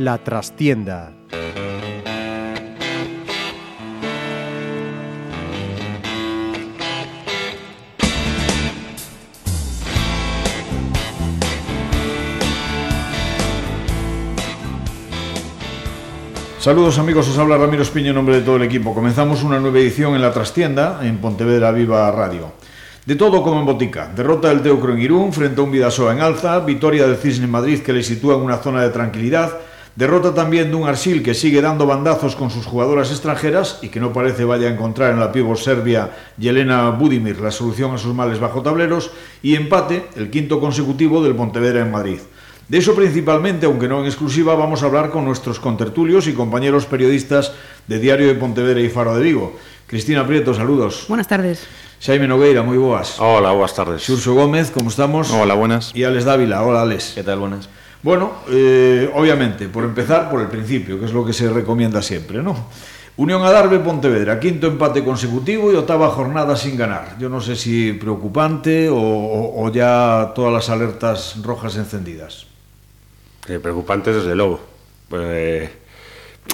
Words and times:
La 0.00 0.16
trastienda. 0.16 1.19
Saludos 16.60 16.98
amigos, 16.98 17.26
os 17.26 17.38
habla 17.38 17.56
Ramiro 17.56 17.80
Espiño 17.80 18.10
en 18.10 18.16
nombre 18.16 18.36
de 18.36 18.42
todo 18.42 18.56
el 18.56 18.64
equipo. 18.64 18.92
Comenzamos 18.92 19.42
una 19.42 19.58
nueva 19.58 19.78
edición 19.78 20.14
en 20.14 20.20
La 20.20 20.30
Trastienda, 20.30 21.00
en 21.02 21.16
Pontevedra 21.16 21.72
Viva 21.72 22.10
Radio. 22.10 22.52
De 23.06 23.16
todo 23.16 23.42
como 23.42 23.60
en 23.60 23.64
botica. 23.64 24.12
Derrota 24.14 24.48
del 24.48 24.60
Teucro 24.60 24.92
en 24.92 25.00
Irún 25.00 25.32
frente 25.32 25.58
a 25.58 25.64
un 25.64 25.70
Vidasoa 25.70 26.12
en 26.12 26.20
alza, 26.20 26.60
victoria 26.60 27.06
del 27.06 27.16
Cisne 27.16 27.46
en 27.46 27.50
Madrid 27.50 27.80
que 27.80 27.94
le 27.94 28.02
sitúa 28.02 28.34
en 28.34 28.42
una 28.42 28.58
zona 28.58 28.82
de 28.82 28.90
tranquilidad, 28.90 29.56
derrota 29.96 30.34
también 30.34 30.68
de 30.68 30.76
un 30.76 30.86
Arsil 30.86 31.22
que 31.22 31.32
sigue 31.32 31.62
dando 31.62 31.86
bandazos 31.86 32.36
con 32.36 32.50
sus 32.50 32.66
jugadoras 32.66 33.10
extranjeras 33.10 33.78
y 33.80 33.88
que 33.88 33.98
no 34.00 34.12
parece 34.12 34.44
vaya 34.44 34.68
a 34.68 34.72
encontrar 34.72 35.12
en 35.12 35.20
la 35.20 35.32
pívot 35.32 35.56
serbia 35.56 36.10
Yelena 36.36 36.90
Budimir 36.90 37.40
la 37.40 37.52
solución 37.52 37.94
a 37.94 37.98
sus 37.98 38.14
males 38.14 38.38
bajo 38.38 38.60
tableros, 38.60 39.12
y 39.42 39.54
empate, 39.54 40.08
el 40.14 40.28
quinto 40.28 40.60
consecutivo 40.60 41.22
del 41.22 41.34
Pontevedra 41.34 41.80
en 41.80 41.90
Madrid. 41.90 42.18
De 42.70 42.78
eso 42.78 42.94
principalmente, 42.94 43.66
aunque 43.66 43.88
no 43.88 43.98
en 43.98 44.06
exclusiva, 44.06 44.54
vamos 44.54 44.84
a 44.84 44.86
hablar 44.86 45.10
con 45.10 45.24
nuestros 45.24 45.58
contertulios 45.58 46.28
y 46.28 46.34
compañeros 46.34 46.86
periodistas 46.86 47.50
de 47.88 47.98
Diario 47.98 48.28
de 48.28 48.36
Pontevedra 48.36 48.80
y 48.80 48.88
Faro 48.88 49.16
de 49.16 49.24
Vigo. 49.24 49.58
Cristina 49.88 50.24
Prieto, 50.24 50.54
saludos. 50.54 51.06
Buenas 51.08 51.26
tardes. 51.26 51.66
Xaime 51.98 52.28
Nogueira, 52.28 52.62
moi 52.62 52.78
boas. 52.78 53.18
Hola, 53.18 53.50
boas 53.50 53.74
tardes. 53.74 54.06
Xurxo 54.06 54.38
Gómez, 54.38 54.70
como 54.70 54.86
estamos? 54.86 55.34
Hola, 55.34 55.58
buenas. 55.58 55.90
Y 55.98 56.06
Alex 56.06 56.22
Dávila, 56.22 56.62
hola 56.62 56.82
Alex. 56.82 57.18
¿Qué 57.18 57.26
tal, 57.26 57.42
buenas? 57.42 57.66
Bueno, 58.06 58.46
eh, 58.46 59.10
obviamente, 59.18 59.66
por 59.66 59.82
empezar 59.82 60.30
por 60.30 60.38
el 60.38 60.46
principio, 60.46 60.94
que 60.94 61.06
es 61.06 61.12
lo 61.12 61.26
que 61.26 61.32
se 61.32 61.50
recomienda 61.50 62.00
siempre, 62.00 62.40
¿no? 62.40 62.54
Unión 63.16 63.42
Adarve 63.42 63.80
Pontevedra, 63.80 64.38
quinto 64.38 64.68
empate 64.68 65.02
consecutivo 65.02 65.72
y 65.72 65.74
octava 65.74 66.06
jornada 66.10 66.54
sin 66.54 66.78
ganar. 66.78 67.18
Yo 67.18 67.28
no 67.28 67.40
sé 67.40 67.56
si 67.56 67.94
preocupante 67.94 68.88
o, 68.88 68.94
o, 68.94 69.66
o 69.66 69.72
ya 69.72 70.30
todas 70.36 70.52
las 70.52 70.70
alertas 70.70 71.34
rojas 71.42 71.74
encendidas. 71.74 72.46
eh, 73.50 73.58
preocupantes 73.58 74.14
desde 74.14 74.38
logo. 74.38 74.62
Eh, 75.10 75.66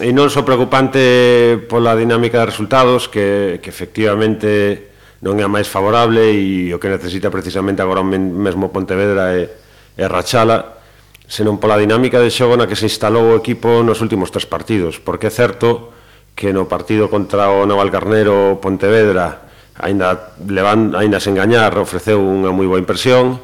e 0.01 0.13
non 0.13 0.29
só 0.29 0.45
preocupante 0.45 1.57
pola 1.69 1.97
dinámica 1.97 2.41
de 2.41 2.49
resultados 2.49 3.09
que, 3.09 3.61
que 3.61 3.69
efectivamente 3.69 4.93
non 5.25 5.41
é 5.41 5.45
a 5.45 5.53
máis 5.53 5.69
favorable 5.69 6.21
e 6.37 6.69
o 6.69 6.77
que 6.77 6.93
necesita 6.93 7.33
precisamente 7.33 7.81
agora 7.81 8.05
mesmo 8.05 8.69
Pontevedra 8.69 9.33
é, 9.33 9.49
é 9.97 10.05
Rachala 10.05 10.85
senón 11.25 11.57
pola 11.57 11.81
dinámica 11.81 12.21
de 12.21 12.29
xogo 12.29 12.61
na 12.61 12.69
que 12.69 12.77
se 12.77 12.85
instalou 12.85 13.33
o 13.33 13.39
equipo 13.41 13.81
nos 13.81 14.05
últimos 14.05 14.29
tres 14.29 14.45
partidos 14.45 15.01
porque 15.01 15.33
é 15.33 15.33
certo 15.33 15.97
que 16.37 16.53
no 16.53 16.69
partido 16.69 17.09
contra 17.09 17.49
o 17.49 17.65
Navalcarnero 17.65 18.61
Pontevedra 18.61 19.49
aínda 19.81 20.37
levan, 20.45 20.93
aínda 20.93 21.25
se 21.25 21.33
engañar 21.33 21.73
ofreceu 21.81 22.21
unha 22.21 22.53
moi 22.53 22.69
boa 22.69 22.81
impresión 22.81 23.41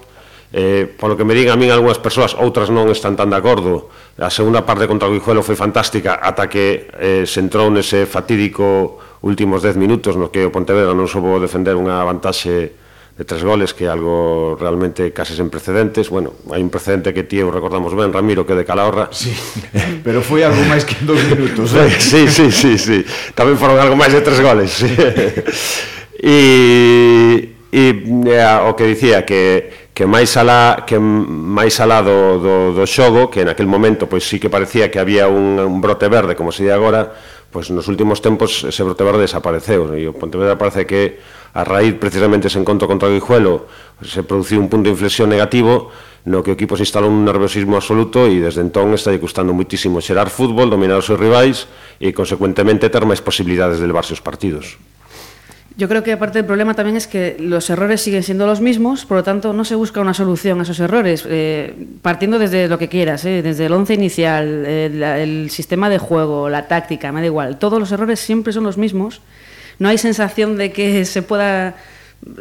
eh, 0.52 0.84
polo 0.84 1.16
que 1.16 1.24
me 1.24 1.32
digan 1.32 1.56
a 1.56 1.60
min 1.60 1.72
algunhas 1.72 1.96
persoas, 1.96 2.36
outras 2.36 2.68
non 2.68 2.92
están 2.92 3.16
tan 3.16 3.32
de 3.32 3.40
acordo. 3.40 3.88
A 4.20 4.28
segunda 4.28 4.68
parte 4.68 4.84
contra 4.84 5.08
o 5.08 5.12
Guijuelo 5.12 5.40
foi 5.40 5.56
fantástica 5.56 6.20
ata 6.20 6.46
que 6.52 6.92
eh, 7.00 7.24
se 7.24 7.40
entrou 7.40 7.72
nese 7.72 8.04
fatídico 8.04 9.00
últimos 9.24 9.64
10 9.64 9.80
minutos 9.80 10.14
no 10.20 10.28
que 10.28 10.44
o 10.44 10.52
Pontevedra 10.52 10.92
non 10.92 11.08
soubo 11.08 11.40
defender 11.40 11.72
unha 11.72 12.04
vantaxe 12.04 12.76
de 13.16 13.24
tres 13.24 13.44
goles 13.44 13.72
que 13.76 13.84
é 13.84 13.90
algo 13.92 14.56
realmente 14.56 15.12
case 15.12 15.36
sen 15.36 15.52
precedentes. 15.52 16.08
Bueno, 16.08 16.32
hai 16.52 16.60
un 16.60 16.72
precedente 16.72 17.12
que 17.12 17.24
tío 17.24 17.48
recordamos 17.52 17.92
ben, 17.92 18.12
Ramiro, 18.12 18.44
que 18.44 18.56
de 18.56 18.64
Calahorra. 18.64 19.08
Sí, 19.12 19.32
pero 20.04 20.20
foi 20.20 20.44
algo 20.44 20.60
máis 20.68 20.84
que 20.84 20.96
dos 21.04 21.20
minutos. 21.28 21.72
Eh? 21.82 21.88
sí, 21.96 22.28
sí, 22.28 22.52
sí, 22.52 22.76
sí. 22.76 22.98
Tamén 23.32 23.56
foron 23.56 23.80
algo 23.80 23.96
máis 23.96 24.12
de 24.12 24.20
tres 24.20 24.40
goles. 24.40 24.68
Sí. 24.68 24.88
e, 26.20 26.38
e 27.72 27.84
eh, 28.28 28.58
o 28.68 28.76
que 28.76 28.84
dicía 28.88 29.24
que 29.24 29.81
que 29.92 30.08
máis 30.08 30.32
alá 30.40 30.88
que 30.88 30.96
máis 30.96 31.76
alá 31.76 32.00
do, 32.00 32.40
do, 32.40 32.54
do 32.72 32.84
xogo, 32.88 33.28
que 33.28 33.44
en 33.44 33.52
aquel 33.52 33.68
momento 33.68 34.08
pois 34.08 34.24
sí 34.24 34.40
que 34.40 34.48
parecía 34.48 34.88
que 34.88 34.96
había 34.96 35.28
un, 35.28 35.60
un 35.60 35.80
brote 35.84 36.08
verde, 36.08 36.32
como 36.32 36.48
se 36.48 36.64
di 36.64 36.72
agora, 36.72 37.12
pois 37.52 37.68
nos 37.68 37.84
últimos 37.92 38.24
tempos 38.24 38.64
ese 38.64 38.80
brote 38.80 39.04
verde 39.04 39.28
desapareceu, 39.28 39.92
e 39.92 40.08
o 40.08 40.16
Pontevedra 40.16 40.56
parece 40.56 40.88
que 40.88 41.20
a 41.52 41.68
raíz 41.68 42.00
precisamente 42.00 42.48
ese 42.48 42.56
encontro 42.56 42.88
contra 42.88 43.12
o 43.12 43.12
Guijuelo 43.12 43.68
se 44.00 44.24
produciu 44.24 44.56
un 44.56 44.72
punto 44.72 44.88
de 44.88 44.96
inflexión 44.96 45.28
negativo 45.28 45.92
no 46.24 46.40
que 46.40 46.54
o 46.54 46.56
equipo 46.56 46.78
se 46.80 46.88
instalou 46.88 47.12
un 47.12 47.28
nerviosismo 47.28 47.76
absoluto 47.76 48.24
e 48.24 48.40
desde 48.40 48.64
entón 48.64 48.96
está 48.96 49.12
custando 49.20 49.52
muitísimo 49.52 50.00
xerar 50.00 50.32
fútbol, 50.32 50.72
dominar 50.72 50.96
os 50.96 51.04
seus 51.04 51.20
rivais 51.20 51.68
e 52.00 52.16
consecuentemente 52.16 52.88
ter 52.88 53.04
máis 53.04 53.20
posibilidades 53.20 53.76
de 53.76 53.84
levarse 53.84 54.16
os 54.16 54.24
partidos. 54.24 54.80
Yo 55.76 55.88
creo 55.88 56.02
que 56.02 56.12
aparte 56.12 56.38
del 56.38 56.46
problema 56.46 56.74
también 56.74 56.96
es 56.96 57.06
que 57.06 57.36
los 57.38 57.70
errores 57.70 58.00
siguen 58.02 58.22
siendo 58.22 58.46
los 58.46 58.60
mismos, 58.60 59.06
por 59.06 59.18
lo 59.18 59.22
tanto 59.22 59.52
no 59.52 59.64
se 59.64 59.74
busca 59.74 60.00
una 60.00 60.12
solución 60.12 60.60
a 60.60 60.64
esos 60.64 60.78
errores, 60.80 61.24
eh, 61.28 61.74
partiendo 62.02 62.38
desde 62.38 62.68
lo 62.68 62.78
que 62.78 62.88
quieras, 62.88 63.24
eh, 63.24 63.42
desde 63.42 63.66
el 63.66 63.72
once 63.72 63.94
inicial, 63.94 64.66
el, 64.66 65.02
el, 65.02 65.50
sistema 65.50 65.88
de 65.88 65.98
juego, 65.98 66.50
la 66.50 66.68
táctica, 66.68 67.10
me 67.10 67.20
da 67.20 67.26
igual, 67.26 67.58
todos 67.58 67.78
los 67.78 67.90
errores 67.90 68.20
siempre 68.20 68.52
son 68.52 68.64
los 68.64 68.76
mismos, 68.76 69.22
no 69.78 69.88
hay 69.88 69.96
sensación 69.96 70.58
de 70.58 70.72
que 70.72 71.04
se 71.06 71.22
pueda 71.22 71.74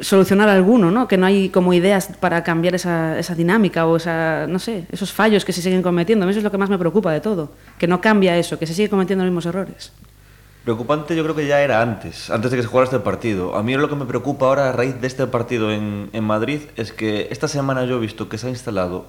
solucionar 0.02 0.50
alguno, 0.50 0.92
¿no? 0.92 1.08
que 1.08 1.18
no 1.18 1.26
hay 1.26 1.50
como 1.50 1.74
ideas 1.74 2.10
para 2.20 2.44
cambiar 2.44 2.76
esa, 2.76 3.18
esa 3.18 3.34
dinámica 3.34 3.86
o 3.86 3.98
esa, 3.98 4.46
no 4.48 4.60
sé, 4.60 4.86
esos 4.92 5.12
fallos 5.12 5.44
que 5.44 5.54
se 5.54 5.62
siguen 5.62 5.82
cometiendo, 5.82 6.30
eso 6.30 6.40
es 6.40 6.44
lo 6.44 6.52
que 6.52 6.58
más 6.58 6.70
me 6.70 6.78
preocupa 6.78 7.12
de 7.12 7.22
todo, 7.22 7.52
que 7.78 7.88
no 7.88 8.02
cambia 8.02 8.38
eso, 8.38 8.60
que 8.60 8.68
se 8.68 8.74
sigue 8.74 8.90
cometiendo 8.90 9.24
los 9.24 9.32
mismos 9.32 9.46
errores. 9.46 9.92
Preocupante 10.64 11.16
yo 11.16 11.24
creo 11.24 11.36
que 11.36 11.48
ya 11.48 11.62
era 11.62 11.82
antes, 11.82 12.30
antes 12.30 12.52
de 12.52 12.58
que 12.58 12.64
se 12.64 12.70
jugara 12.70 12.86
este 12.86 13.00
partido. 13.00 13.56
A 13.56 13.64
mí 13.64 13.76
lo 13.76 13.90
que 13.90 13.96
me 13.96 14.06
preocupa 14.06 14.46
ahora 14.46 14.70
a 14.70 14.72
raíz 14.72 15.02
de 15.02 15.08
este 15.08 15.26
partido 15.26 15.72
en, 15.72 16.10
en 16.14 16.24
Madrid 16.24 16.62
es 16.76 16.92
que 16.92 17.30
esta 17.32 17.48
semana 17.48 17.86
yo 17.86 17.98
he 17.98 18.00
visto 18.00 18.30
que 18.30 18.38
se 18.38 18.48
ha 18.48 18.50
instalado 18.52 19.06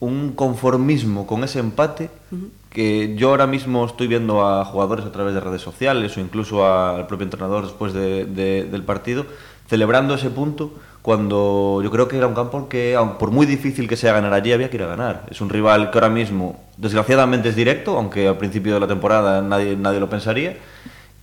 un 0.00 0.32
conformismo 0.32 1.26
con 1.26 1.42
ese 1.44 1.58
empate 1.58 2.10
uh 2.30 2.36
-huh. 2.36 2.48
que 2.70 3.14
yo 3.16 3.30
ahora 3.30 3.46
mismo 3.46 3.84
estoy 3.86 4.06
viendo 4.08 4.46
a 4.46 4.64
jugadores 4.64 5.06
a 5.06 5.12
través 5.12 5.32
de 5.34 5.40
redes 5.40 5.62
sociales 5.62 6.16
o 6.16 6.20
incluso 6.20 6.66
al 6.66 7.06
propio 7.06 7.24
entrenador 7.24 7.64
después 7.64 7.92
de, 7.94 8.26
de, 8.26 8.64
del 8.64 8.82
partido 8.82 9.24
celebrando 9.68 10.14
ese 10.14 10.30
punto 10.30 10.72
cuando 11.06 11.80
yo 11.84 11.90
creo 11.92 12.08
que 12.08 12.16
era 12.16 12.26
un 12.26 12.34
campo 12.34 12.68
que 12.68 12.98
por 13.20 13.30
muy 13.30 13.46
difícil 13.46 13.86
que 13.86 13.96
sea 13.96 14.12
ganar 14.12 14.32
allí 14.32 14.52
había 14.52 14.70
que 14.70 14.76
ir 14.76 14.82
a 14.82 14.88
ganar. 14.88 15.24
Es 15.30 15.40
un 15.40 15.48
rival 15.48 15.92
que 15.92 15.98
ahora 15.98 16.08
mismo 16.08 16.60
desgraciadamente 16.76 17.48
es 17.50 17.54
directo, 17.54 17.96
aunque 17.96 18.26
al 18.26 18.38
principio 18.38 18.74
de 18.74 18.80
la 18.80 18.88
temporada 18.88 19.40
nadie, 19.40 19.76
nadie 19.76 20.00
lo 20.00 20.10
pensaría 20.10 20.56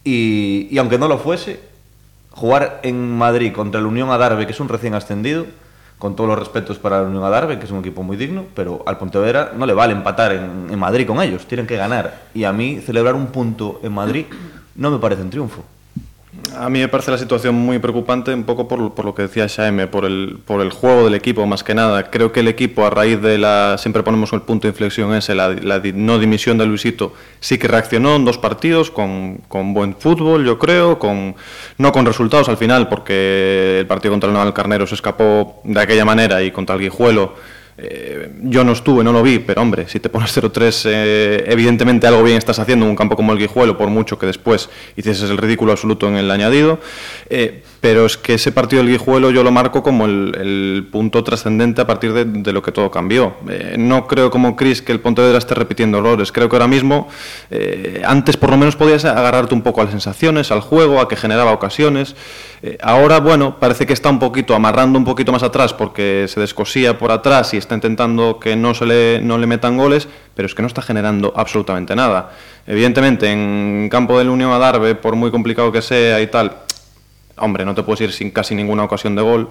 Y, 0.06 0.70
y, 0.72 0.78
aunque 0.78 0.98
no 0.98 1.10
lo 1.10 1.18
fuese, 1.18 1.60
jugar 2.32 2.80
en 2.84 3.18
Madrid 3.18 3.52
contra 3.52 3.82
el 3.82 3.86
Unión 3.86 4.10
Adarve, 4.10 4.46
que 4.46 4.54
es 4.54 4.60
un 4.62 4.70
recién 4.70 4.94
ascendido, 4.94 5.46
con 6.00 6.16
todos 6.16 6.30
los 6.30 6.40
respetos 6.40 6.80
para 6.80 7.02
el 7.02 7.08
Unión 7.08 7.26
Adarve, 7.26 7.60
que 7.60 7.66
es 7.66 7.72
un 7.72 7.80
equipo 7.80 8.04
muy 8.04 8.16
digno, 8.16 8.46
pero 8.56 8.84
al 8.86 8.98
Pontevedra 8.98 9.52
no 9.54 9.66
le 9.66 9.74
vale 9.74 9.94
empatar 9.94 10.32
en, 10.32 10.68
en 10.70 10.80
Madrid 10.80 11.06
con 11.06 11.22
ellos, 11.22 11.46
tienen 11.46 11.68
que 11.68 11.76
ganar. 11.76 12.22
Y 12.34 12.46
a 12.46 12.54
mí 12.54 12.80
celebrar 12.80 13.16
un 13.16 13.28
punto 13.28 13.82
en 13.84 13.92
Madrid 13.92 14.26
no 14.76 14.92
me 14.92 15.00
parece 15.00 15.22
un 15.22 15.30
triunfo. 15.30 15.64
A 16.58 16.70
mí 16.70 16.80
me 16.80 16.88
parece 16.88 17.12
la 17.12 17.18
situación 17.18 17.56
muy 17.56 17.80
preocupante, 17.80 18.34
un 18.34 18.44
poco 18.44 18.68
por, 18.68 18.94
por 18.94 19.06
lo 19.06 19.14
que 19.14 19.24
decía 19.24 19.48
Xaime, 19.48 19.88
por 19.88 20.04
el, 20.06 20.40
por 20.46 20.62
el 20.62 20.72
juego 20.72 21.06
del 21.06 21.14
equipo 21.14 21.46
más 21.46 21.64
que 21.64 21.76
nada. 21.76 22.10
Creo 22.10 22.32
que 22.32 22.42
el 22.42 22.48
equipo, 22.48 22.86
a 22.86 22.90
raíz 22.90 23.22
de 23.22 23.38
la. 23.38 23.78
Siempre 23.78 24.04
ponemos 24.04 24.34
el 24.34 24.42
punto 24.42 24.68
de 24.68 24.72
inflexión 24.72 25.14
ese, 25.14 25.36
la, 25.36 25.50
la 25.50 25.82
no 25.94 26.18
dimisión 26.20 26.58
de 26.58 26.66
Luisito, 26.66 27.14
sí 27.40 27.58
que 27.58 27.68
reaccionó 27.68 28.16
en 28.16 28.26
dos 28.26 28.38
partidos 28.38 28.90
con, 28.90 29.42
con 29.48 29.74
buen 29.74 29.96
fútbol, 29.96 30.46
yo 30.46 30.58
creo, 30.58 31.00
con 31.00 31.36
no 31.78 31.92
con 31.92 32.06
resultados 32.06 32.50
al 32.50 32.58
final, 32.58 32.90
porque 32.90 33.80
el 33.80 33.88
partido 33.88 34.14
contra 34.14 34.30
el 34.30 34.34
Naval 34.34 34.54
Carnero 34.54 34.88
se 34.88 34.96
escapó 34.96 35.62
de 35.64 35.80
aquella 35.80 36.06
manera 36.06 36.42
y 36.42 36.52
contra 36.52 36.76
el 36.76 36.82
Guijuelo 36.82 37.34
Eh, 37.78 38.32
yo 38.44 38.64
no 38.64 38.74
estuve, 38.74 39.04
no 39.04 39.12
lo 39.12 39.24
vi, 39.24 39.40
pero 39.40 39.62
hombre, 39.62 39.88
si 39.88 40.00
te 40.00 40.10
pones 40.10 40.36
0-3, 40.38 40.84
eh, 40.86 41.44
evidentemente 41.48 42.08
algo 42.08 42.24
bien 42.24 42.38
estás 42.38 42.60
haciendo 42.60 42.86
en 42.86 42.92
un 42.92 42.96
campo 42.96 43.16
como 43.16 43.34
el 43.34 43.40
Guijuelo, 43.40 43.78
por 43.78 43.90
mucho 43.90 44.20
que 44.20 44.26
después 44.26 44.70
hicieses 44.96 45.30
el 45.30 45.38
ridículo 45.38 45.72
absoluto 45.72 46.08
en 46.08 46.16
el 46.16 46.30
añadido. 46.30 46.80
Eh, 47.30 47.64
pero 47.82 48.06
es 48.06 48.16
que 48.16 48.36
ese 48.36 48.54
partido 48.54 48.82
del 48.82 48.92
Guijuelo 48.94 49.30
yo 49.32 49.44
lo 49.44 49.52
marco 49.52 49.84
como 49.84 50.06
el, 50.06 50.88
punto 50.90 51.24
trascendente 51.24 51.82
a 51.82 51.88
partir 51.88 52.14
de, 52.14 52.24
de, 52.24 52.54
lo 52.54 52.62
que 52.62 52.72
todo 52.72 52.90
cambió. 52.90 53.36
Eh, 53.50 53.76
no 53.78 54.08
creo 54.08 54.30
como 54.30 54.56
Chris 54.56 54.82
que 54.82 54.94
el 54.94 55.02
Pontevedra 55.02 55.38
esté 55.38 55.54
repitiendo 55.54 55.98
errores. 55.98 56.32
Creo 56.32 56.48
que 56.48 56.56
ahora 56.56 56.68
mismo, 56.68 57.10
antes 58.06 58.38
por 58.38 58.52
lo 58.52 58.58
menos 58.58 58.76
podías 58.76 59.04
agarrarte 59.04 59.54
un 59.54 59.64
poco 59.64 59.82
a 59.82 59.86
las 59.86 59.92
sensaciones, 59.92 60.52
al 60.52 60.62
juego, 60.62 61.02
a 61.02 61.10
que 61.10 61.18
generaba 61.18 61.52
ocasiones. 61.52 62.16
Ahora, 62.82 63.20
bueno, 63.20 63.60
parece 63.60 63.86
que 63.86 63.92
está 63.92 64.10
un 64.10 64.20
poquito 64.20 64.56
amarrando 64.56 64.98
un 64.98 65.04
poquito 65.04 65.34
más 65.34 65.44
atrás 65.44 65.74
porque 65.74 66.28
se 66.30 66.40
descosía 66.40 66.98
por 66.98 67.12
atrás 67.12 67.54
y 67.54 67.58
está 67.64 67.76
intentando 67.76 68.40
que 68.40 68.56
no, 68.56 68.74
se 68.74 68.86
le, 68.86 69.22
no 69.22 69.38
le 69.38 69.48
metan 69.48 69.78
goles, 69.78 70.08
pero 70.36 70.46
es 70.46 70.56
que 70.56 70.62
no 70.62 70.68
está 70.68 70.82
generando 70.82 71.34
absolutamente 71.36 71.96
nada. 71.96 72.32
Evidentemente, 72.68 73.32
en 73.32 73.90
campo 73.90 74.18
del 74.18 74.30
Unión 74.30 74.52
Adarve, 74.52 74.96
por 74.96 75.16
muy 75.16 75.32
complicado 75.32 75.72
que 75.72 75.82
sea 75.82 76.22
y 76.22 76.28
tal, 76.28 76.58
hombre, 77.38 77.66
no 77.66 77.76
te 77.76 77.84
puedes 77.84 78.02
ir 78.02 78.12
sin 78.12 78.32
casi 78.32 78.56
ninguna 78.56 78.84
ocasión 78.84 79.16
de 79.16 79.22
gol, 79.22 79.50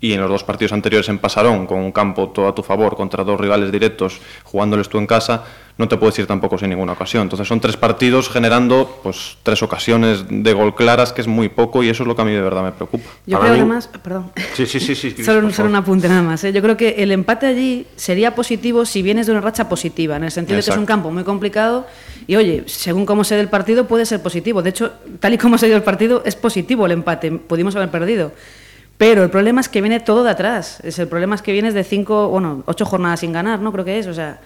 y 0.00 0.12
en 0.12 0.20
los 0.20 0.30
dos 0.30 0.44
partidos 0.44 0.72
anteriores 0.72 1.08
en 1.08 1.18
Pasarón, 1.18 1.66
con 1.66 1.78
un 1.78 1.92
campo 1.92 2.28
todo 2.28 2.48
a 2.48 2.54
tu 2.54 2.62
favor 2.62 2.96
contra 2.96 3.24
dos 3.24 3.40
rivales 3.40 3.72
directos, 3.72 4.20
jugándoles 4.44 4.88
tú 4.88 4.98
en 4.98 5.06
casa, 5.06 5.44
no 5.78 5.88
te 5.88 5.96
puedes 5.96 6.18
ir 6.18 6.26
tampoco 6.26 6.58
sin 6.58 6.70
ninguna 6.70 6.92
ocasión. 6.92 7.22
Entonces 7.22 7.46
son 7.46 7.60
tres 7.60 7.76
partidos 7.76 8.28
generando 8.28 9.00
pues 9.02 9.38
tres 9.44 9.62
ocasiones 9.62 10.24
de 10.28 10.52
gol 10.52 10.74
claras, 10.74 11.12
que 11.12 11.20
es 11.20 11.28
muy 11.28 11.48
poco, 11.48 11.82
y 11.84 11.88
eso 11.88 12.02
es 12.02 12.06
lo 12.08 12.16
que 12.16 12.22
a 12.22 12.24
mí 12.24 12.32
de 12.32 12.42
verdad 12.42 12.64
me 12.64 12.72
preocupa. 12.72 13.08
Yo 13.26 13.38
creo 13.38 13.52
además, 13.52 13.88
perdón, 14.02 14.32
sí, 14.54 14.66
sí, 14.66 14.80
sí, 14.80 14.94
sí, 14.94 15.10
solo, 15.24 15.50
solo 15.52 15.68
un 15.68 15.76
apunte 15.76 16.08
nada 16.08 16.22
más. 16.22 16.42
¿eh? 16.44 16.52
Yo 16.52 16.60
creo 16.62 16.76
que 16.76 16.96
el 16.98 17.12
empate 17.12 17.46
allí 17.46 17.86
sería 17.96 18.34
positivo 18.34 18.84
si 18.84 19.02
vienes 19.02 19.26
de 19.26 19.32
una 19.32 19.40
racha 19.40 19.68
positiva, 19.68 20.16
en 20.16 20.24
el 20.24 20.32
sentido 20.32 20.56
de 20.56 20.64
que 20.64 20.70
es 20.70 20.76
un 20.76 20.86
campo 20.86 21.10
muy 21.10 21.22
complicado 21.22 21.86
y 22.26 22.36
oye, 22.36 22.64
según 22.66 23.06
cómo 23.06 23.22
se 23.22 23.36
dé 23.36 23.40
el 23.40 23.48
partido 23.48 23.86
puede 23.86 24.04
ser 24.04 24.20
positivo. 24.20 24.62
De 24.62 24.70
hecho, 24.70 24.92
tal 25.20 25.34
y 25.34 25.38
como 25.38 25.58
se 25.58 25.66
dio 25.66 25.76
el 25.76 25.82
partido, 25.84 26.22
es 26.26 26.34
positivo 26.34 26.86
el 26.86 26.92
empate, 26.92 27.30
pudimos 27.30 27.74
haber 27.76 27.90
perdido. 27.90 28.32
Pero 28.98 29.22
el 29.22 29.30
problema 29.30 29.60
es 29.60 29.68
que 29.68 29.80
viene 29.80 30.00
todo 30.00 30.24
de 30.24 30.30
atrás. 30.30 30.80
Es 30.82 30.98
el 30.98 31.06
problema 31.06 31.36
es 31.36 31.42
que 31.42 31.52
vienes 31.52 31.72
de 31.72 31.84
cinco, 31.84 32.28
bueno, 32.28 32.64
ocho 32.66 32.84
jornadas 32.84 33.20
sin 33.20 33.32
ganar, 33.32 33.60
¿no? 33.60 33.70
Creo 33.72 33.84
que 33.84 34.00
es. 34.00 34.08
O 34.08 34.14
sea, 34.14 34.40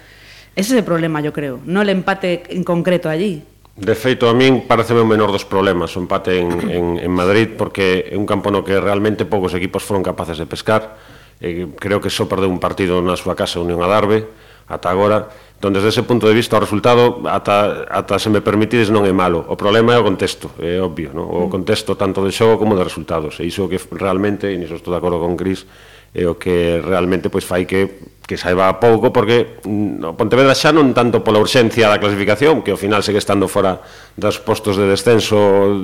Ese 0.53 0.77
é 0.77 0.83
o 0.83 0.87
problema, 0.87 1.25
yo 1.25 1.33
creo, 1.33 1.61
non 1.65 1.89
o 1.89 1.93
empate 1.93 2.45
en 2.53 2.61
concreto 2.67 3.09
allí. 3.09 3.41
De 3.73 3.97
feito, 3.97 4.29
a 4.29 4.37
min 4.37 4.69
parece 4.69 4.93
o 4.93 5.09
menor 5.09 5.33
dos 5.33 5.49
problemas 5.49 5.97
o 5.97 6.05
empate 6.05 6.37
en, 6.45 6.51
en, 6.69 6.85
en 7.01 7.13
Madrid 7.13 7.57
porque 7.57 8.05
é 8.13 8.17
un 8.21 8.29
campo 8.29 8.53
no 8.53 8.61
que 8.61 8.77
realmente 8.77 9.25
poucos 9.25 9.57
equipos 9.57 9.81
foron 9.81 10.05
capaces 10.05 10.37
de 10.37 10.45
pescar. 10.45 11.01
Eh, 11.41 11.73
creo 11.81 11.99
que 12.05 12.13
só 12.13 12.29
perdeu 12.29 12.53
un 12.53 12.61
partido 12.61 13.01
na 13.01 13.17
súa 13.17 13.33
casa 13.33 13.65
Unión 13.65 13.81
Adarve 13.81 14.29
ata 14.69 14.91
agora. 14.91 15.29
Entón, 15.57 15.73
desde 15.73 15.89
ese 15.95 16.03
punto 16.03 16.27
de 16.27 16.35
vista, 16.35 16.59
o 16.59 16.61
resultado, 16.61 17.23
ata, 17.31 17.87
ata 17.87 18.19
se 18.19 18.27
me 18.31 18.43
permitides, 18.43 18.91
non 18.91 19.07
é 19.07 19.15
malo. 19.15 19.47
O 19.47 19.55
problema 19.55 19.95
é 19.95 19.99
o 19.99 20.03
contexto, 20.03 20.51
é 20.59 20.83
obvio, 20.83 21.15
non? 21.15 21.23
o 21.31 21.47
mm. 21.47 21.55
contexto 21.55 21.95
tanto 21.95 22.27
de 22.27 22.35
xogo 22.35 22.59
como 22.59 22.75
de 22.75 22.83
resultados. 22.83 23.39
E 23.39 23.47
iso 23.47 23.71
que 23.71 23.79
realmente, 23.95 24.51
e 24.51 24.59
niso 24.59 24.75
estou 24.75 24.91
de 24.91 24.99
acordo 24.99 25.23
con 25.23 25.39
Cris, 25.39 25.63
e 26.13 26.29
o 26.29 26.37
que 26.37 26.77
realmente 26.85 27.33
pois 27.33 27.49
fai 27.49 27.65
que 27.65 28.13
que 28.23 28.39
saiba 28.39 28.79
pouco 28.79 29.13
porque 29.13 29.59
mm, 29.65 29.99
no 29.99 30.17
Pontevedra 30.17 30.55
xa 30.55 30.71
non 30.71 30.95
tanto 30.95 31.21
pola 31.27 31.43
urxencia 31.43 31.91
da 31.91 31.99
clasificación, 31.99 32.63
que 32.63 32.71
ao 32.71 32.79
final 32.79 33.03
segue 33.03 33.19
estando 33.19 33.51
fora 33.51 33.83
dos 34.15 34.39
postos 34.39 34.79
de 34.79 34.87
descenso 34.87 35.37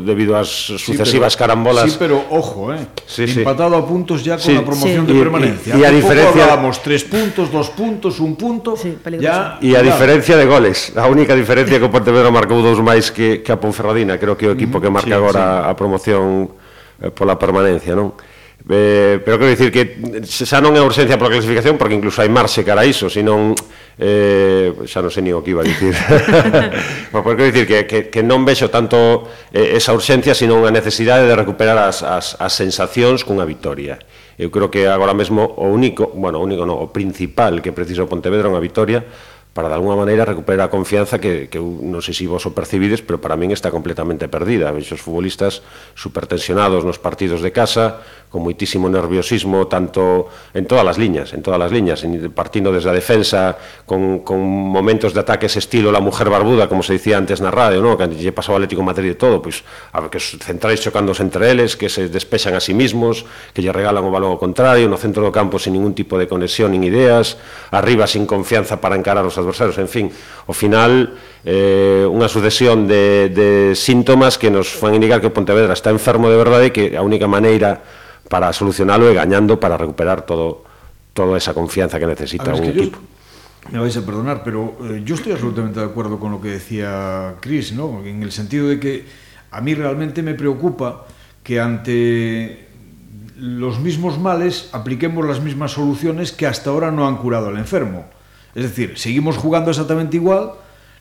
debido 0.07 0.39
ás 0.39 0.49
sucesivas 0.49 1.35
sí, 1.35 1.37
pero, 1.37 1.43
carambolas. 1.45 1.91
Sí, 1.91 1.97
pero 1.99 2.23
ojo, 2.31 2.73
eh. 2.73 2.89
Sí, 3.05 3.27
empatado 3.27 3.75
sí. 3.75 3.81
a 3.81 3.83
puntos 3.85 4.19
ya 4.23 4.39
con 4.39 4.47
sí, 4.47 4.55
a 4.55 4.63
promoción 4.63 5.05
sí. 5.05 5.13
de 5.13 5.15
y, 5.19 5.21
permanencia. 5.21 5.73
E 5.75 5.83
a 5.83 5.91
diferencia 5.91 6.43
hablábamos 6.47 6.79
tres 6.79 7.03
puntos, 7.03 7.51
dos 7.51 7.69
puntos, 7.75 8.17
un 8.23 8.39
punto, 8.39 8.79
sí, 8.79 8.95
ya 9.19 9.59
e 9.59 9.75
a 9.75 9.83
diferencia 9.83 10.39
de 10.39 10.47
goles. 10.47 10.95
A 10.95 11.11
única 11.11 11.35
diferencia 11.35 11.77
que 11.77 11.85
o 11.85 11.93
Pontevedra 11.93 12.31
marcou 12.31 12.63
dous 12.63 12.79
máis 12.79 13.11
que 13.11 13.43
que 13.43 13.51
a 13.51 13.59
Ponferradina, 13.59 14.15
creo 14.17 14.39
que 14.39 14.47
o 14.47 14.55
equipo 14.55 14.79
que 14.79 14.89
mm, 14.89 14.95
marca 14.95 15.13
sí, 15.13 15.19
agora 15.19 15.45
sí. 15.45 15.69
a 15.69 15.73
promoción 15.75 16.55
eh, 17.03 17.11
pola 17.11 17.35
permanencia, 17.35 17.99
non? 17.99 18.15
Eh, 18.69 19.21
pero 19.25 19.39
quero 19.39 19.51
dicir 19.51 19.71
que 19.71 20.27
xa 20.27 20.59
non 20.59 20.75
é 20.75 20.83
urxencia 20.83 21.17
pola 21.17 21.33
clasificación 21.33 21.79
porque 21.79 21.95
incluso 21.95 22.21
hai 22.21 22.29
marxe 22.29 22.67
cara 22.67 22.83
a 22.83 22.89
iso, 22.89 23.07
senón 23.09 23.55
eh, 23.97 24.75
xa 24.85 25.01
non 25.01 25.15
sei 25.15 25.25
ni 25.25 25.33
o 25.33 25.41
que 25.41 25.55
iba 25.55 25.63
a 25.63 25.69
dicir. 25.69 25.95
pero 27.15 27.23
pois 27.23 27.39
quero 27.39 27.49
dicir 27.49 27.65
que, 27.65 27.87
que, 27.89 27.99
que 28.11 28.21
non 28.21 28.45
vexo 28.45 28.69
tanto 28.69 29.31
eh, 29.55 29.79
esa 29.79 29.95
urxencia, 29.95 30.37
senón 30.37 30.67
a 30.67 30.75
necesidade 30.75 31.25
de 31.25 31.35
recuperar 31.39 31.79
as, 31.79 32.05
as, 32.05 32.37
as 32.37 32.53
sensacións 32.53 33.25
cunha 33.25 33.49
victoria. 33.49 34.03
Eu 34.37 34.53
creo 34.53 34.69
que 34.69 34.85
agora 34.87 35.15
mesmo 35.15 35.43
o 35.59 35.71
único, 35.71 36.13
bueno, 36.13 36.39
o 36.39 36.45
único 36.45 36.67
no, 36.69 36.77
o 36.77 36.93
principal 36.93 37.63
que 37.65 37.73
precisa 37.73 38.05
o 38.05 38.11
Pontevedra 38.11 38.47
é 38.47 38.53
unha 38.53 38.63
victoria 38.63 39.07
para 39.59 39.67
de 39.67 39.75
alguna 39.75 39.97
maneira 39.97 40.25
recuperar 40.25 40.69
a 40.69 40.71
confianza 40.71 41.19
que, 41.19 41.51
que 41.51 41.59
eu 41.59 41.67
non 41.67 41.99
sei 41.99 42.15
se 42.15 42.23
si 42.23 42.31
vos 42.31 42.47
o 42.47 42.55
percibides, 42.55 43.03
pero 43.03 43.19
para 43.19 43.35
min 43.35 43.51
está 43.51 43.75
completamente 43.75 44.31
perdida. 44.31 44.71
Vexo 44.71 44.95
os 44.95 45.03
futbolistas 45.03 45.67
supertensionados 45.99 46.87
nos 46.87 47.03
partidos 47.03 47.43
de 47.43 47.51
casa, 47.51 47.99
con 48.29 48.45
moitísimo 48.45 48.93
nerviosismo 48.93 49.67
tanto 49.67 50.29
en 50.53 50.69
todas 50.69 50.85
as 50.85 51.01
liñas, 51.01 51.33
en 51.33 51.41
todas 51.41 51.61
as 51.61 51.73
liñas, 51.73 52.05
partindo 52.37 52.69
desde 52.69 52.93
a 52.93 52.95
defensa 52.95 53.57
con, 53.89 54.21
con 54.21 54.41
momentos 54.45 55.17
de 55.17 55.21
ataques 55.21 55.57
estilo 55.57 55.89
la 55.91 56.01
mujer 56.01 56.29
barbuda, 56.29 56.69
como 56.69 56.85
se 56.85 56.93
dicía 56.93 57.17
antes 57.17 57.41
na 57.41 57.51
radio, 57.51 57.81
¿no? 57.81 57.97
que 57.97 58.05
lle 58.05 58.33
pasaba 58.37 58.57
ao 58.57 58.61
Atlético 58.61 58.85
de 58.85 58.89
Madrid 58.93 59.09
de 59.13 59.19
todo, 59.19 59.41
pois 59.41 59.65
a 59.93 60.05
ver, 60.05 60.13
que 60.13 60.21
os 60.21 60.37
centrais 60.45 60.81
chocándose 60.85 61.25
entre 61.25 61.49
eles, 61.49 61.77
que 61.77 61.89
se 61.89 62.13
despexan 62.13 62.53
a 62.53 62.61
sí 62.61 62.77
mismos, 62.77 63.25
que 63.57 63.65
lle 63.65 63.73
regalan 63.73 64.05
o 64.05 64.13
balón 64.13 64.37
ao 64.37 64.41
contrario, 64.41 64.85
no 64.93 65.01
centro 65.01 65.25
do 65.25 65.33
campo 65.33 65.57
sin 65.57 65.73
ningún 65.73 65.97
tipo 65.97 66.21
de 66.21 66.29
conexión 66.29 66.77
nin 66.77 66.85
ideas, 66.85 67.41
arriba 67.73 68.05
sin 68.05 68.29
confianza 68.29 68.77
para 68.77 68.97
encarar 68.97 69.25
os 69.25 69.41
adversarios, 69.41 69.81
en 69.81 69.89
fin, 69.89 70.07
ao 70.45 70.53
final 70.53 71.17
eh, 71.49 72.05
unha 72.05 72.29
sucesión 72.29 72.85
de, 72.85 73.33
de 73.33 73.49
síntomas 73.73 74.37
que 74.37 74.53
nos 74.53 74.69
fan 74.69 74.93
indicar 74.93 75.25
que 75.25 75.33
Pontevedra 75.33 75.73
está 75.73 75.89
enfermo 75.89 76.29
de 76.29 76.37
verdade 76.37 76.69
e 76.69 76.75
que 76.75 76.85
a 76.93 77.03
única 77.05 77.25
maneira 77.25 77.81
para 78.29 78.53
solucionarlo 78.53 79.09
e 79.11 79.15
gañando 79.15 79.59
para 79.59 79.77
recuperar 79.77 80.23
todo 80.23 80.69
toda 81.19 81.37
esa 81.37 81.53
confianza 81.53 81.99
que 81.99 82.07
necesita 82.07 82.53
ver, 82.53 82.55
un 82.55 82.63
que 82.63 82.71
equipo. 82.71 82.99
Yo, 82.99 83.73
me 83.73 83.79
vais 83.81 83.97
a 83.97 84.07
perdonar, 84.07 84.45
pero 84.45 84.77
eh, 84.85 85.03
yo 85.05 85.17
estoy 85.17 85.33
absolutamente 85.33 85.81
de 85.81 85.87
acuerdo 85.87 86.19
con 86.21 86.31
lo 86.31 86.41
que 86.41 86.49
decía 86.49 87.35
Chris, 87.41 87.73
¿no? 87.73 88.05
En 88.05 88.23
el 88.23 88.31
sentido 88.31 88.69
de 88.69 88.79
que 88.79 89.05
a 89.51 89.61
mí 89.61 89.75
realmente 89.75 90.23
me 90.23 90.35
preocupa 90.35 91.07
que 91.43 91.61
ante 91.61 92.69
los 93.37 93.81
mismos 93.81 94.19
males 94.19 94.71
apliquemos 94.73 95.27
las 95.27 95.41
mismas 95.41 95.73
soluciones 95.73 96.33
que 96.33 96.47
hasta 96.47 96.71
ahora 96.71 96.91
no 96.91 97.07
han 97.07 97.17
curado 97.17 97.49
al 97.49 97.59
enfermo. 97.59 98.07
Es 98.55 98.63
decir, 98.63 98.99
seguimos 98.99 99.37
jugando 99.37 99.71
exactamente 99.71 100.17
igual, 100.17 100.53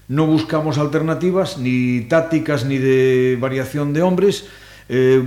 no 0.07 0.25
buscamos 0.25 0.77
alternativas, 0.77 1.57
ni 1.57 2.01
tácticas, 2.01 2.65
ni 2.65 2.77
de 2.77 3.37
variación 3.39 3.93
de 3.93 4.01
hombres, 4.01 4.47
eh, 4.89 5.23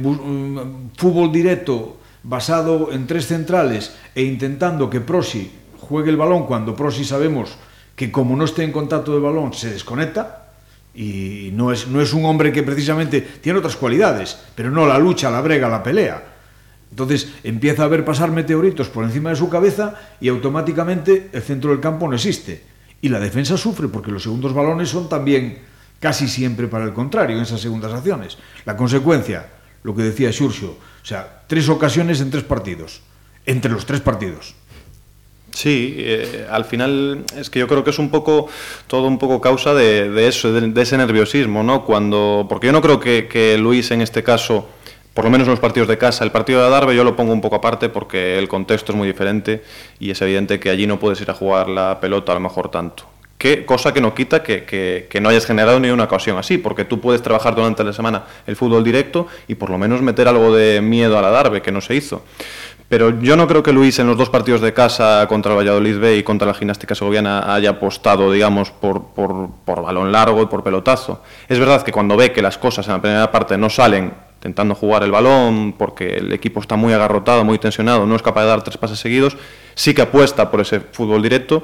fútbol 0.96 1.32
directo 1.32 1.98
basado 2.22 2.92
en 2.92 3.06
tres 3.06 3.26
centrales 3.26 3.94
e 4.14 4.22
intentando 4.22 4.90
que 4.90 5.00
Prosi 5.00 5.50
juegue 5.78 6.10
el 6.10 6.16
balón 6.16 6.46
cuando 6.46 6.76
Prosi 6.76 7.04
sabemos 7.04 7.56
que 7.96 8.12
como 8.12 8.36
no 8.36 8.44
esté 8.44 8.64
en 8.64 8.72
contacto 8.72 9.12
del 9.12 9.22
balón 9.22 9.52
se 9.52 9.70
desconecta 9.70 10.52
y 10.94 11.50
no 11.52 11.72
es, 11.72 11.88
no 11.88 12.00
es 12.00 12.12
un 12.12 12.24
hombre 12.24 12.52
que 12.52 12.62
precisamente 12.62 13.20
tiene 13.20 13.58
otras 13.58 13.76
cualidades, 13.76 14.38
pero 14.54 14.70
no 14.70 14.86
la 14.86 14.98
lucha, 14.98 15.30
la 15.30 15.40
brega, 15.40 15.68
la 15.68 15.82
pelea. 15.82 16.24
Entonces 16.90 17.32
empieza 17.44 17.84
a 17.84 17.88
ver 17.88 18.04
pasar 18.04 18.32
meteoritos 18.32 18.88
por 18.88 19.04
encima 19.04 19.30
de 19.30 19.36
su 19.36 19.48
cabeza 19.48 19.94
y 20.20 20.28
automáticamente 20.28 21.30
el 21.32 21.42
centro 21.42 21.70
del 21.70 21.80
campo 21.80 22.08
no 22.08 22.14
existe. 22.14 22.64
Y 23.00 23.08
la 23.08 23.20
defensa 23.20 23.56
sufre 23.56 23.88
porque 23.88 24.10
los 24.10 24.22
segundos 24.22 24.52
balones 24.52 24.88
son 24.88 25.08
también 25.08 25.58
casi 26.00 26.26
siempre 26.26 26.66
para 26.66 26.84
el 26.84 26.92
contrario 26.92 27.36
en 27.36 27.42
esas 27.42 27.60
segundas 27.60 27.92
acciones. 27.92 28.38
La 28.64 28.76
consecuencia, 28.76 29.46
lo 29.82 29.94
que 29.94 30.02
decía 30.02 30.32
Xurxo, 30.32 30.78
o 31.02 31.06
sea, 31.06 31.44
tres 31.46 31.68
ocasiones 31.68 32.20
en 32.20 32.30
tres 32.30 32.42
partidos, 32.42 33.02
entre 33.46 33.70
los 33.70 33.86
tres 33.86 34.00
partidos. 34.00 34.54
Sí, 35.52 35.96
eh, 35.98 36.46
al 36.50 36.64
final 36.64 37.24
es 37.36 37.50
que 37.50 37.58
yo 37.58 37.66
creo 37.66 37.82
que 37.82 37.90
es 37.90 37.98
un 37.98 38.10
poco, 38.10 38.48
todo 38.86 39.06
un 39.08 39.18
poco 39.18 39.40
causa 39.40 39.74
de, 39.74 40.28
eso, 40.28 40.52
de, 40.52 40.82
ese 40.82 40.96
nerviosismo, 40.96 41.62
¿no? 41.62 41.84
Cuando, 41.84 42.46
porque 42.48 42.68
yo 42.68 42.72
no 42.72 42.80
creo 42.80 43.00
que, 43.00 43.26
que 43.26 43.58
Luis 43.58 43.90
en 43.90 44.00
este 44.00 44.22
caso 44.22 44.68
por 45.14 45.24
lo 45.24 45.30
menos 45.30 45.48
en 45.48 45.50
los 45.50 45.60
partidos 45.60 45.88
de 45.88 45.98
casa. 45.98 46.24
El 46.24 46.30
partido 46.30 46.60
de 46.60 46.66
Adarve 46.66 46.94
yo 46.94 47.04
lo 47.04 47.16
pongo 47.16 47.32
un 47.32 47.40
poco 47.40 47.56
aparte 47.56 47.88
porque 47.88 48.38
el 48.38 48.48
contexto 48.48 48.92
es 48.92 48.96
muy 48.96 49.08
diferente 49.08 49.62
y 49.98 50.10
es 50.10 50.22
evidente 50.22 50.60
que 50.60 50.70
allí 50.70 50.86
no 50.86 50.98
puedes 50.98 51.20
ir 51.20 51.30
a 51.30 51.34
jugar 51.34 51.68
la 51.68 51.98
pelota 52.00 52.32
a 52.32 52.36
lo 52.36 52.40
mejor 52.40 52.70
tanto. 52.70 53.04
¿Qué? 53.40 53.64
cosa 53.64 53.94
que 53.94 54.02
no 54.02 54.12
quita 54.12 54.42
que, 54.42 54.64
que, 54.64 55.06
que, 55.08 55.18
no 55.18 55.30
hayas 55.30 55.46
generado 55.46 55.80
ni 55.80 55.88
una 55.88 56.04
ocasión 56.04 56.36
así, 56.36 56.58
porque 56.58 56.84
tú 56.84 57.00
puedes 57.00 57.22
trabajar 57.22 57.54
durante 57.54 57.82
la 57.82 57.94
semana 57.94 58.24
el 58.46 58.54
fútbol 58.54 58.84
directo 58.84 59.28
y 59.48 59.54
por 59.54 59.70
lo 59.70 59.78
menos 59.78 60.02
meter 60.02 60.28
algo 60.28 60.54
de 60.54 60.82
miedo 60.82 61.18
a 61.18 61.22
la 61.22 61.30
Darbe, 61.30 61.62
que 61.62 61.72
no 61.72 61.80
se 61.80 61.94
hizo. 61.94 62.22
Pero 62.90 63.18
yo 63.22 63.36
no 63.36 63.48
creo 63.48 63.62
que 63.62 63.72
Luis 63.72 63.98
en 63.98 64.08
los 64.08 64.18
dos 64.18 64.28
partidos 64.28 64.60
de 64.60 64.74
casa 64.74 65.24
contra 65.26 65.52
el 65.52 65.58
Valladolid 65.58 65.98
B 65.98 66.16
y 66.18 66.22
contra 66.22 66.46
la 66.46 66.52
gimnástica 66.52 66.94
segoviana 66.94 67.54
haya 67.54 67.70
apostado, 67.70 68.30
digamos, 68.30 68.72
por, 68.72 69.14
por, 69.14 69.48
por 69.64 69.82
balón 69.84 70.12
largo 70.12 70.42
y 70.42 70.46
por 70.46 70.62
pelotazo. 70.62 71.22
Es 71.48 71.58
verdad 71.58 71.80
que 71.80 71.92
cuando 71.92 72.18
ve 72.18 72.32
que 72.32 72.42
las 72.42 72.58
cosas 72.58 72.86
en 72.88 72.92
la 72.92 73.00
primera 73.00 73.30
parte 73.30 73.56
no 73.56 73.70
salen 73.70 74.12
intentando 74.34 74.74
jugar 74.74 75.02
el 75.02 75.12
balón 75.12 75.74
porque 75.78 76.16
el 76.16 76.30
equipo 76.32 76.60
está 76.60 76.76
muy 76.76 76.92
agarrotado, 76.92 77.42
muy 77.42 77.58
tensionado, 77.58 78.04
no 78.04 78.16
es 78.16 78.22
capaz 78.22 78.42
de 78.42 78.48
dar 78.48 78.64
tres 78.64 78.76
pases 78.76 78.98
seguidos, 78.98 79.38
sí 79.74 79.94
que 79.94 80.02
apuesta 80.02 80.50
por 80.50 80.60
ese 80.60 80.80
fútbol 80.80 81.22
directo 81.22 81.62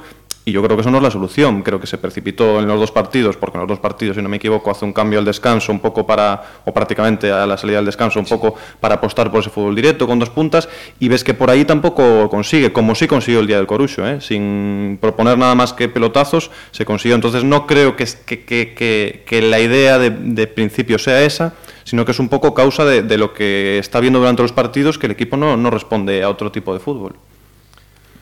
y 0.49 0.53
yo 0.53 0.62
creo 0.62 0.76
que 0.76 0.83
eso 0.83 0.93
no 0.93 0.99
es 0.99 1.03
la 1.03 1.11
solución. 1.11 1.62
Creo 1.62 1.81
que 1.81 1.88
se 1.88 1.99
precipitó 1.99 2.61
en 2.61 2.69
los 2.69 2.79
dos 2.79 2.93
partidos, 2.93 3.37
porque 3.37 3.57
en 3.57 3.62
los 3.62 3.69
dos 3.69 3.81
partidos, 3.81 4.15
si 4.15 4.23
no 4.23 4.29
me 4.29 4.37
equivoco, 4.37 4.71
hace 4.71 4.85
un 4.85 4.93
cambio 4.93 5.19
al 5.19 5.25
descanso, 5.25 5.73
un 5.73 5.81
poco 5.81 6.07
para, 6.07 6.61
o 6.65 6.73
prácticamente 6.73 7.33
a 7.33 7.45
la 7.49 7.57
salida 7.57 7.79
del 7.79 7.87
descanso, 7.87 8.21
un 8.21 8.26
poco 8.26 8.55
para 8.79 8.95
apostar 8.95 9.29
por 9.33 9.41
ese 9.41 9.50
fútbol 9.50 9.75
directo 9.75 10.07
con 10.07 10.21
dos 10.21 10.31
puntas, 10.31 10.69
y 11.00 11.09
ves 11.09 11.25
que 11.25 11.35
por 11.35 11.50
ahí 11.50 11.65
tampoco 11.65 12.31
consigue, 12.31 12.73
como 12.73 12.95
sí 12.95 13.09
consiguió 13.09 13.41
el 13.41 13.49
día 13.49 13.57
del 13.57 13.67
Corucho, 13.67 14.07
¿eh? 14.07 14.21
sin 14.21 14.99
proponer 15.00 15.37
nada 15.37 15.57
más 15.57 15.73
que 15.73 15.88
pelotazos, 15.88 16.53
se 16.71 16.85
consiguió. 16.85 17.17
Entonces 17.17 17.43
no 17.43 17.67
creo 17.67 17.97
que, 17.97 18.07
que, 18.25 18.45
que, 18.45 19.25
que 19.26 19.43
la 19.43 19.59
idea 19.59 19.99
de, 19.99 20.11
de 20.11 20.47
principio 20.47 21.00
sea 21.00 21.25
esa, 21.25 21.55
sino 21.83 22.05
que 22.05 22.12
es 22.12 22.21
un 22.21 22.29
poco 22.29 22.55
causa 22.55 22.85
de, 22.85 23.03
de, 23.03 23.19
lo 23.19 23.35
que 23.35 23.79
está 23.81 23.99
viendo 23.99 24.21
durante 24.21 24.43
los 24.43 24.53
partidos, 24.53 24.97
que 24.97 25.07
el 25.07 25.12
equipo 25.12 25.37
no, 25.37 25.57
no 25.57 25.71
responde 25.71 26.23
a 26.23 26.31
otro 26.31 26.53
tipo 26.53 26.73
de 26.73 26.79
fútbol. 26.79 27.17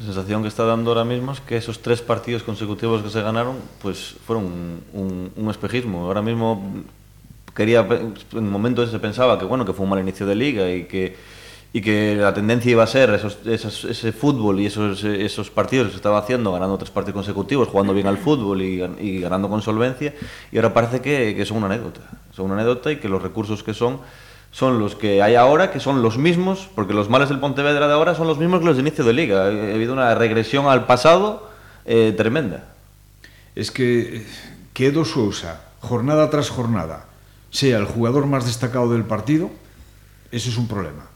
La 0.04 0.12
sensación 0.12 0.42
que 0.42 0.48
está 0.48 0.64
dando 0.64 0.90
ahora 0.90 1.06
mismo 1.06 1.32
es 1.32 1.40
que 1.40 1.56
esos 1.56 1.80
tres 1.80 2.02
partidos 2.02 2.42
consecutivos 2.42 3.02
que 3.02 3.08
se 3.08 3.22
ganaron, 3.22 3.56
pues 3.80 4.16
fueron 4.26 4.82
un, 4.92 5.48
espejismo. 5.48 6.04
Ahora 6.04 6.20
mismo 6.20 6.84
quería, 7.54 7.88
en 8.32 8.50
momentos 8.50 8.90
se 8.90 8.98
pensaba 8.98 9.38
que 9.38 9.46
bueno 9.46 9.64
que 9.64 9.72
fue 9.72 9.84
un 9.84 9.88
mal 9.88 10.00
inicio 10.00 10.26
de 10.26 10.34
liga 10.34 10.70
y 10.70 10.84
que 10.84 11.16
y 11.72 11.80
que 11.80 12.16
la 12.16 12.34
tendencia 12.34 12.70
iba 12.70 12.82
a 12.82 12.86
ser 12.86 13.18
ese 13.46 14.12
fútbol 14.12 14.60
y 14.60 14.66
esos, 14.66 15.02
esos 15.04 15.50
partidos 15.50 15.86
que 15.86 15.92
se 15.92 15.96
estaba 15.96 16.18
haciendo, 16.18 16.52
ganando 16.52 16.76
tres 16.76 16.90
partidos 16.90 17.14
consecutivos, 17.14 17.68
jugando 17.68 17.94
bien 17.94 18.06
al 18.06 18.18
fútbol 18.18 18.60
y, 18.60 18.82
y 19.00 19.20
ganando 19.20 19.48
con 19.48 19.62
solvencia, 19.62 20.14
y 20.52 20.56
ahora 20.56 20.74
parece 20.74 21.00
que, 21.00 21.34
que 21.34 21.46
son 21.46 21.56
una 21.56 21.66
anécdota. 21.66 22.02
Son 22.30 22.44
una 22.44 22.54
anécdota 22.56 22.92
y 22.92 22.96
que 22.96 23.08
los 23.08 23.22
recursos 23.22 23.62
que 23.62 23.72
son 23.72 24.00
son 24.54 24.78
los 24.78 24.94
que 24.94 25.20
hay 25.20 25.34
ahora, 25.34 25.72
que 25.72 25.80
son 25.80 26.00
los 26.00 26.16
mismos, 26.16 26.68
porque 26.76 26.94
los 26.94 27.10
males 27.10 27.28
del 27.28 27.40
Pontevedra 27.40 27.88
de 27.88 27.92
ahora 27.92 28.14
son 28.14 28.28
los 28.28 28.38
mismos 28.38 28.60
que 28.60 28.66
los 28.66 28.76
de 28.76 28.82
inicio 28.82 29.04
de 29.04 29.12
liga. 29.12 29.46
Ha 29.46 29.48
habido 29.48 29.92
una 29.92 30.14
regresión 30.14 30.68
al 30.68 30.86
pasado 30.86 31.50
eh, 31.84 32.14
tremenda. 32.16 32.72
Es 33.56 33.72
que 33.72 34.24
Quedo 34.72 35.04
Sousa, 35.04 35.60
jornada 35.80 36.30
tras 36.30 36.50
jornada, 36.50 37.06
sea 37.50 37.78
el 37.78 37.84
jugador 37.84 38.26
más 38.26 38.46
destacado 38.46 38.92
del 38.92 39.02
partido, 39.02 39.50
eso 40.30 40.50
es 40.50 40.56
un 40.56 40.68
problema. 40.68 41.10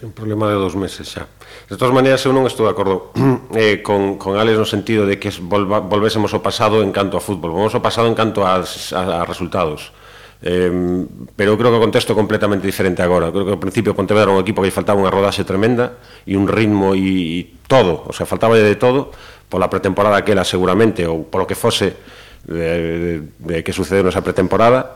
É 0.00 0.06
un 0.06 0.14
problema 0.14 0.46
de 0.46 0.54
dos 0.54 0.78
meses 0.78 1.10
xa. 1.10 1.26
De 1.66 1.74
todas 1.74 1.90
maneiras, 1.90 2.22
eu 2.22 2.30
non 2.30 2.46
estou 2.46 2.70
de 2.70 2.70
acordo 2.70 3.10
eh, 3.58 3.82
con, 3.82 4.14
con 4.14 4.38
Alex 4.38 4.54
no 4.54 4.68
sentido 4.68 5.10
de 5.10 5.18
que 5.18 5.34
volva, 5.42 5.82
volvésemos 5.82 6.30
ao 6.30 6.38
pasado 6.38 6.86
en 6.86 6.94
canto 6.94 7.18
a 7.18 7.24
fútbol. 7.24 7.50
Volvemos 7.50 7.74
ao 7.74 7.82
pasado 7.82 8.06
en 8.06 8.14
canto 8.14 8.46
a, 8.46 8.62
a, 8.62 9.02
a 9.02 9.26
resultados. 9.26 9.90
Eh, 10.38 10.70
pero 11.34 11.54
eu 11.54 11.58
creo 11.58 11.74
que 11.74 11.78
o 11.78 11.84
contexto 11.84 12.14
é 12.14 12.16
completamente 12.16 12.62
diferente 12.62 13.02
agora. 13.02 13.34
Creo 13.34 13.42
que 13.42 13.54
ao 13.54 13.62
principio 13.62 13.94
Pontevedra 13.94 14.30
era 14.30 14.36
un 14.38 14.42
equipo 14.42 14.62
que 14.62 14.70
faltaba 14.70 15.02
unha 15.02 15.10
rodaxe 15.10 15.42
tremenda 15.42 15.98
e 16.22 16.38
un 16.38 16.46
ritmo 16.46 16.94
e, 16.94 17.42
e 17.42 17.66
todo, 17.66 18.06
o 18.06 18.14
sea, 18.14 18.22
faltaba 18.22 18.54
de 18.54 18.78
todo 18.78 19.10
pola 19.48 19.66
pretemporada 19.66 20.20
aquela 20.20 20.44
seguramente 20.44 21.02
ou 21.08 21.26
polo 21.26 21.48
que 21.48 21.56
fose 21.56 21.96
de, 22.44 22.54
de, 22.54 23.12
de 23.40 23.56
que 23.64 23.72
sucedeu 23.72 24.04
nesa 24.04 24.22
pretemporada 24.22 24.94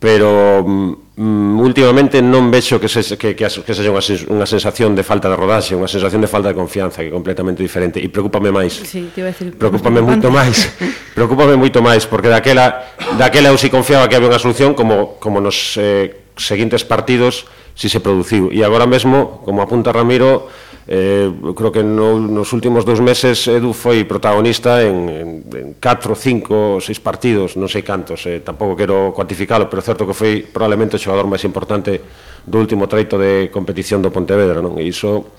pero 0.00 0.64
mm, 0.64 1.60
últimamente 1.60 2.24
non 2.24 2.48
vexo 2.48 2.80
que, 2.80 2.88
se, 2.88 3.04
que, 3.20 3.36
que, 3.36 3.44
que 3.44 3.72
sexa 3.76 3.92
unha, 3.92 4.00
unha 4.32 4.48
sensación 4.48 4.96
de 4.96 5.04
falta 5.04 5.28
de 5.28 5.36
rodaxe, 5.36 5.76
unha 5.76 5.86
sensación 5.86 6.24
de 6.24 6.30
falta 6.32 6.48
de 6.48 6.56
confianza 6.56 7.04
que 7.04 7.12
é 7.12 7.14
completamente 7.14 7.60
diferente 7.60 8.00
e 8.00 8.08
preocúpame 8.08 8.48
máis. 8.48 8.80
Sí, 8.80 9.12
te 9.12 9.20
iba 9.20 9.28
a 9.28 9.36
decir, 9.36 9.52
preocúpame 9.52 10.00
moito 10.00 10.32
máis. 10.32 10.72
preocúpame 11.16 11.60
moito 11.60 11.84
máis 11.84 12.08
porque 12.08 12.32
daquela 12.32 12.96
daquela 13.20 13.52
eu 13.52 13.60
si 13.60 13.68
confiaba 13.68 14.08
que 14.08 14.16
había 14.16 14.32
unha 14.32 14.40
solución 14.40 14.72
como 14.72 15.20
como 15.20 15.44
nos 15.44 15.76
eh, 15.76 16.32
seguintes 16.40 16.88
partidos 16.88 17.44
si 17.76 17.92
se 17.92 18.00
produciu 18.00 18.48
e 18.48 18.64
agora 18.64 18.88
mesmo, 18.88 19.44
como 19.44 19.60
apunta 19.60 19.92
Ramiro, 19.92 20.48
Eh, 20.92 21.30
creo 21.54 21.70
que 21.70 21.84
no, 21.84 22.18
nos 22.18 22.50
últimos 22.50 22.82
dous 22.82 22.98
meses 22.98 23.46
Edu 23.46 23.70
foi 23.70 24.02
protagonista 24.02 24.82
en, 24.82 25.06
en, 25.06 25.28
en 25.46 25.68
4, 25.78 26.18
5, 26.18 26.82
6 26.82 26.98
partidos, 26.98 27.54
non 27.54 27.70
sei 27.70 27.86
cantos, 27.86 28.26
eh, 28.26 28.42
tampouco 28.42 28.74
quero 28.74 29.14
cuantificalo, 29.14 29.70
pero 29.70 29.86
certo 29.86 30.02
que 30.02 30.18
foi 30.18 30.42
probablemente 30.42 30.98
o 30.98 31.02
xogador 31.02 31.30
máis 31.30 31.46
importante 31.46 32.02
do 32.42 32.58
último 32.58 32.90
treito 32.90 33.14
de 33.22 33.54
competición 33.54 34.02
do 34.02 34.10
Pontevedra, 34.10 34.58
non? 34.58 34.82
E 34.82 34.84
iso 34.90 35.30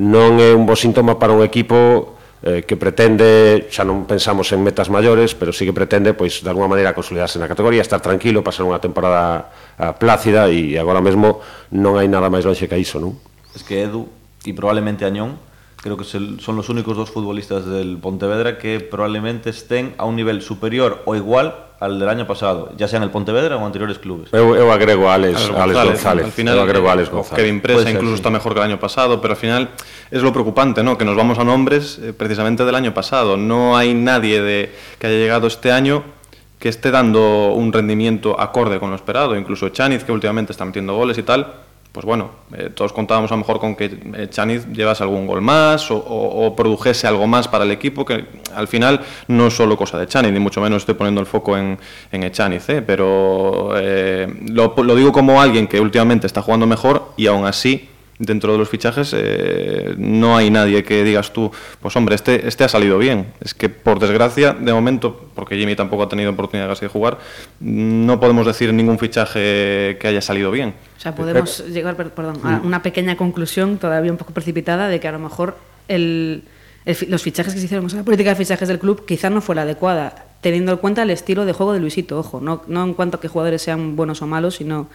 non 0.00 0.40
é 0.40 0.56
un 0.56 0.64
bo 0.64 0.72
síntoma 0.72 1.20
para 1.20 1.36
un 1.36 1.44
equipo 1.44 2.16
eh, 2.40 2.64
que 2.64 2.80
pretende, 2.80 3.68
xa 3.68 3.84
non 3.84 4.08
pensamos 4.08 4.48
en 4.56 4.64
metas 4.64 4.88
maiores, 4.88 5.36
pero 5.36 5.52
sí 5.52 5.68
que 5.68 5.76
pretende, 5.76 6.16
pois, 6.16 6.40
de 6.40 6.48
alguma 6.48 6.72
maneira 6.72 6.96
consolidarse 6.96 7.36
na 7.36 7.52
categoría, 7.52 7.84
estar 7.84 8.00
tranquilo, 8.00 8.40
pasar 8.40 8.64
unha 8.64 8.80
temporada 8.80 9.52
a, 9.76 9.92
plácida 9.92 10.48
e 10.48 10.80
agora 10.80 11.04
mesmo 11.04 11.44
non 11.68 12.00
hai 12.00 12.08
nada 12.08 12.32
máis 12.32 12.48
longe 12.48 12.64
que 12.64 12.80
iso, 12.80 12.96
non? 12.96 13.12
Es 13.52 13.60
que 13.60 13.84
Edu 13.84 14.08
y 14.46 14.52
probablemente 14.52 15.04
Añón, 15.04 15.38
creo 15.82 15.96
que 15.96 16.04
son 16.04 16.56
los 16.56 16.68
únicos 16.68 16.96
dos 16.96 17.10
futbolistas 17.10 17.66
del 17.66 17.98
Pontevedra 17.98 18.58
que 18.58 18.80
probablemente 18.80 19.50
estén 19.50 19.94
a 19.98 20.04
un 20.04 20.16
nivel 20.16 20.40
superior 20.40 21.02
o 21.04 21.14
igual 21.14 21.66
al 21.78 21.98
del 21.98 22.08
año 22.08 22.26
pasado, 22.26 22.72
ya 22.76 22.88
sea 22.88 22.96
en 22.96 23.02
el 23.02 23.10
Pontevedra 23.10 23.56
o 23.56 23.58
en 23.58 23.66
anteriores 23.66 23.98
clubes. 23.98 24.32
Eu, 24.32 24.56
eu 24.56 24.72
agrego 24.72 25.10
a 25.10 25.14
Alex, 25.14 25.36
Alex, 25.36 25.52
González, 25.52 25.92
González. 25.92 26.24
Al 26.24 26.32
final, 26.32 26.56
eu 26.56 26.62
agrego 26.62 26.88
a 26.88 26.92
Alex 26.92 27.10
González. 27.10 27.36
Kevin 27.36 27.60
Presa 27.60 27.90
incluso 27.90 28.16
sí. 28.16 28.20
está 28.22 28.30
mejor 28.30 28.54
que 28.54 28.60
el 28.60 28.66
año 28.66 28.80
pasado, 28.80 29.20
pero 29.20 29.34
al 29.34 29.38
final 29.38 29.68
es 30.10 30.22
lo 30.22 30.32
preocupante, 30.32 30.82
¿no? 30.82 30.96
Que 30.96 31.04
nos 31.04 31.16
vamos 31.16 31.38
a 31.38 31.44
nombres 31.44 31.98
eh, 31.98 32.14
precisamente 32.14 32.64
del 32.64 32.74
año 32.74 32.94
pasado. 32.94 33.36
No 33.36 33.76
hay 33.76 33.92
nadie 33.92 34.40
de, 34.40 34.72
que 34.98 35.06
haya 35.06 35.18
llegado 35.18 35.46
este 35.46 35.70
año 35.70 36.02
que 36.58 36.70
esté 36.70 36.90
dando 36.90 37.52
un 37.52 37.72
rendimiento 37.72 38.40
acorde 38.40 38.80
con 38.80 38.88
lo 38.88 38.96
esperado. 38.96 39.36
Incluso 39.36 39.68
Chaniz, 39.68 40.04
que 40.04 40.12
últimamente 40.12 40.52
está 40.52 40.64
metiendo 40.64 40.96
goles 40.96 41.18
y 41.18 41.22
tal, 41.22 41.65
pues 41.96 42.04
bueno, 42.04 42.28
eh, 42.54 42.68
todos 42.74 42.92
contábamos 42.92 43.32
a 43.32 43.36
lo 43.36 43.38
mejor 43.38 43.58
con 43.58 43.74
que 43.74 43.86
eh, 43.86 44.26
Chaniz 44.28 44.66
llevase 44.66 45.02
algún 45.02 45.26
gol 45.26 45.40
más 45.40 45.90
o, 45.90 45.96
o, 45.96 46.54
produjese 46.54 47.06
algo 47.06 47.26
más 47.26 47.48
para 47.48 47.64
el 47.64 47.70
equipo, 47.70 48.04
que 48.04 48.26
al 48.54 48.68
final 48.68 49.00
no 49.28 49.46
es 49.46 49.54
solo 49.56 49.78
cosa 49.78 49.98
de 49.98 50.06
Chaniz, 50.06 50.30
ni 50.30 50.38
mucho 50.38 50.60
menos 50.60 50.82
estoy 50.82 50.94
poniendo 50.94 51.22
el 51.22 51.26
foco 51.26 51.56
en, 51.56 51.78
en 52.12 52.22
¿eh? 52.22 52.82
pero 52.86 53.72
lo, 53.72 54.74
lo 54.76 54.94
digo 54.94 55.10
como 55.10 55.40
alguien 55.40 55.66
que 55.66 55.80
últimamente 55.80 56.26
está 56.26 56.42
jugando 56.42 56.66
mejor 56.66 57.12
y 57.16 57.28
aún 57.28 57.46
así 57.46 57.88
dentro 58.18 58.52
de 58.52 58.58
los 58.58 58.68
fichajes 58.68 59.14
eh, 59.16 59.94
no 59.98 60.36
hay 60.36 60.50
nadie 60.50 60.82
que 60.84 61.04
digas 61.04 61.32
tú, 61.32 61.50
pues 61.80 61.94
hombre, 61.96 62.14
este, 62.14 62.46
este 62.46 62.64
ha 62.64 62.68
salido 62.68 62.98
bien. 62.98 63.32
Es 63.40 63.54
que 63.54 63.68
por 63.68 63.98
desgracia, 63.98 64.52
de 64.52 64.72
momento, 64.72 65.28
porque 65.34 65.56
Jimmy 65.56 65.76
tampoco 65.76 66.04
ha 66.04 66.08
tenido 66.08 66.30
oportunidad 66.30 66.68
casi 66.68 66.82
de 66.82 66.88
jugar, 66.88 67.18
no 67.60 68.18
podemos 68.20 68.46
decir 68.46 68.72
ningún 68.72 68.98
fichaje 68.98 69.98
que 70.00 70.06
haya 70.08 70.20
salido 70.20 70.50
bien. 70.50 70.74
O 70.96 71.00
sea, 71.00 71.14
podemos 71.14 71.62
Pero, 71.62 71.74
llegar 71.74 71.96
perdón, 71.96 72.40
a 72.44 72.60
una 72.64 72.82
pequeña 72.82 73.16
conclusión, 73.16 73.78
todavía 73.78 74.10
un 74.10 74.18
poco 74.18 74.32
precipitada, 74.32 74.88
de 74.88 75.00
que 75.00 75.08
a 75.08 75.12
lo 75.12 75.18
mejor 75.18 75.58
el, 75.88 76.44
el, 76.84 76.96
los 77.08 77.22
fichajes 77.22 77.52
que 77.52 77.60
se 77.60 77.66
hicieron, 77.66 77.86
o 77.86 77.88
sea, 77.88 77.98
la 77.98 78.04
política 78.04 78.30
de 78.30 78.36
fichajes 78.36 78.68
del 78.68 78.78
club 78.78 79.04
quizás 79.06 79.30
no 79.30 79.40
fue 79.40 79.54
la 79.54 79.62
adecuada, 79.62 80.26
teniendo 80.40 80.72
en 80.72 80.78
cuenta 80.78 81.02
el 81.02 81.10
estilo 81.10 81.44
de 81.44 81.52
juego 81.52 81.72
de 81.72 81.80
Luisito, 81.80 82.18
ojo, 82.18 82.40
no, 82.40 82.62
no 82.66 82.84
en 82.84 82.94
cuanto 82.94 83.18
a 83.18 83.20
que 83.20 83.28
jugadores 83.28 83.62
sean 83.62 83.96
buenos 83.96 84.22
o 84.22 84.26
malos, 84.26 84.56
sino 84.56 84.88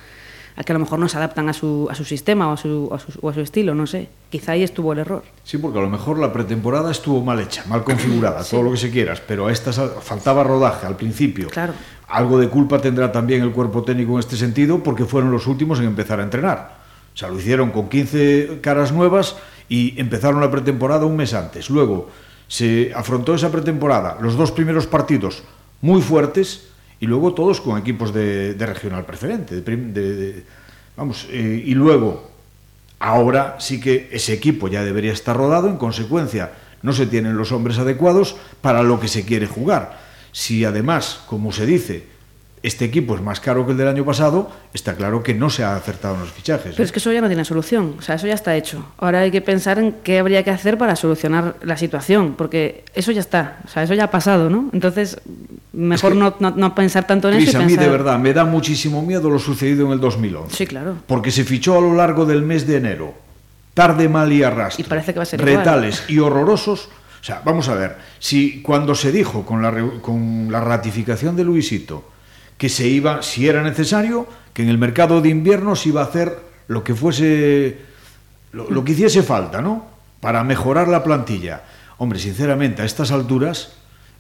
a 0.55 0.63
que 0.63 0.72
a 0.72 0.75
lo 0.75 0.79
mejor 0.79 1.00
no 1.00 1.08
se 1.08 1.17
adaptan 1.17 1.50
a 1.50 1.53
su, 1.53 1.88
a 1.89 1.96
su 1.96 2.03
sistema 2.03 2.50
o 2.50 2.53
a 2.53 2.58
su, 2.58 2.89
a 2.93 3.00
su, 3.00 3.20
o 3.22 3.29
a 3.29 3.34
su 3.34 3.41
estilo, 3.41 3.75
no 3.75 3.88
sé. 3.88 4.10
Quizá 4.29 4.53
ahí 4.53 4.63
estuvo 4.63 4.93
el 4.93 5.00
error. 5.00 5.24
Sí, 5.43 5.58
porque 5.58 5.79
a 5.79 5.81
lo 5.81 5.89
mejor 5.89 6.20
la 6.20 6.31
pretemporada 6.31 6.91
estuvo 6.91 7.22
mal 7.22 7.39
hecha, 7.39 7.63
mal 7.67 7.84
configurada, 7.84 8.43
sí. 8.43 8.51
todo 8.51 8.63
lo 8.63 8.72
que 8.72 8.77
se 8.77 8.91
quieras, 8.91 9.22
pero 9.25 9.48
a 9.48 9.51
estas 9.51 9.79
faltaba 10.01 10.43
rodaje 10.43 10.86
al 10.88 10.96
principio. 10.96 11.50
Claro. 11.50 11.74
Algo 12.08 12.38
de 12.39 12.50
culpa 12.50 12.79
tendrá 12.79 13.12
también 13.12 13.41
el 13.41 13.51
cuerpo 13.51 13.84
técnico 13.84 14.13
en 14.13 14.20
este 14.20 14.36
sentido 14.36 14.84
porque 14.84 15.05
fueron 15.05 15.31
los 15.31 15.48
últimos 15.48 15.79
en 15.79 15.86
empezar 15.86 16.20
a 16.20 16.24
entrenar. 16.24 16.81
O 17.13 17.17
sea, 17.17 17.29
lo 17.29 17.39
hicieron 17.39 17.72
con 17.72 17.89
15 17.89 18.60
caras 18.62 18.91
nuevas 18.91 19.38
y 19.70 20.00
empezaron 20.00 20.41
la 20.41 20.51
pretemporada 20.51 21.05
un 21.05 21.15
mes 21.15 21.34
antes. 21.34 21.70
Luego 21.70 22.10
se 22.48 22.91
afrontó 22.93 23.34
esa 23.34 23.50
pretemporada, 23.50 24.17
los 24.20 24.36
dos 24.36 24.51
primeros 24.51 24.88
partidos 24.88 25.43
muy 25.81 26.01
fuertes 26.01 26.71
y 27.01 27.08
luego 27.08 27.34
todos 27.34 27.60
con 27.60 27.77
equipos 27.77 28.13
de, 28.13 28.53
de 28.53 28.65
regional 28.65 29.05
preferente. 29.05 29.60
De, 29.60 29.75
de, 29.75 30.15
de, 30.15 30.43
vamos, 30.96 31.27
eh, 31.31 31.63
y 31.65 31.74
luego, 31.74 32.29
ahora 33.00 33.58
sí 33.60 33.81
que 33.81 34.08
ese 34.12 34.34
equipo 34.34 34.67
ya 34.67 34.84
debería 34.84 35.12
estar 35.12 35.36
rodado, 35.36 35.67
en 35.67 35.77
consecuencia, 35.77 36.51
no 36.84 36.93
se 36.93 37.08
tienen 37.08 37.36
los 37.36 37.51
hombres 37.51 37.79
adecuados 37.79 38.36
para 38.62 38.84
lo 38.84 39.00
que 39.00 39.08
se 39.08 39.25
quiere 39.25 39.48
jugar. 39.48 40.00
Si 40.31 40.63
además, 40.63 41.22
como 41.25 41.51
se 41.51 41.65
dice, 41.65 42.05
este 42.62 42.86
equipo 42.86 43.15
es 43.15 43.22
más 43.22 43.39
caro 43.39 43.65
que 43.65 43.72
el 43.72 43.79
del 43.79 43.88
año 43.88 44.05
pasado, 44.05 44.51
está 44.72 44.93
claro 44.93 45.24
que 45.24 45.34
no 45.34 45.50
se 45.50 45.63
ha 45.63 45.75
acertado 45.75 46.13
en 46.13 46.22
los 46.22 46.31
fichajes. 46.31 46.74
Pero 46.74 46.84
¿eh? 46.84 46.86
es 46.86 46.91
que 46.91 47.00
eso 47.00 47.12
ya 47.12 47.22
no 47.22 47.27
tiene 47.27 47.46
solución, 47.46 47.96
o 47.98 48.01
sea, 48.03 48.15
eso 48.15 48.27
ya 48.27 48.36
está 48.36 48.55
hecho. 48.55 48.86
Ahora 49.00 49.22
hay 49.22 49.31
que 49.31 49.41
pensar 49.41 49.79
en 49.79 49.93
qué 50.03 50.20
habría 50.20 50.43
que 50.43 50.51
hacer 50.51 50.77
para 50.77 50.96
solucionar 50.96 51.55
la 51.63 51.77
situación, 51.77 52.36
porque 52.38 52.84
eso 52.93 53.12
ya 53.12 53.22
está, 53.22 53.60
o 53.65 53.67
sea, 53.70 53.81
eso 53.81 53.96
ya 53.96 54.03
ha 54.03 54.12
pasado, 54.12 54.51
¿no? 54.51 54.70
Entonces, 54.72 55.20
mejor 55.74 56.12
es 56.12 56.18
que, 56.18 56.24
no, 56.24 56.36
no, 56.40 56.51
no, 56.51 56.75
pensar 56.75 57.08
tanto 57.08 57.30
en 57.30 57.36
Cris, 57.36 57.50
eso. 57.50 57.60
Y 57.60 57.63
a 57.63 57.66
mí 57.66 57.75
de 57.75 57.88
verdad 57.88 58.20
me 58.20 58.34
da 58.34 58.46
muchísimo 58.46 59.01
miedo 59.01 59.30
lo 59.30 59.40
sucedido 59.40 59.86
en 59.86 59.94
el 59.94 60.00
2011. 60.00 60.56
Sí, 60.56 60.68
claro. 60.68 60.96
Porque 61.08 61.32
se 61.32 61.44
fichó 61.44 61.78
a 61.78 61.82
lo 61.82 61.94
largo 61.94 62.25
del 62.25 62.42
mes 62.42 62.68
de 62.68 62.78
enero, 62.78 63.13
tarde, 63.74 64.10
mal 64.10 64.32
y 64.32 64.44
arrastre. 64.44 64.84
Y 64.86 64.88
parece 64.88 65.13
que 65.13 65.20
va 65.20 65.24
a 65.24 65.28
ser 65.28 65.42
Retales 65.42 66.04
igual. 66.08 66.12
y 66.12 66.20
horrorosos. 66.20 66.90
O 67.22 67.24
sea, 67.24 67.42
vamos 67.46 67.70
a 67.70 67.75
ver, 67.75 67.98
si 68.20 68.62
cuando 68.62 68.96
se 68.96 69.12
dijo 69.12 69.46
con 69.46 69.62
la, 69.62 69.72
con 70.01 70.48
la 70.51 70.60
ratificación 70.60 71.36
de 71.36 71.44
Luisito, 71.44 72.10
que 72.58 72.68
se 72.68 72.88
iba, 72.88 73.22
si 73.22 73.48
era 73.48 73.62
necesario, 73.62 74.28
que 74.54 74.63
en 74.63 74.70
el 74.70 74.78
mercado 74.78 75.22
de 75.22 75.30
invierno 75.30 75.75
se 75.75 75.90
iba 75.90 76.01
a 76.01 76.06
hacer 76.06 76.38
lo 76.68 76.84
que 76.84 76.96
fuese, 76.96 77.78
lo, 78.51 78.70
lo 78.72 78.84
que 78.84 78.94
hiciese 78.94 79.22
falta, 79.24 79.62
¿no? 79.62 79.86
Para 80.20 80.44
mejorar 80.44 80.88
la 80.88 81.04
plantilla. 81.04 81.63
Hombre, 81.98 82.18
sinceramente, 82.18 82.82
a 82.82 82.86
estas 82.86 83.12
alturas, 83.12 83.74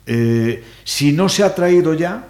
eh, 0.05 0.63
si 0.83 1.11
no 1.11 1.29
se 1.29 1.43
ha 1.43 1.53
traído 1.55 1.93
ya, 1.93 2.25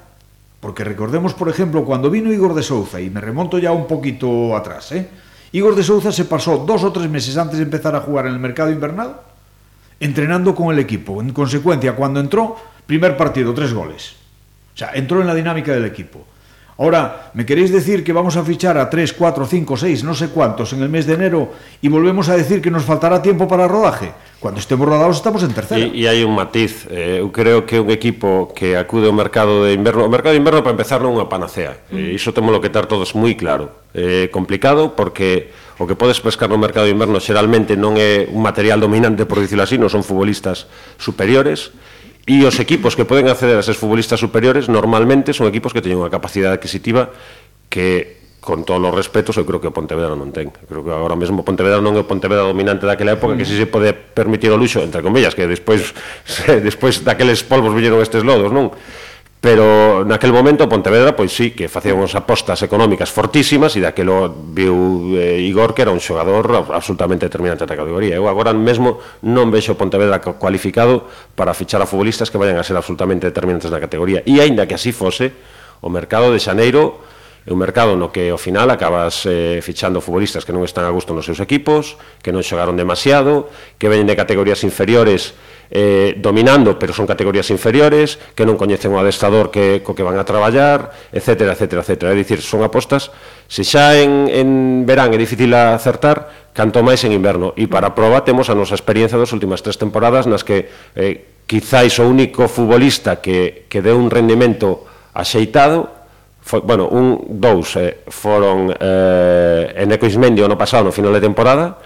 porque 0.59 0.83
recordemos, 0.83 1.33
por 1.33 1.49
ejemplo, 1.49 1.83
cuando 1.85 2.09
vino 2.09 2.31
Igor 2.31 2.53
de 2.53 2.63
Souza, 2.63 3.01
y 3.01 3.09
me 3.09 3.21
remonto 3.21 3.57
ya 3.57 3.71
un 3.71 3.87
poquito 3.87 4.55
atrás, 4.55 4.91
¿eh? 4.91 5.09
Igor 5.53 5.75
de 5.75 5.83
Souza 5.83 6.11
se 6.11 6.25
pasó 6.25 6.59
dos 6.59 6.83
o 6.83 6.91
tres 6.91 7.09
meses 7.09 7.35
antes 7.37 7.57
de 7.57 7.63
empezar 7.63 7.95
a 7.95 8.01
jugar 8.01 8.27
en 8.27 8.33
el 8.33 8.39
mercado 8.39 8.71
invernal 8.71 9.19
entrenando 10.01 10.53
con 10.53 10.73
el 10.73 10.79
equipo. 10.79 11.21
En 11.21 11.31
consecuencia, 11.31 11.95
cuando 11.95 12.19
entró, 12.19 12.57
primer 12.85 13.15
partido, 13.15 13.53
tres 13.53 13.71
goles. 13.71 14.15
O 14.73 14.77
sea, 14.77 14.91
entró 14.93 15.21
en 15.21 15.27
la 15.27 15.35
dinámica 15.35 15.71
del 15.71 15.85
equipo. 15.85 16.25
Ahora, 16.77 17.31
¿me 17.33 17.45
queréis 17.45 17.71
decir 17.71 18.03
que 18.03 18.13
vamos 18.13 18.37
a 18.37 18.43
fichar 18.43 18.77
a 18.77 18.89
3, 18.89 19.13
4, 19.13 19.45
5, 19.45 19.77
6, 19.77 20.03
no 20.03 20.15
sé 20.15 20.29
cuántos 20.29 20.73
en 20.73 20.81
el 20.81 20.89
mes 20.89 21.05
de 21.05 21.13
enero 21.13 21.53
y 21.81 21.89
volvemos 21.89 22.29
a 22.29 22.35
decir 22.35 22.61
que 22.61 22.71
nos 22.71 22.83
faltará 22.83 23.21
tiempo 23.21 23.47
para 23.47 23.67
rodaje? 23.67 24.11
Cuando 24.39 24.59
estemos 24.59 24.87
rodados 24.87 25.17
estamos 25.17 25.43
en 25.43 25.53
tercera. 25.53 25.77
E, 25.77 25.93
e 25.93 26.09
hai 26.09 26.25
un 26.25 26.33
matiz. 26.33 26.89
Eh, 26.89 27.21
eu 27.21 27.29
creo 27.29 27.61
que 27.69 27.77
un 27.77 27.93
equipo 27.93 28.49
que 28.57 28.73
acude 28.73 29.05
ao 29.05 29.13
mercado 29.13 29.69
de 29.69 29.77
inverno... 29.77 30.09
O 30.09 30.09
mercado 30.09 30.33
de 30.33 30.41
inverno, 30.41 30.65
para 30.65 30.73
empezar, 30.73 30.97
non 30.97 31.13
é 31.13 31.21
unha 31.21 31.29
panacea. 31.29 31.77
Eh, 31.93 31.93
mm. 31.93 32.09
E 32.09 32.17
iso 32.17 32.33
temos 32.33 32.57
que 32.57 32.65
estar 32.65 32.89
todos 32.89 33.13
moi 33.13 33.37
claro. 33.37 33.69
É 33.93 34.25
eh, 34.25 34.27
complicado 34.33 34.97
porque 34.97 35.53
o 35.77 35.85
que 35.85 35.93
podes 35.93 36.17
pescar 36.17 36.49
no 36.49 36.57
mercado 36.57 36.89
de 36.89 36.93
inverno 36.97 37.21
xeralmente 37.21 37.77
non 37.77 38.01
é 38.01 38.25
un 38.33 38.41
material 38.41 38.81
dominante, 38.81 39.29
por 39.29 39.37
dicirlo 39.37 39.61
así, 39.61 39.77
non 39.77 39.93
son 39.93 40.01
futbolistas 40.01 40.65
superiores, 40.97 41.69
E 42.29 42.45
os 42.45 42.57
equipos 42.61 42.93
que 42.93 43.07
poden 43.07 43.29
acceder 43.29 43.57
a 43.57 43.65
eses 43.65 43.77
futbolistas 43.77 44.21
superiores 44.21 44.69
normalmente 44.69 45.33
son 45.33 45.49
equipos 45.49 45.73
que 45.73 45.81
teñen 45.81 46.01
unha 46.01 46.13
capacidade 46.13 46.61
adquisitiva 46.61 47.09
que 47.71 48.21
con 48.41 48.65
todos 48.65 48.81
os 48.81 48.93
respetos, 48.97 49.37
eu 49.37 49.45
creo 49.45 49.61
que 49.61 49.69
o 49.69 49.73
Pontevedra 49.73 50.17
non 50.17 50.33
ten. 50.33 50.49
Eu 50.49 50.65
creo 50.65 50.81
que 50.81 50.89
agora 50.89 51.13
mesmo 51.13 51.41
o 51.41 51.45
Pontevedra 51.45 51.77
non 51.77 51.93
é 51.93 52.01
o 52.01 52.09
Pontevedra 52.09 52.49
dominante 52.49 52.89
daquela 52.89 53.13
época, 53.13 53.37
que 53.37 53.45
si 53.45 53.53
se 53.53 53.69
pode 53.69 53.93
permitir 53.93 54.49
o 54.49 54.57
luxo, 54.57 54.81
entre 54.81 55.05
comillas, 55.05 55.37
que 55.37 55.45
despois 55.45 55.93
se, 56.25 56.57
despois 56.67 57.05
daqueles 57.05 57.45
polvos 57.45 57.69
viñeron 57.77 58.01
estes 58.01 58.25
lodos, 58.25 58.49
non? 58.49 58.73
Pero 59.41 60.05
naquel 60.05 60.29
momento 60.29 60.69
Pontevedra, 60.69 61.17
pois 61.17 61.33
sí, 61.33 61.57
que 61.57 61.65
facía 61.65 61.97
unhas 61.97 62.13
apostas 62.13 62.61
económicas 62.61 63.09
fortísimas 63.09 63.73
e 63.73 63.81
daquelo 63.81 64.29
viu 64.29 65.17
eh, 65.17 65.41
Igor 65.41 65.73
que 65.73 65.81
era 65.81 65.89
un 65.89 65.97
xogador 65.97 66.69
absolutamente 66.69 67.25
determinante 67.25 67.65
da 67.65 67.73
categoría. 67.73 68.21
Eu 68.21 68.29
agora 68.29 68.53
mesmo 68.53 69.01
non 69.25 69.49
vexo 69.49 69.73
Pontevedra 69.73 70.21
cualificado 70.21 71.09
para 71.33 71.57
fichar 71.57 71.81
a 71.81 71.89
futbolistas 71.89 72.29
que 72.29 72.37
vayan 72.37 72.61
a 72.61 72.63
ser 72.63 72.77
absolutamente 72.77 73.25
determinantes 73.25 73.73
na 73.73 73.81
categoría. 73.81 74.21
E 74.29 74.37
aínda 74.37 74.69
que 74.69 74.77
así 74.77 74.93
fose, 74.93 75.33
o 75.81 75.89
mercado 75.89 76.29
de 76.29 76.37
Xaneiro 76.37 77.01
é 77.41 77.49
un 77.49 77.57
mercado 77.57 77.97
no 77.97 78.13
que 78.13 78.29
ao 78.29 78.37
final 78.37 78.69
acabas 78.69 79.25
eh, 79.25 79.57
fichando 79.65 80.05
futbolistas 80.05 80.45
que 80.45 80.53
non 80.53 80.61
están 80.61 80.85
a 80.85 80.93
gusto 80.93 81.17
nos 81.17 81.25
seus 81.25 81.41
equipos, 81.41 81.97
que 82.21 82.29
non 82.29 82.45
xogaron 82.45 82.77
demasiado, 82.77 83.49
que 83.81 83.89
veñen 83.89 84.05
de 84.05 84.13
categorías 84.13 84.61
inferiores 84.61 85.33
eh, 85.71 86.19
dominando, 86.19 86.77
pero 86.77 86.91
son 86.91 87.07
categorías 87.07 87.49
inferiores, 87.49 88.19
que 88.35 88.43
non 88.43 88.59
coñecen 88.59 88.91
o 88.91 88.99
adestador 88.99 89.49
que, 89.49 89.79
co 89.79 89.95
que 89.95 90.03
van 90.03 90.19
a 90.19 90.27
traballar, 90.27 90.91
etcétera, 91.15 91.55
etcétera, 91.55 91.81
etcétera. 91.81 92.11
É 92.11 92.17
dicir, 92.19 92.43
son 92.43 92.59
apostas, 92.61 93.15
se 93.47 93.63
xa 93.63 93.95
en, 93.95 94.27
en 94.27 94.83
verán 94.83 95.15
é 95.15 95.17
difícil 95.17 95.55
acertar, 95.55 96.51
canto 96.51 96.83
máis 96.83 96.99
en 97.07 97.15
inverno. 97.15 97.55
E 97.55 97.71
para 97.71 97.95
proba 97.95 98.27
temos 98.27 98.51
a 98.51 98.55
nosa 98.55 98.75
experiencia 98.75 99.15
das 99.15 99.31
últimas 99.31 99.63
tres 99.63 99.79
temporadas 99.79 100.27
nas 100.27 100.43
que 100.43 100.67
eh, 100.99 101.47
quizáis 101.47 101.95
o 101.97 102.05
único 102.05 102.51
futbolista 102.51 103.23
que, 103.23 103.65
que 103.71 103.79
deu 103.79 103.95
un 103.95 104.11
rendimento 104.11 104.83
axeitado 105.15 106.01
foi, 106.41 106.59
bueno, 106.61 106.89
un, 106.89 107.21
dous 107.39 107.77
eh, 107.77 108.01
foron 108.09 108.73
eh, 108.73 109.73
Eneco 109.77 110.09
o 110.09 110.47
no 110.49 110.57
pasado, 110.57 110.89
no 110.89 110.91
final 110.91 111.13
de 111.13 111.21
temporada, 111.21 111.77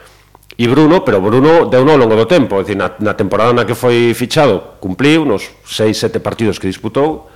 E 0.55 0.65
Bruno, 0.71 1.03
pero 1.03 1.19
Bruno 1.19 1.67
deu 1.67 1.83
no 1.83 1.91
ao 1.91 1.99
longo 1.99 2.15
do 2.15 2.23
tempo, 2.23 2.63
decir, 2.63 2.79
na, 2.79 2.95
na 3.03 3.13
temporada 3.19 3.51
na 3.51 3.67
que 3.67 3.75
foi 3.75 4.15
fichado, 4.15 4.79
cumpliu 4.79 5.27
nos 5.27 5.51
6, 5.67 5.91
7 5.91 6.23
partidos 6.23 6.63
que 6.63 6.71
disputou, 6.71 7.27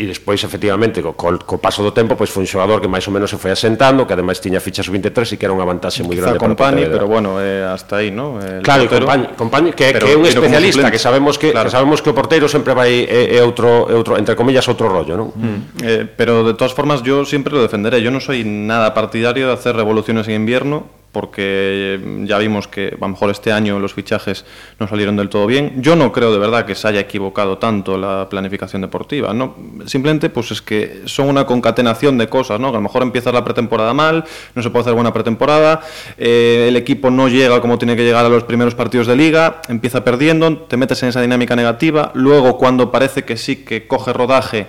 e 0.00 0.08
despois 0.08 0.40
efectivamente 0.40 1.04
co, 1.04 1.12
co 1.12 1.60
paso 1.60 1.84
do 1.84 1.92
tempo 1.92 2.16
pois 2.16 2.32
foi 2.32 2.40
un 2.40 2.48
xogador 2.48 2.80
que 2.80 2.88
máis 2.88 3.04
ou 3.04 3.12
menos 3.12 3.28
se 3.28 3.36
foi 3.36 3.52
asentando, 3.52 4.08
que 4.08 4.16
ademais 4.16 4.40
tiña 4.40 4.56
ficha 4.56 4.80
sub-23 4.80 5.12
e 5.12 5.36
que 5.36 5.44
era 5.44 5.52
unha 5.52 5.68
vantaxe 5.68 6.00
moi 6.00 6.16
grande 6.16 6.40
para 6.40 6.56
Compani, 6.56 6.88
pero 6.88 7.04
bueno, 7.04 7.36
eh, 7.36 7.68
hasta 7.68 8.00
aí, 8.00 8.08
¿no? 8.08 8.40
El 8.40 8.64
claro, 8.64 8.88
portero, 8.88 9.36
Compani, 9.36 9.76
que, 9.76 9.92
pero, 9.92 10.08
que 10.08 10.12
é 10.12 10.16
un 10.16 10.24
especialista, 10.24 10.88
que 10.88 10.96
sabemos 10.96 11.36
que, 11.36 11.52
claro. 11.52 11.68
que 11.68 11.76
sabemos 11.76 12.00
que 12.00 12.08
o 12.08 12.16
porteiro 12.16 12.48
sempre 12.48 12.72
vai 12.72 13.04
é, 13.04 13.36
é 13.36 13.44
outro, 13.44 13.92
é 13.92 13.94
outro 14.00 14.16
entre 14.16 14.32
comillas 14.32 14.64
outro 14.72 14.88
rollo, 14.88 15.20
non? 15.20 15.28
Mm. 15.36 15.84
Eh, 15.84 16.08
pero 16.08 16.48
de 16.48 16.56
todas 16.56 16.72
formas 16.72 17.04
yo 17.04 17.28
siempre 17.28 17.52
lo 17.52 17.60
defenderé, 17.60 18.00
yo 18.00 18.08
no 18.08 18.24
soy 18.24 18.40
nada 18.40 18.96
partidario 18.96 19.52
de 19.52 19.52
hacer 19.52 19.76
revoluciones 19.76 20.24
en 20.32 20.40
invierno 20.40 20.99
porque 21.12 22.00
ya 22.24 22.38
vimos 22.38 22.68
que 22.68 22.88
a 22.88 23.00
lo 23.00 23.08
mejor 23.08 23.30
este 23.30 23.52
año 23.52 23.78
los 23.80 23.94
fichajes 23.94 24.44
no 24.78 24.86
salieron 24.86 25.16
del 25.16 25.28
todo 25.28 25.46
bien. 25.46 25.82
Yo 25.82 25.96
no 25.96 26.12
creo 26.12 26.32
de 26.32 26.38
verdad 26.38 26.64
que 26.66 26.74
se 26.74 26.86
haya 26.86 27.00
equivocado 27.00 27.58
tanto 27.58 27.98
la 27.98 28.28
planificación 28.28 28.82
deportiva, 28.82 29.34
no, 29.34 29.56
simplemente 29.86 30.30
pues 30.30 30.52
es 30.52 30.62
que 30.62 31.02
son 31.06 31.28
una 31.28 31.46
concatenación 31.46 32.16
de 32.18 32.28
cosas, 32.28 32.60
¿no? 32.60 32.70
Que 32.70 32.76
a 32.76 32.80
lo 32.80 32.84
mejor 32.84 33.02
empieza 33.02 33.32
la 33.32 33.44
pretemporada 33.44 33.92
mal, 33.92 34.24
no 34.54 34.62
se 34.62 34.70
puede 34.70 34.82
hacer 34.82 34.94
buena 34.94 35.12
pretemporada, 35.12 35.80
eh, 36.16 36.66
el 36.68 36.76
equipo 36.76 37.10
no 37.10 37.28
llega 37.28 37.60
como 37.60 37.78
tiene 37.78 37.96
que 37.96 38.04
llegar 38.04 38.24
a 38.24 38.28
los 38.28 38.44
primeros 38.44 38.74
partidos 38.74 39.06
de 39.06 39.16
liga, 39.16 39.62
empieza 39.68 40.04
perdiendo, 40.04 40.58
te 40.58 40.76
metes 40.76 41.02
en 41.02 41.08
esa 41.08 41.20
dinámica 41.20 41.56
negativa, 41.56 42.12
luego 42.14 42.56
cuando 42.56 42.90
parece 42.92 43.24
que 43.24 43.36
sí 43.36 43.56
que 43.56 43.86
coge 43.86 44.12
rodaje, 44.12 44.66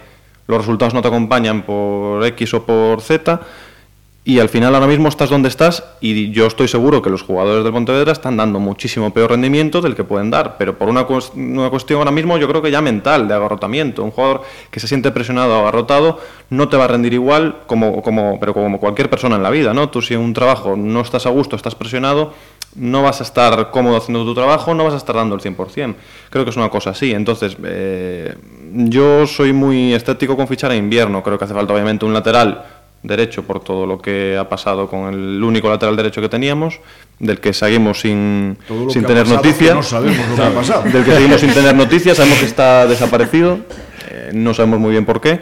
los 0.47 0.57
resultados 0.57 0.93
no 0.93 1.01
te 1.01 1.07
acompañan 1.07 1.61
por 1.61 2.25
X 2.25 2.55
o 2.55 2.65
por 2.65 3.01
Z 3.01 3.39
y 4.23 4.37
al 4.37 4.49
final 4.49 4.75
ahora 4.75 4.85
mismo 4.85 5.07
estás 5.07 5.31
donde 5.31 5.49
estás 5.49 5.83
y 5.99 6.29
yo 6.29 6.45
estoy 6.45 6.67
seguro 6.67 7.01
que 7.01 7.09
los 7.09 7.23
jugadores 7.23 7.63
del 7.63 7.73
Pontevedra 7.73 8.11
están 8.11 8.37
dando 8.37 8.59
muchísimo 8.59 9.11
peor 9.11 9.31
rendimiento 9.31 9.81
del 9.81 9.95
que 9.95 10.03
pueden 10.03 10.29
dar, 10.29 10.57
pero 10.59 10.77
por 10.77 10.89
una, 10.89 11.07
una, 11.33 11.69
cuestión 11.71 11.97
ahora 11.97 12.11
mismo 12.11 12.37
yo 12.37 12.47
creo 12.47 12.61
que 12.61 12.69
ya 12.69 12.81
mental, 12.81 13.27
de 13.27 13.33
agarrotamiento. 13.33 14.03
Un 14.03 14.11
jugador 14.11 14.43
que 14.69 14.79
se 14.79 14.87
siente 14.87 15.09
presionado 15.11 15.55
agarrotado 15.55 16.19
no 16.51 16.69
te 16.69 16.77
va 16.77 16.83
a 16.83 16.87
rendir 16.87 17.13
igual 17.13 17.61
como, 17.65 18.03
como, 18.03 18.39
pero 18.39 18.53
como 18.53 18.79
cualquier 18.79 19.09
persona 19.09 19.37
en 19.37 19.43
la 19.43 19.49
vida, 19.49 19.73
¿no? 19.73 19.89
Tú 19.89 20.03
si 20.03 20.13
en 20.13 20.19
un 20.19 20.33
trabajo 20.33 20.75
no 20.75 21.01
estás 21.01 21.25
a 21.25 21.29
gusto, 21.29 21.55
estás 21.55 21.73
presionado, 21.73 22.33
no 22.75 23.01
vas 23.01 23.21
a 23.21 23.23
estar 23.23 23.71
cómodo 23.71 23.97
haciendo 23.97 24.23
tu 24.23 24.35
trabajo, 24.35 24.75
no 24.75 24.83
vas 24.83 24.93
a 24.93 24.97
estar 24.97 25.15
dando 25.15 25.33
el 25.33 25.41
100%. 25.41 25.95
Creo 26.29 26.43
que 26.43 26.51
es 26.51 26.57
una 26.57 26.69
cosa 26.69 26.91
así. 26.91 27.11
Entonces, 27.11 27.57
eh, 27.63 28.35
yo 28.71 29.25
soy 29.25 29.51
muy 29.51 29.95
estético 29.95 30.37
con 30.37 30.47
fichar 30.47 30.71
en 30.73 30.77
invierno. 30.77 31.23
Creo 31.23 31.39
que 31.39 31.45
hace 31.45 31.55
falta 31.55 31.73
obviamente 31.73 32.05
un 32.05 32.13
lateral 32.13 32.80
derecho 33.03 33.43
por 33.43 33.63
todo 33.63 33.85
lo 33.85 33.99
que 33.99 34.37
ha 34.37 34.47
pasado 34.47 34.87
con 34.87 35.13
el 35.13 35.43
único 35.43 35.69
lateral 35.69 35.95
derecho 35.95 36.21
que 36.21 36.29
teníamos, 36.29 36.79
del 37.19 37.39
que 37.39 37.53
seguimos 37.53 38.01
sin, 38.01 38.57
sin 38.89 39.03
tener 39.03 39.27
noticias. 39.27 39.75
No 39.75 39.83
sabemos 39.83 40.29
lo 40.29 40.35
que 40.35 40.41
ha 40.41 40.53
pasado. 40.53 40.83
Del 40.83 41.03
que 41.03 41.11
seguimos 41.11 41.41
sin 41.41 41.53
tener 41.53 41.75
noticias, 41.85 42.17
sabemos 42.17 42.39
que 42.39 42.45
está 42.45 42.85
desaparecido, 42.85 43.59
eh, 44.09 44.31
no 44.33 44.53
sabemos 44.53 44.79
muy 44.79 44.91
bien 44.91 45.05
por 45.05 45.19
qué, 45.19 45.39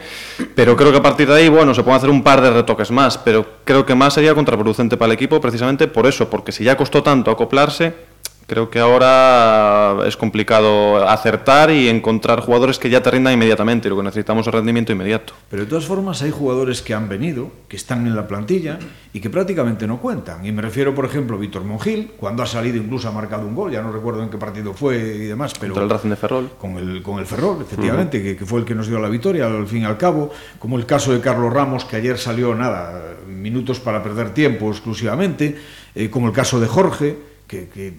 pero 0.54 0.76
creo 0.76 0.90
que 0.90 0.98
a 0.98 1.02
partir 1.02 1.28
de 1.28 1.34
ahí, 1.34 1.48
bueno, 1.48 1.74
se 1.74 1.82
pueden 1.82 1.98
hacer 1.98 2.10
un 2.10 2.22
par 2.22 2.40
de 2.40 2.50
retoques 2.50 2.90
más, 2.90 3.18
pero 3.18 3.46
creo 3.64 3.84
que 3.84 3.94
más 3.94 4.14
sería 4.14 4.34
contraproducente 4.34 4.96
para 4.96 5.12
el 5.12 5.14
equipo 5.14 5.40
precisamente 5.40 5.86
por 5.88 6.06
eso, 6.06 6.30
porque 6.30 6.52
si 6.52 6.64
ya 6.64 6.76
costó 6.76 7.02
tanto 7.02 7.30
acoplarse, 7.30 8.09
Creo 8.50 8.68
que 8.68 8.80
ahora 8.80 10.04
es 10.08 10.16
complicado 10.16 11.08
acertar 11.08 11.70
y 11.70 11.88
encontrar 11.88 12.40
jugadores 12.40 12.80
que 12.80 12.90
ya 12.90 13.00
te 13.00 13.08
rindan 13.08 13.32
inmediatamente. 13.34 13.88
Lo 13.88 13.96
que 13.96 14.02
necesitamos 14.02 14.44
es 14.44 14.52
rendimiento 14.52 14.90
inmediato. 14.90 15.34
Pero 15.48 15.62
de 15.62 15.68
todas 15.68 15.84
formas 15.84 16.20
hay 16.22 16.32
jugadores 16.32 16.82
que 16.82 16.92
han 16.92 17.08
venido, 17.08 17.52
que 17.68 17.76
están 17.76 18.08
en 18.08 18.16
la 18.16 18.26
plantilla 18.26 18.80
y 19.12 19.20
que 19.20 19.30
prácticamente 19.30 19.86
no 19.86 20.00
cuentan. 20.00 20.44
Y 20.44 20.50
me 20.50 20.62
refiero, 20.62 20.96
por 20.96 21.04
ejemplo, 21.04 21.36
a 21.36 21.38
Víctor 21.38 21.62
Mongil, 21.62 22.10
cuando 22.16 22.42
ha 22.42 22.46
salido 22.46 22.76
incluso 22.76 23.06
ha 23.06 23.12
marcado 23.12 23.46
un 23.46 23.54
gol, 23.54 23.70
ya 23.70 23.82
no 23.82 23.92
recuerdo 23.92 24.20
en 24.24 24.30
qué 24.30 24.36
partido 24.36 24.74
fue 24.74 24.98
y 24.98 25.26
demás. 25.26 25.52
Pero 25.60 25.74
Contra 25.74 25.84
el 25.84 25.90
Racing 25.90 26.10
de 26.10 26.16
Ferrol. 26.16 26.50
Con 26.58 26.76
el, 26.76 27.04
con 27.04 27.20
el 27.20 27.26
Ferrol, 27.26 27.62
efectivamente, 27.62 28.18
uh 28.18 28.20
-huh. 28.20 28.24
que, 28.24 28.36
que, 28.36 28.46
fue 28.46 28.58
el 28.58 28.64
que 28.66 28.74
nos 28.74 28.88
dio 28.88 28.98
la 28.98 29.08
victoria 29.08 29.46
al 29.46 29.68
fin 29.68 29.82
y 29.82 29.84
al 29.84 29.96
cabo. 29.96 30.32
Como 30.58 30.76
el 30.76 30.86
caso 30.86 31.12
de 31.12 31.20
Carlos 31.20 31.52
Ramos, 31.52 31.84
que 31.84 31.94
ayer 31.94 32.18
salió 32.18 32.52
nada, 32.56 33.14
minutos 33.28 33.78
para 33.78 34.02
perder 34.02 34.34
tiempo 34.34 34.72
exclusivamente. 34.72 35.56
Eh, 35.94 36.10
como 36.10 36.26
el 36.26 36.32
caso 36.32 36.58
de 36.58 36.66
Jorge, 36.66 37.16
que... 37.46 37.68
que 37.68 37.94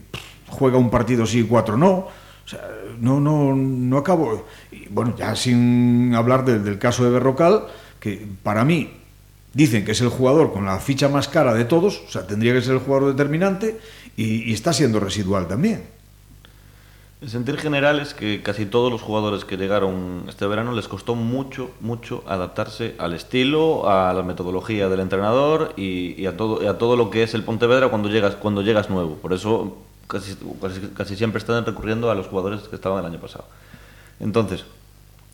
juega 0.52 0.78
un 0.78 0.90
partido 0.90 1.26
sí 1.26 1.40
y 1.40 1.44
cuatro 1.44 1.78
no. 1.78 2.08
O 2.46 2.48
sea, 2.48 2.62
no, 3.00 3.20
no, 3.20 3.56
no 3.56 3.98
acabo. 3.98 4.46
Y 4.72 4.88
bueno, 4.90 5.16
ya 5.18 5.36
sin 5.36 6.14
hablar 6.16 6.46
del, 6.46 6.78
caso 6.80 7.04
de 7.04 7.12
Berrocal, 7.12 7.64
que 8.00 8.28
para 8.44 8.66
mí 8.66 8.92
dicen 9.54 9.86
que 9.86 9.92
es 9.92 10.02
el 10.02 10.10
jugador 10.10 10.54
con 10.54 10.66
la 10.66 10.80
ficha 10.80 11.10
más 11.10 11.28
cara 11.28 11.54
de 11.54 11.66
todos, 11.66 12.02
o 12.08 12.12
sea, 12.12 12.26
tendría 12.26 12.54
que 12.54 12.62
ser 12.62 12.74
el 12.74 12.80
jugador 12.80 13.12
determinante 13.12 13.80
y, 14.16 14.54
está 14.54 14.74
siendo 14.74 15.00
residual 15.00 15.48
también. 15.48 15.84
El 17.22 17.30
sentir 17.30 17.58
general 17.58 18.00
es 18.00 18.16
que 18.16 18.42
casi 18.42 18.66
todos 18.66 18.92
los 18.92 19.02
jugadores 19.02 19.46
que 19.46 19.56
llegaron 19.56 20.24
este 20.28 20.48
verano 20.48 20.72
les 20.74 20.88
costó 20.88 21.14
mucho, 21.14 21.70
mucho 21.80 22.24
adaptarse 22.28 22.96
al 22.98 23.14
estilo, 23.14 23.88
a 23.88 24.12
la 24.14 24.24
metodología 24.24 24.90
del 24.90 25.02
entrenador 25.02 25.74
y, 25.78 26.20
y 26.20 26.26
a, 26.26 26.36
todo, 26.36 26.64
y 26.64 26.66
a 26.66 26.80
todo 26.80 26.96
lo 26.96 27.12
que 27.12 27.22
es 27.22 27.36
el 27.36 27.44
Pontevedra 27.44 27.90
cuando 27.90 28.10
llegas, 28.10 28.36
cuando 28.38 28.64
llegas 28.64 28.90
nuevo. 28.90 29.18
Por 29.18 29.34
eso 29.34 29.78
casi, 30.12 30.36
casi, 30.94 31.16
siempre 31.16 31.40
están 31.40 31.66
recurriendo 31.66 32.12
a 32.12 32.16
los 32.16 32.28
jugadores 32.28 32.62
que 32.64 32.76
estaban 32.76 33.00
el 33.00 33.06
año 33.06 33.20
pasado. 33.20 33.46
Entonces, 34.20 34.66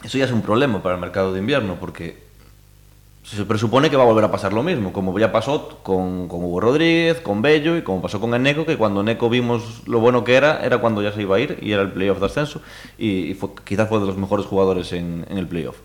eso 0.04 0.18
ya 0.18 0.26
es 0.26 0.32
un 0.32 0.44
problema 0.44 0.84
para 0.84 0.96
el 0.96 1.02
mercado 1.02 1.34
de 1.34 1.40
invierno, 1.40 1.78
porque 1.80 2.26
se 3.24 3.44
presupone 3.44 3.90
que 3.90 3.98
va 3.98 4.04
a 4.04 4.06
volver 4.06 4.24
a 4.24 4.32
pasar 4.32 4.54
lo 4.54 4.64
mismo, 4.64 4.94
como 4.94 5.18
ya 5.20 5.32
pasó 5.32 5.80
con, 5.84 6.28
con 6.28 6.44
Hugo 6.44 6.62
Rodríguez, 6.62 7.20
con 7.20 7.42
Bello 7.42 7.76
y 7.76 7.82
como 7.82 8.02
pasó 8.02 8.22
con 8.22 8.34
Eneco, 8.34 8.66
que 8.66 8.78
cuando 8.78 9.02
Eneco 9.02 9.30
vimos 9.30 9.82
lo 9.88 10.00
bueno 10.00 10.24
que 10.24 10.36
era, 10.36 10.64
era 10.64 10.78
cuando 10.78 11.02
ya 11.02 11.12
se 11.12 11.24
iba 11.24 11.36
a 11.36 11.40
ir 11.40 11.58
y 11.62 11.74
era 11.74 11.82
el 11.82 11.92
playoff 11.92 12.20
de 12.20 12.26
ascenso 12.28 12.62
y, 12.98 13.32
y 13.32 13.34
fue, 13.34 13.50
quizás 13.66 13.90
fue 13.90 14.00
de 14.00 14.06
los 14.06 14.16
mejores 14.16 14.46
jugadores 14.46 14.94
en, 14.94 15.26
en 15.30 15.38
el 15.38 15.48
playoff. 15.48 15.78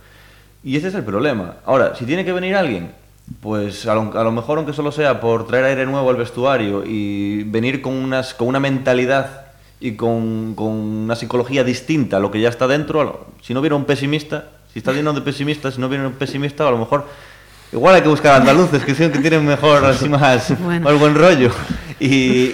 Y 0.63 0.77
ese 0.77 0.89
es 0.89 0.95
el 0.95 1.03
problema. 1.03 1.57
Ahora, 1.65 1.97
si 1.97 2.05
tiene 2.05 2.25
que 2.25 2.33
venir 2.33 2.55
alguien 2.55 2.93
pues 3.41 3.87
a 3.87 3.95
lo, 3.95 4.19
a 4.19 4.25
lo, 4.25 4.33
mejor 4.33 4.59
aunque 4.59 4.73
solo 4.73 4.93
sea 4.93 5.21
por 5.21 5.47
traer 5.47 5.65
aire 5.65 5.87
nuevo 5.87 6.11
al 6.11 6.17
vestuario 6.17 6.85
y 6.85 7.45
venir 7.45 7.81
con, 7.81 7.95
unas, 7.95 8.35
con 8.35 8.49
una 8.49 8.61
mentalidad 8.61 9.47
y 9.81 9.93
con, 9.93 10.55
con, 10.55 10.69
una 10.69 11.17
psicología 11.17 11.65
distinta 11.65 12.19
a 12.19 12.21
lo 12.21 12.31
que 12.31 12.41
ya 12.41 12.49
está 12.49 12.67
dentro, 12.69 13.27
si 13.41 13.55
no 13.55 13.61
viene 13.61 13.77
un 13.77 13.85
pesimista, 13.85 14.47
si 14.73 14.79
está 14.79 14.93
lleno 14.93 15.13
de 15.13 15.23
pesimistas, 15.23 15.75
si 15.75 15.81
no 15.81 15.89
viene 15.89 16.07
un 16.07 16.13
pesimista, 16.13 16.67
a 16.69 16.71
lo 16.71 16.79
mejor 16.79 17.07
igual 17.73 17.95
hay 17.97 18.03
que 18.03 18.09
buscar 18.09 18.41
andaluces 18.41 18.85
que, 18.85 18.95
que 18.95 19.19
tienen 19.19 19.45
mejor, 19.45 19.85
así 19.85 20.09
más, 20.09 20.53
Bueno. 20.61 20.85
más 20.89 20.99
buen 20.99 21.15
rollo. 21.15 21.51
Y, 21.99 22.07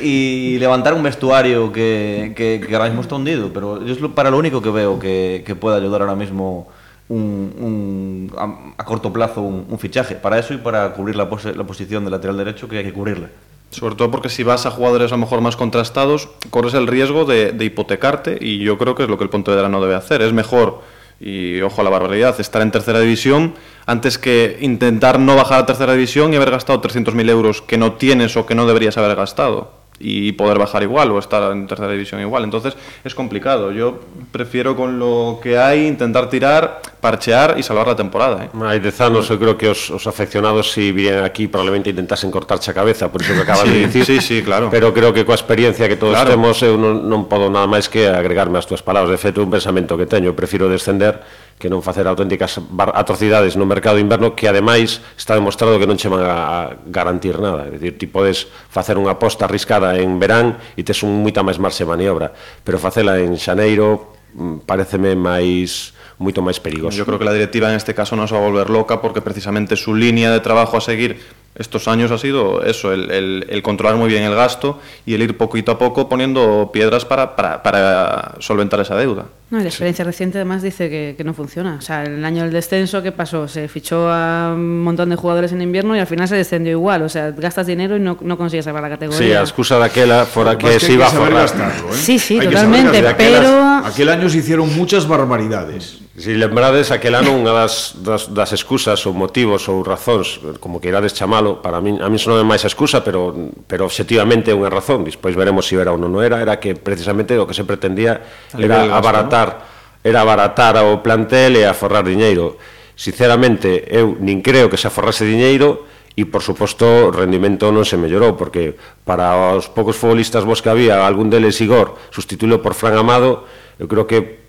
y 0.03 0.59
levantar 0.59 0.93
un 0.93 1.03
vestuario 1.03 1.73
que, 1.73 2.35
que, 2.37 2.63
que 2.67 2.75
ahora 2.75 2.87
mismo 2.89 3.01
está 3.01 3.15
hundido. 3.15 3.51
Pero 3.51 3.83
yo 3.83 3.95
es 3.95 4.01
lo- 4.01 4.15
para 4.15 4.31
lo 4.31 4.37
único 4.37 4.61
que 4.61 4.69
veo 4.69 4.99
que, 4.99 5.43
que 5.47 5.55
pueda 5.55 5.77
ayudar 5.79 6.03
ahora 6.03 6.15
mismo 6.15 6.69
un, 7.09 8.33
a, 8.77 8.85
corto 8.85 9.13
plazo 9.13 9.41
un, 9.41 9.79
fichaje. 9.79 10.15
Para 10.15 10.39
eso 10.39 10.55
y 10.55 10.59
para 10.59 10.93
cubrir 10.93 11.17
la, 11.17 11.29
la 11.55 11.65
posición 11.65 12.05
de 12.05 12.11
lateral 12.11 12.37
derecho 12.37 12.69
que 12.69 12.79
hay 12.79 12.85
que 12.85 12.93
cubrirle. 12.93 13.29
Sobre 13.71 13.97
todo 13.97 14.11
porque 14.11 14.29
si 14.29 14.43
vas 14.43 14.65
a 14.67 14.71
jugadores 14.71 15.13
a 15.13 15.17
lo 15.17 15.21
mejor 15.21 15.41
más 15.41 15.57
contrastados, 15.57 16.29
corres 16.51 16.75
el 16.75 16.87
riesgo 16.87 17.25
de, 17.25 17.53
de 17.53 17.65
hipotecarte 17.67 18.39
y 18.41 18.59
yo 18.59 18.79
creo 18.79 18.95
que 18.95 19.03
es 19.03 19.09
lo 19.09 19.19
que 19.19 19.25
el 19.25 19.31
Pontevedra 19.31 19.69
no 19.69 19.81
debe 19.81 19.95
hacer. 19.95 20.23
Es 20.23 20.33
mejor, 20.33 20.81
y 21.21 21.61
ojo 21.61 21.81
a 21.81 21.85
la 21.85 21.91
barbaridad, 21.91 22.39
estar 22.41 22.63
en 22.63 22.71
tercera 22.71 23.01
división 23.01 23.55
antes 23.85 24.19
que 24.19 24.59
intentar 24.61 25.19
no 25.19 25.37
bajar 25.37 25.61
a 25.61 25.67
tercera 25.67 25.93
división 25.93 26.33
y 26.33 26.37
haber 26.37 26.51
gastado 26.51 26.81
300.000 26.81 27.29
euros 27.31 27.63
que 27.63 27.77
no 27.77 27.95
tienes 27.95 28.37
o 28.37 28.47
que 28.47 28.55
no 28.55 28.67
deberías 28.67 28.97
haber 28.97 29.17
gastado 29.17 29.79
y 30.01 30.33
poder 30.33 30.59
bajar 30.59 30.83
igual 30.83 31.11
o 31.11 31.19
estar 31.19 31.51
en 31.53 31.67
tercera 31.67 31.91
división 31.91 32.21
igual. 32.21 32.45
Entonces 32.45 32.77
es 33.05 33.15
complicado. 33.15 33.73
Yo 33.73 34.01
prefiero 34.31 34.77
con 34.77 34.99
lo 34.99 35.41
que 35.43 35.59
hay 35.59 35.87
intentar 35.87 36.31
tirar, 36.31 36.81
parchear 37.01 37.57
y 37.59 37.63
salvar 37.63 37.89
la 37.89 37.97
temporada. 37.97 38.45
¿eh? 38.45 38.51
Hay 38.65 38.81
de 38.81 38.93
zanos, 38.93 39.31
eu 39.31 39.39
creo 39.39 39.57
que 39.59 39.69
os, 39.69 39.91
os 39.91 40.07
afeccionados 40.07 40.71
si 40.71 40.93
virían 40.93 41.25
aquí 41.25 41.49
probablemente 41.49 41.91
intentasen 41.91 42.31
cortarche 42.31 42.71
a 42.71 42.75
cabeza, 42.75 43.11
por 43.11 43.23
iso 43.23 43.35
que 43.35 43.43
acabas 43.43 43.67
sí, 43.67 43.71
de 43.71 43.79
dicir. 43.87 44.05
Sí, 44.05 44.21
sí, 44.21 44.43
claro. 44.43 44.69
Pero 44.71 44.95
creo 44.95 45.13
que 45.13 45.25
coa 45.25 45.35
experiencia 45.35 45.89
que 45.89 45.97
todos 45.97 46.15
claro. 46.15 46.31
temos 46.31 46.63
eu 46.63 46.75
eh, 46.75 46.79
non, 46.79 47.07
non 47.09 47.27
podo 47.27 47.51
nada 47.51 47.67
máis 47.67 47.91
que 47.91 48.07
agregarme 48.07 48.59
as 48.59 48.67
túas 48.67 48.83
palabras. 48.83 49.11
De 49.11 49.19
feito, 49.19 49.43
un 49.43 49.51
pensamento 49.51 49.99
que 49.99 50.07
teño, 50.07 50.35
prefiro 50.35 50.71
descender 50.71 51.19
que 51.59 51.67
non 51.67 51.83
facer 51.83 52.07
auténticas 52.07 52.63
atrocidades 52.95 53.59
no 53.59 53.67
mercado 53.67 53.99
de 53.99 54.07
inverno 54.07 54.39
que 54.39 54.47
ademais 54.47 55.03
está 55.19 55.35
demostrado 55.35 55.77
que 55.77 55.91
non 55.91 55.99
che 55.99 56.07
van 56.07 56.23
a 56.23 56.79
garantir 56.87 57.43
nada, 57.43 57.67
é 57.67 57.75
dicir, 57.75 57.99
ti 57.99 58.07
podes 58.07 58.47
facer 58.71 58.95
unha 58.95 59.19
aposta 59.19 59.51
arriscada 59.51 59.99
en 59.99 60.23
verán 60.23 60.57
e 60.79 60.87
tes 60.87 61.03
un 61.03 61.19
moita 61.21 61.43
máis 61.43 61.59
marxe 61.59 61.83
de 61.83 61.91
maniobra, 61.91 62.31
pero 62.63 62.79
facela 62.79 63.19
en 63.19 63.35
xaneiro 63.35 64.15
mm, 64.39 64.65
pareceme 64.65 65.19
máis 65.19 65.93
moito 66.19 66.43
máis 66.43 66.59
perigoso. 66.63 66.95
Yo 66.95 67.07
creo 67.07 67.19
que 67.19 67.27
la 67.27 67.35
directiva 67.35 67.71
en 67.71 67.77
este 67.79 67.95
caso 67.95 68.15
nos 68.15 68.33
va 68.33 68.39
a 68.39 68.47
volver 68.47 68.71
loca 68.71 69.03
porque 69.03 69.23
precisamente 69.23 69.75
su 69.75 69.95
línea 69.95 70.31
de 70.31 70.41
trabajo 70.41 70.79
a 70.79 70.81
seguir 70.81 71.19
estos 71.59 71.89
años 71.89 72.11
ha 72.11 72.19
sido 72.19 72.63
eso, 72.63 72.93
el, 72.93 73.11
el- 73.11 73.47
el 73.49 73.63
controlar 73.63 73.97
muy 73.97 74.09
bien 74.09 74.23
el 74.23 74.35
gasto 74.35 74.79
y 75.05 75.15
el 75.15 75.23
ir 75.23 75.37
poquito 75.37 75.73
a 75.73 75.79
poco 75.79 76.09
poniendo 76.09 76.71
piedras 76.73 77.05
para, 77.05 77.35
para, 77.37 77.63
para 77.63 78.35
solventar 78.41 78.81
esa 78.81 78.95
deuda. 78.97 79.27
No, 79.51 79.59
y 79.59 79.63
la 79.63 79.69
experiencia 79.71 80.05
reciente 80.05 80.37
además 80.37 80.61
dice 80.63 80.91
que, 80.91 81.15
que 81.17 81.25
no 81.25 81.33
funciona. 81.33 81.77
O 81.79 81.81
sea, 81.81 82.05
el 82.05 82.23
año 82.23 82.43
del 82.43 82.53
descenso, 82.53 83.03
¿qué 83.03 83.13
pasó? 83.13 83.49
Se 83.49 83.67
fichó 83.67 84.11
a 84.11 84.53
un 84.55 84.83
montón 84.83 85.09
de 85.09 85.17
jugadores 85.17 85.53
en 85.53 85.63
invierno 85.63 85.97
y 85.97 86.01
al 86.01 86.07
final 86.07 86.29
se 86.29 86.37
descendió 86.37 86.73
igual. 86.73 87.01
O 87.03 87.09
sea, 87.09 87.31
gastas 87.31 87.67
dinero 87.67 87.97
y 87.97 88.01
no, 88.01 88.19
no 88.21 88.37
consigues 88.37 88.67
salvar 88.67 88.83
la 88.83 88.91
categoría. 88.91 89.19
Sí, 89.19 89.33
a 89.33 89.41
excusa 89.41 89.79
daquela 89.79 90.27
fora 90.27 90.53
Lo 90.53 90.59
que 90.59 90.67
que 90.69 90.81
se 90.81 90.93
iba 90.93 91.07
a 91.07 91.11
forrar. 91.11 91.33
gastarlo, 91.49 91.89
¿eh? 91.89 91.97
Sí, 91.97 92.19
sí, 92.19 92.39
Hay 92.39 92.47
totalmente, 92.49 93.03
pero- 93.17 93.79
Aquel 93.87 94.11
año 94.11 94.29
se 94.29 94.37
hicieron 94.39 94.77
muchas 94.77 95.09
barbaridades. 95.09 96.01
Si 96.19 96.35
lembrades 96.35 96.91
aquel 96.91 97.15
ano 97.15 97.31
unha 97.31 97.55
das, 97.55 97.95
das, 98.03 98.27
das 98.35 98.51
excusas 98.51 98.99
ou 99.07 99.15
motivos 99.15 99.71
ou 99.71 99.81
razóns, 99.87 100.43
como 100.59 100.83
que 100.83 100.91
irades 100.91 101.15
bueno, 101.49 101.63
para 101.63 101.81
min, 101.81 102.03
a 102.03 102.09
min 102.13 102.21
non 102.27 102.37
é 102.37 102.45
máis 102.45 102.67
a 102.67 102.69
excusa, 102.69 103.01
pero, 103.01 103.33
pero 103.65 103.89
objetivamente 103.89 104.53
é 104.53 104.57
unha 104.57 104.69
razón, 104.69 105.07
despois 105.07 105.33
veremos 105.33 105.65
se 105.65 105.77
si 105.77 105.81
era 105.81 105.95
ou 105.95 106.01
non 106.01 106.13
era, 106.21 106.43
era 106.45 106.61
que 106.61 106.77
precisamente 106.77 107.33
o 107.41 107.49
que 107.49 107.57
se 107.57 107.65
pretendía 107.65 108.21
era 108.53 108.85
abaratar, 108.93 109.65
era 110.05 110.21
abaratar 110.21 110.77
o 110.85 111.01
plantel 111.01 111.57
e 111.57 111.65
aforrar 111.65 112.05
diñeiro. 112.05 112.61
Sinceramente, 112.99 113.87
eu 113.89 114.19
nin 114.19 114.45
creo 114.45 114.69
que 114.69 114.77
se 114.77 114.91
aforrase 114.91 115.25
diñeiro, 115.25 115.89
e 116.19 116.27
por 116.27 116.43
suposto 116.43 116.83
o 117.09 117.15
rendimento 117.15 117.71
non 117.71 117.87
se 117.87 117.95
mellorou 117.95 118.35
porque 118.35 118.75
para 119.07 119.55
os 119.55 119.71
poucos 119.71 119.95
futbolistas 119.95 120.43
vos 120.43 120.59
que 120.59 120.67
había 120.67 121.07
algún 121.07 121.31
deles 121.31 121.63
Igor 121.63 121.95
sustituílo 122.11 122.59
por 122.59 122.75
Fran 122.75 122.99
Amado 122.99 123.47
eu 123.79 123.87
creo 123.87 124.11
que 124.11 124.48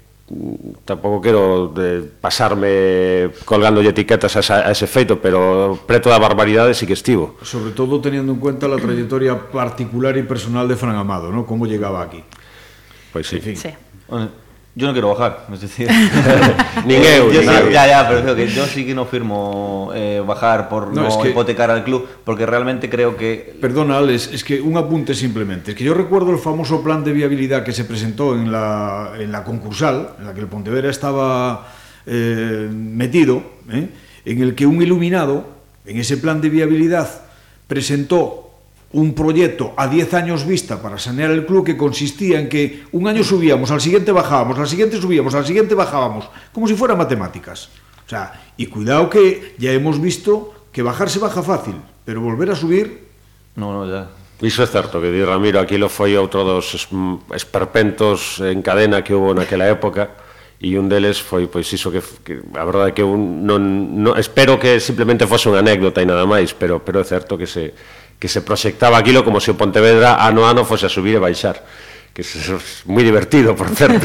tampouco 0.85 1.21
quero 1.21 1.67
de 1.73 2.01
pasarme 2.01 3.31
colgándolle 3.45 3.89
etiquetas 3.89 4.35
a, 4.35 4.39
esa, 4.39 4.55
a 4.67 4.71
ese 4.71 4.85
feito, 4.85 5.21
pero 5.21 5.79
preto 5.85 6.09
da 6.09 6.19
barbaridade 6.19 6.73
sí 6.73 6.85
que 6.85 6.93
estivo. 6.93 7.37
Sobre 7.41 7.71
todo 7.71 7.99
teniendo 7.99 8.33
en 8.33 8.39
cuenta 8.39 8.67
la 8.67 8.77
trayectoria 8.77 9.49
particular 9.49 10.17
y 10.17 10.23
personal 10.23 10.67
de 10.67 10.75
Fran 10.75 10.95
Amado, 10.95 11.31
¿no? 11.31 11.45
Como 11.45 11.65
llegaba 11.65 12.01
aquí. 12.01 12.23
Pois 13.11 13.25
pues 13.25 13.27
sí. 13.27 13.35
En 13.37 13.41
fin. 13.41 13.57
sí. 13.57 13.69
Bueno, 14.07 14.29
yo 14.79 14.87
no 14.87 14.93
quiero 14.93 15.09
bajar, 15.09 15.45
es 15.51 15.59
decir... 15.59 15.87
Yo 15.89 16.85
nin 16.85 17.03
sí- 17.03 17.45
nadie. 17.45 17.73
ya, 17.73 17.85
ya, 17.87 18.07
pero 18.07 18.21
creo 18.21 18.35
que 18.35 18.47
yo 18.47 18.65
sí 18.65 18.85
que 18.85 18.95
no 18.95 19.05
firmo 19.05 19.91
eh, 19.93 20.23
bajar 20.25 20.69
por 20.69 20.93
No, 20.93 21.01
no, 21.01 21.07
es 21.09 21.17
que- 21.17 21.29
hipotecar 21.31 21.69
al 21.69 21.83
club, 21.83 22.07
porque 22.23 22.45
realmente 22.45 22.89
creo 22.89 23.17
que 23.17 23.57
Perdona, 23.59 23.97
Alex, 23.97 24.29
es 24.33 24.43
que 24.43 24.61
un 24.61 24.77
apunte 24.77 25.13
simplemente. 25.13 25.71
Es 25.71 25.77
que 25.77 25.83
yo 25.83 25.93
recuerdo 25.93 26.31
el 26.31 26.37
famoso 26.39 26.81
plan 26.81 27.03
de 27.03 27.11
viabilidad 27.11 27.63
que 27.63 27.73
se 27.73 27.83
presentó 27.83 28.35
en 28.35 28.51
la, 28.51 29.11
en 29.19 29.31
la 29.33 29.43
concursal, 29.43 30.11
en 30.19 30.25
la 30.27 30.33
que 30.33 30.39
el 30.39 30.47
Pontevedra 30.47 30.89
estaba 30.89 31.67
eh, 32.05 32.69
metido, 32.71 33.43
¿eh? 33.71 33.89
en 34.23 34.41
el 34.41 34.55
que 34.55 34.65
un 34.65 34.81
iluminado, 34.81 35.45
en 35.85 35.97
ese 35.97 36.15
plan 36.17 36.39
de 36.39 36.49
viabilidad, 36.49 37.09
presentó 37.67 38.48
un 38.91 39.13
proyecto 39.13 39.73
a 39.77 39.87
10 39.87 40.13
años 40.13 40.45
vista 40.45 40.81
para 40.81 40.97
sanear 40.97 41.31
el 41.31 41.45
club 41.45 41.65
que 41.65 41.77
consistía 41.77 42.39
en 42.39 42.49
que 42.49 42.83
un 42.91 43.07
año 43.07 43.23
subíamos, 43.23 43.69
al 43.69 43.81
siguiente 43.81 44.11
bajábamos, 44.11 44.57
al 44.57 44.67
siguiente 44.67 44.97
subíamos, 44.97 45.35
al 45.35 45.45
siguiente 45.45 45.75
bajábamos, 45.75 46.29
como 46.51 46.67
si 46.67 46.73
fueran 46.73 46.97
matemáticas. 46.97 47.69
O 48.05 48.09
sea, 48.09 48.33
y 48.57 48.65
cuidado 48.65 49.09
que 49.09 49.53
ya 49.59 49.71
hemos 49.71 50.01
visto 50.01 50.53
que 50.71 50.81
bajar 50.81 51.09
se 51.09 51.19
baja 51.19 51.43
fácil, 51.43 51.75
pero 52.05 52.21
volver 52.21 52.49
a 52.49 52.55
subir... 52.55 53.07
No, 53.55 53.73
no, 53.73 53.85
ya. 53.89 54.09
Iso 54.41 54.63
é 54.63 54.67
certo 54.71 55.03
que 55.03 55.11
di 55.11 55.19
Ramiro, 55.19 55.59
aquilo 55.59 55.91
foi 55.91 56.15
outro 56.15 56.47
dos 56.47 56.87
esperpentos 57.35 58.39
en 58.39 58.63
cadena 58.63 59.03
que 59.03 59.11
hubo 59.11 59.35
naquela 59.35 59.67
época 59.67 60.15
e 60.63 60.79
un 60.79 60.87
deles 60.87 61.19
foi 61.19 61.51
pois 61.51 61.67
iso 61.67 61.91
que, 61.91 61.99
que 62.23 62.39
a 62.55 62.63
verdade 62.63 62.95
que 62.95 63.03
un 63.03 63.43
non, 63.43 63.59
non 63.99 64.15
espero 64.15 64.55
que 64.55 64.79
simplemente 64.79 65.27
fose 65.27 65.51
unha 65.51 65.59
anécdota 65.59 65.99
e 65.99 66.07
nada 66.07 66.23
máis, 66.23 66.55
pero 66.55 66.79
pero 66.79 67.03
é 67.03 67.05
certo 67.07 67.35
que 67.35 67.51
se 67.51 67.75
que 68.19 68.27
se 68.27 68.43
proxectaba 68.43 68.99
aquilo 68.99 69.23
como 69.23 69.39
se 69.39 69.55
o 69.55 69.57
Pontevedra 69.57 70.19
ano 70.19 70.43
a 70.43 70.51
ano 70.51 70.67
fose 70.67 70.85
a 70.85 70.91
subir 70.91 71.15
e 71.15 71.23
baixar 71.23 71.63
que 72.13 72.21
es 72.21 72.51
moi 72.83 73.07
divertido, 73.07 73.55
por 73.55 73.71
certo 73.71 74.03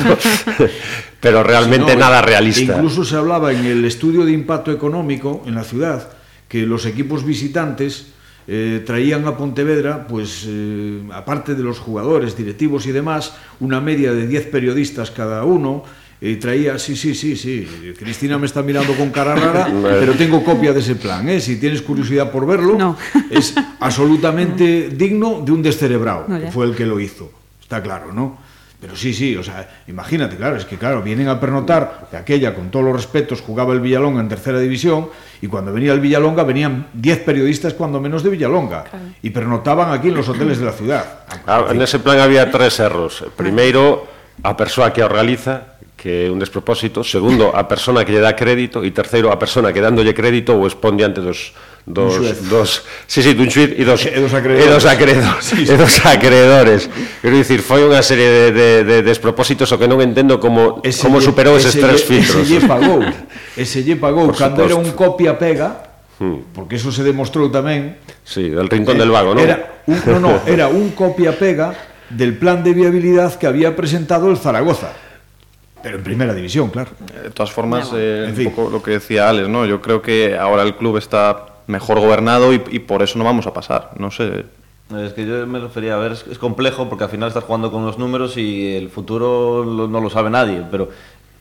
pero 1.24 1.42
realmente 1.42 1.92
si 1.92 1.98
no, 1.98 2.04
nada 2.04 2.22
realista. 2.22 2.78
Incluso 2.78 3.02
se 3.02 3.16
hablaba 3.16 3.50
en 3.50 3.64
el 3.64 3.82
estudio 3.84 4.24
de 4.24 4.32
impacto 4.32 4.70
económico 4.70 5.42
en 5.46 5.58
la 5.58 5.64
ciudad 5.64 6.14
que 6.46 6.62
los 6.62 6.86
equipos 6.86 7.24
visitantes 7.24 8.14
eh, 8.46 8.84
traían 8.84 9.26
a 9.26 9.36
Pontevedra, 9.36 10.06
pues 10.06 10.44
eh, 10.46 11.00
aparte 11.10 11.54
de 11.56 11.64
los 11.64 11.80
jugadores, 11.80 12.36
directivos 12.36 12.86
y 12.86 12.92
demás, 12.92 13.34
una 13.58 13.80
media 13.80 14.12
de 14.12 14.28
10 14.28 14.46
periodistas 14.46 15.10
cada 15.10 15.44
uno, 15.44 15.82
Y 16.26 16.36
traía, 16.36 16.78
sí, 16.78 16.96
sí, 16.96 17.14
sí, 17.14 17.36
sí. 17.36 17.68
Cristina 17.98 18.38
me 18.38 18.46
está 18.46 18.62
mirando 18.62 18.94
con 18.94 19.10
cara 19.10 19.34
rara, 19.34 19.68
pero 19.82 20.14
tengo 20.14 20.42
copia 20.42 20.72
de 20.72 20.80
ese 20.80 20.96
plan. 20.96 21.28
¿eh? 21.28 21.38
Si 21.38 21.56
tienes 21.60 21.82
curiosidad 21.82 22.30
por 22.30 22.46
verlo, 22.46 22.78
No. 22.78 22.96
es 23.30 23.52
absolutamente 23.78 24.88
digno 24.88 25.42
de 25.44 25.52
un 25.52 25.62
descerebrado, 25.62 26.24
No, 26.26 26.40
que 26.40 26.50
fue 26.50 26.64
el 26.64 26.74
que 26.74 26.86
lo 26.86 26.98
hizo. 26.98 27.30
Está 27.60 27.82
claro, 27.82 28.10
¿no? 28.10 28.38
Pero 28.80 28.96
sí, 28.96 29.12
sí, 29.12 29.36
o 29.36 29.42
sea, 29.42 29.82
imagínate, 29.86 30.36
claro, 30.36 30.56
es 30.56 30.64
que 30.64 30.76
claro, 30.78 31.02
vienen 31.02 31.28
a 31.28 31.38
pernotar, 31.38 32.08
que 32.10 32.16
aquella, 32.16 32.54
con 32.54 32.70
todos 32.70 32.86
los 32.86 32.96
respetos, 32.96 33.42
jugaba 33.42 33.74
el 33.74 33.80
Villalonga 33.80 34.20
en 34.20 34.28
tercera 34.28 34.58
división, 34.58 35.08
y 35.42 35.46
cuando 35.46 35.74
venía 35.74 35.92
el 35.92 36.00
Villalonga 36.00 36.42
venían 36.42 36.88
10 36.94 37.20
periodistas 37.20 37.74
cuando 37.74 38.00
menos 38.00 38.22
de 38.22 38.30
Villalonga, 38.30 38.84
y 39.22 39.28
pernotaban 39.28 39.92
aquí 39.92 40.08
en 40.08 40.14
los 40.14 40.28
hoteles 40.28 40.58
de 40.58 40.64
la 40.64 40.72
ciudad. 40.72 41.04
Ah, 41.46 41.66
nese 41.74 41.98
plan 41.98 42.18
había 42.20 42.50
tres 42.50 42.80
erros. 42.80 43.24
Primeiro, 43.36 44.06
a 44.42 44.56
persoa 44.56 44.92
que 44.92 45.02
o 45.02 45.08
realiza, 45.08 45.73
que 46.04 46.28
é 46.28 46.30
un 46.30 46.36
despropósito. 46.36 47.00
Segundo, 47.00 47.48
a 47.56 47.64
persona 47.64 48.04
que 48.04 48.12
lle 48.12 48.20
dá 48.20 48.36
crédito. 48.36 48.84
E 48.84 48.92
terceiro, 48.92 49.32
a 49.32 49.40
persona 49.40 49.72
que 49.72 49.80
dándolle 49.80 50.12
crédito 50.12 50.52
o 50.52 50.68
expón 50.68 51.00
diante 51.00 51.24
dos... 51.24 51.56
dos, 51.88 52.16
dos 52.48 52.84
sí, 53.08 53.20
sí, 53.24 53.32
dun 53.32 53.48
xuiz 53.48 53.72
e 53.72 53.84
dos, 53.88 54.04
E 54.04 54.16
dos 54.20 54.32
acreedores. 54.36 54.68
e 54.68 54.72
dos, 54.72 54.84
acreedores, 54.84 55.46
e 55.68 55.74
dos 55.76 55.94
acreedores. 56.04 56.80
Quero 57.24 57.36
dicir, 57.40 57.60
foi 57.64 57.84
unha 57.88 58.00
serie 58.04 58.28
de, 58.28 58.44
de, 58.52 58.68
de 58.84 58.96
despropósitos 59.04 59.68
o 59.72 59.76
que 59.80 59.88
non 59.88 60.00
entendo 60.04 60.36
como, 60.40 60.80
como 60.84 61.16
lle- 61.20 61.24
superou 61.24 61.56
eses 61.56 61.72
ese 61.76 61.80
tres 61.84 62.00
lle- 62.04 62.08
filtros. 62.20 62.40
Ese 62.40 62.48
lle 62.52 62.60
pagou, 62.64 63.00
ese 63.64 63.78
lle 63.84 63.96
pagou, 63.96 64.28
Por 64.32 64.36
cando 64.36 64.60
era 64.64 64.76
un 64.76 64.92
copia-pega, 64.92 65.88
porque 66.56 66.76
eso 66.80 66.88
se 66.92 67.04
demostrou 67.04 67.48
tamén, 67.52 68.00
Sí, 68.24 68.48
del 68.48 68.68
rincón 68.72 68.96
del 68.96 69.12
vago, 69.12 69.36
non? 69.36 69.44
Era 69.44 69.84
un, 69.84 69.96
no, 70.08 70.16
no, 70.20 70.32
era 70.48 70.72
un 70.72 70.96
copia-pega 70.96 71.76
del 72.08 72.32
plan 72.40 72.64
de 72.64 72.72
viabilidad 72.72 73.36
que 73.36 73.44
había 73.44 73.76
presentado 73.76 74.32
el 74.32 74.40
Zaragoza. 74.40 74.96
Pero 75.84 75.98
en 75.98 76.02
primera 76.02 76.34
división, 76.34 76.70
claro. 76.70 76.90
De 77.22 77.30
todas 77.30 77.52
formas, 77.52 77.92
eh, 77.94 78.24
En 78.24 78.30
un 78.30 78.36
fin. 78.36 78.50
poco 78.50 78.70
lo 78.70 78.82
que 78.82 78.90
decía 78.92 79.28
Alex, 79.28 79.48
¿no? 79.48 79.64
Yo 79.66 79.80
creo 79.80 80.02
que 80.02 80.36
ahora 80.36 80.64
el 80.64 80.74
club 80.74 80.96
está 80.96 81.46
mejor 81.68 82.00
gobernado 82.00 82.52
y, 82.52 82.60
y 82.72 82.80
por 82.80 83.02
eso 83.02 83.18
no 83.18 83.24
vamos 83.24 83.46
a 83.46 83.52
pasar. 83.54 83.90
No 83.98 84.10
sé. 84.10 84.44
Es 84.98 85.12
que 85.12 85.24
yo 85.26 85.46
me 85.46 85.60
refería 85.60 85.94
a 85.94 85.98
ver, 85.98 86.12
es, 86.12 86.26
es 86.30 86.38
complejo 86.38 86.88
porque 86.88 87.04
al 87.04 87.10
final 87.10 87.28
estás 87.28 87.44
jugando 87.44 87.70
con 87.70 87.86
los 87.86 87.98
números 87.98 88.36
y 88.36 88.74
el 88.74 88.88
futuro 88.90 89.64
lo- 89.64 89.86
no 89.88 90.00
lo 90.00 90.10
sabe 90.10 90.28
nadie, 90.30 90.62
pero 90.70 90.88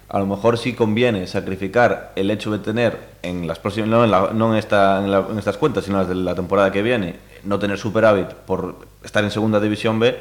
a 0.09 0.19
lo 0.19 0.25
mejor 0.27 0.57
sí 0.57 0.73
conviene 0.73 1.25
sacrificar 1.27 2.11
el 2.15 2.29
hecho 2.31 2.51
de 2.51 2.59
tener 2.59 2.97
en 3.23 3.47
las 3.47 3.59
próximas, 3.59 3.89
no 3.89 4.03
en, 4.05 4.11
la, 4.11 4.29
no 4.33 4.51
en, 4.53 4.59
esta, 4.59 4.99
en, 5.03 5.11
la, 5.11 5.25
en 5.29 5.37
estas 5.39 5.57
cuentas, 5.57 5.83
sino 5.85 5.97
en 5.97 6.01
las 6.03 6.09
de 6.09 6.15
la 6.15 6.35
temporada 6.35 6.71
que 6.71 6.81
viene, 6.83 7.15
no 7.43 7.59
tener 7.59 7.77
superávit 7.77 8.27
por 8.29 8.75
estar 9.03 9.23
en 9.23 9.31
segunda 9.31 9.59
división 9.59 9.99
B, 9.99 10.15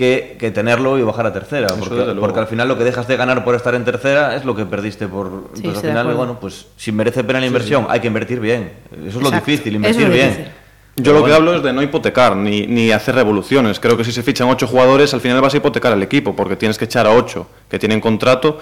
que, 0.00 0.38
que 0.40 0.50
tenerlo 0.50 0.98
y 0.98 1.02
bajar 1.02 1.26
a 1.26 1.32
tercera. 1.34 1.66
Porque, 1.78 2.40
al 2.40 2.46
final 2.46 2.66
lo 2.68 2.78
que 2.78 2.84
dejas 2.84 3.06
de 3.06 3.18
ganar 3.18 3.44
por 3.44 3.54
estar 3.54 3.74
en 3.74 3.84
tercera 3.84 4.34
es 4.34 4.46
lo 4.46 4.56
que 4.56 4.64
perdiste 4.64 5.06
por. 5.08 5.50
Sí, 5.52 5.58
entonces 5.58 5.84
al 5.84 5.90
final, 5.90 6.14
bueno, 6.16 6.40
pues 6.40 6.68
si 6.78 6.90
merece 6.90 7.22
pena 7.22 7.38
la 7.38 7.44
inversión, 7.44 7.86
hay 7.86 8.00
que 8.00 8.06
invertir 8.06 8.40
bien. 8.40 8.72
Eso 9.06 9.18
es 9.18 9.22
lo 9.22 9.30
difícil, 9.30 9.74
invertir 9.74 10.04
es 10.04 10.10
bien. 10.10 10.28
difícil. 10.30 10.52
Yo 10.96 11.12
Pero 11.12 11.18
lo 11.18 11.24
que 11.26 11.34
hablo 11.34 11.54
es 11.54 11.62
de 11.62 11.74
no 11.74 11.82
hipotecar 11.82 12.34
ni, 12.34 12.66
ni 12.66 12.92
hacer 12.92 13.14
revoluciones. 13.14 13.78
Creo 13.78 13.94
que 13.98 14.04
si 14.04 14.10
se 14.10 14.22
fichan 14.22 14.48
ocho 14.48 14.66
jugadores, 14.66 15.12
al 15.12 15.20
final 15.20 15.38
vas 15.42 15.52
a 15.52 15.58
hipotecar 15.58 15.92
al 15.92 16.02
equipo, 16.02 16.34
porque 16.34 16.56
tienes 16.56 16.78
que 16.78 16.86
echar 16.86 17.06
a 17.06 17.10
ocho 17.10 17.46
que 17.68 17.78
tienen 17.78 18.00
contrato 18.00 18.58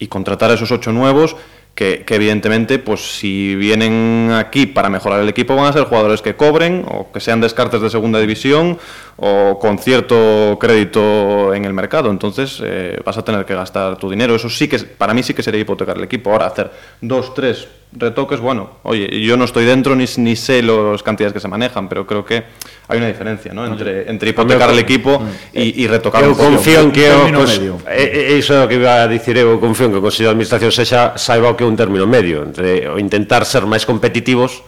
y 0.00 0.08
contratar 0.08 0.50
a 0.50 0.54
esos 0.54 0.72
ocho 0.72 0.90
nuevos 0.90 1.36
que, 1.80 2.14
evidentemente, 2.14 2.78
pues 2.78 3.00
si 3.00 3.54
vienen 3.54 4.32
aquí 4.34 4.66
para 4.66 4.90
mejorar 4.90 5.22
el 5.22 5.30
equipo, 5.30 5.56
van 5.56 5.64
a 5.64 5.72
ser 5.72 5.84
jugadores 5.84 6.20
que 6.20 6.36
cobren 6.36 6.84
o 6.86 7.10
que 7.10 7.20
sean 7.20 7.40
descartes 7.40 7.80
de 7.80 7.88
segunda 7.88 8.20
división 8.20 8.76
o 9.16 9.58
con 9.58 9.78
cierto 9.78 10.58
crédito 10.60 11.54
en 11.54 11.64
el 11.64 11.72
mercado. 11.72 12.10
Entonces 12.10 12.60
eh, 12.62 13.00
vas 13.02 13.16
a 13.16 13.24
tener 13.24 13.46
que 13.46 13.54
gastar 13.54 13.96
tu 13.96 14.10
dinero. 14.10 14.34
Eso 14.34 14.50
sí 14.50 14.68
que 14.68 14.78
para 14.78 15.14
mí 15.14 15.22
sí 15.22 15.32
que 15.32 15.42
sería 15.42 15.62
hipotecar 15.62 15.96
el 15.96 16.04
equipo. 16.04 16.30
Ahora 16.30 16.48
hacer 16.48 16.70
dos, 17.00 17.32
tres 17.32 17.66
retoques, 17.92 18.38
bueno, 18.38 18.78
oye, 18.84 19.20
yo 19.20 19.36
no 19.36 19.44
estoy 19.44 19.64
dentro 19.64 19.96
ni, 19.96 20.04
ni 20.18 20.36
sé 20.36 20.62
las 20.62 21.02
cantidades 21.02 21.32
que 21.34 21.40
se 21.40 21.48
manejan, 21.48 21.88
pero 21.88 22.06
creo 22.06 22.24
que 22.24 22.44
hay 22.86 22.98
una 22.98 23.08
diferencia, 23.08 23.52
¿no? 23.52 23.66
Entre, 23.66 24.08
entre 24.08 24.30
hipotecar 24.30 24.70
el 24.70 24.78
equipo 24.78 25.20
y, 25.52 25.82
y 25.82 25.86
retocar 25.88 26.22
Eu 26.22 26.38
confío 26.38 26.80
en 26.86 26.92
que 26.94 27.10
o, 27.10 27.26
cons- 27.34 27.58
medio. 27.58 27.82
e, 27.90 28.30
e, 28.30 28.38
iso 28.38 28.54
é 28.54 28.62
o 28.62 28.68
que 28.70 28.78
iba 28.78 29.02
a 29.02 29.08
dicir 29.10 29.34
eu, 29.42 29.58
confío 29.58 29.90
en 29.90 29.92
que 29.92 29.98
o 29.98 30.04
Consello 30.06 30.30
de 30.30 30.38
Administración 30.38 30.70
sexa 30.70 31.18
saiba 31.18 31.50
o 31.50 31.58
que 31.58 31.66
é 31.66 31.68
un 31.68 31.74
término 31.74 32.06
medio 32.06 32.46
entre 32.46 32.86
o 32.86 32.94
intentar 33.02 33.42
ser 33.42 33.66
máis 33.66 33.82
competitivos 33.82 34.62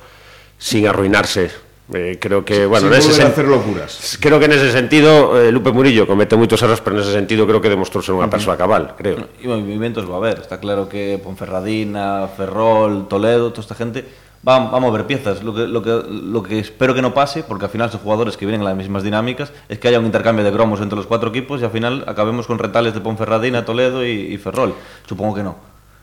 sin 0.58 0.90
arruinarse. 0.90 1.54
Eh, 1.92 2.16
creo 2.20 2.44
que, 2.44 2.64
bueno, 2.64 2.86
Sin 2.88 2.94
a 2.94 3.00
sen- 3.00 3.26
hacer 3.26 3.44
locuras. 3.44 4.16
Creo 4.20 4.38
que 4.38 4.48
nese 4.48 4.70
sentido 4.70 5.34
eh, 5.40 5.50
Lupe 5.50 5.72
Murillo 5.72 6.06
comete 6.06 6.36
moitos 6.38 6.62
erros, 6.62 6.80
pero 6.80 6.96
nese 6.96 7.12
sentido 7.12 7.44
creo 7.44 7.60
que 7.60 7.68
demostrou 7.68 8.00
ser 8.00 8.14
unha 8.16 8.30
persoa 8.30 8.54
cabal, 8.56 8.94
creo. 8.96 9.28
Y 9.42 9.50
movimientos 9.50 10.06
va 10.08 10.16
a 10.16 10.20
haber. 10.22 10.40
Está 10.40 10.62
claro 10.62 10.88
que 10.88 11.18
Ponferradina, 11.20 12.30
Ferrol, 12.32 13.10
Toledo, 13.10 13.50
toda 13.50 13.66
esta 13.66 13.74
gente 13.74 14.06
va, 14.46 14.70
va 14.72 14.78
a 14.78 14.80
mover 14.80 15.04
piezas. 15.10 15.42
Lo 15.42 15.52
que, 15.52 15.66
lo, 15.66 15.82
que, 15.82 15.92
lo 16.08 16.40
que 16.40 16.62
espero 16.62 16.94
que 16.94 17.02
no 17.02 17.12
pase, 17.12 17.42
porque 17.42 17.66
al 17.66 17.72
final 17.74 17.90
son 17.90 18.00
jugadores 18.00 18.38
que 18.38 18.46
vienen 18.46 18.62
en 18.62 18.70
las 18.70 18.76
mismas 18.78 19.02
dinámicas, 19.02 19.52
es 19.68 19.76
que 19.82 19.88
haya 19.90 19.98
un 19.98 20.06
intercambio 20.06 20.46
de 20.46 20.52
cromos 20.54 20.80
entre 20.80 20.96
los 20.96 21.04
cuatro 21.10 21.28
equipos 21.28 21.60
y 21.60 21.64
al 21.66 21.74
final 21.74 22.04
acabemos 22.06 22.46
con 22.46 22.56
retales 22.62 22.94
de 22.94 23.02
Ponferradina, 23.02 23.66
Toledo 23.66 24.06
y, 24.06 24.32
y 24.32 24.38
Ferrol. 24.38 24.72
Supongo 25.04 25.34
que 25.34 25.42
no. 25.42 25.56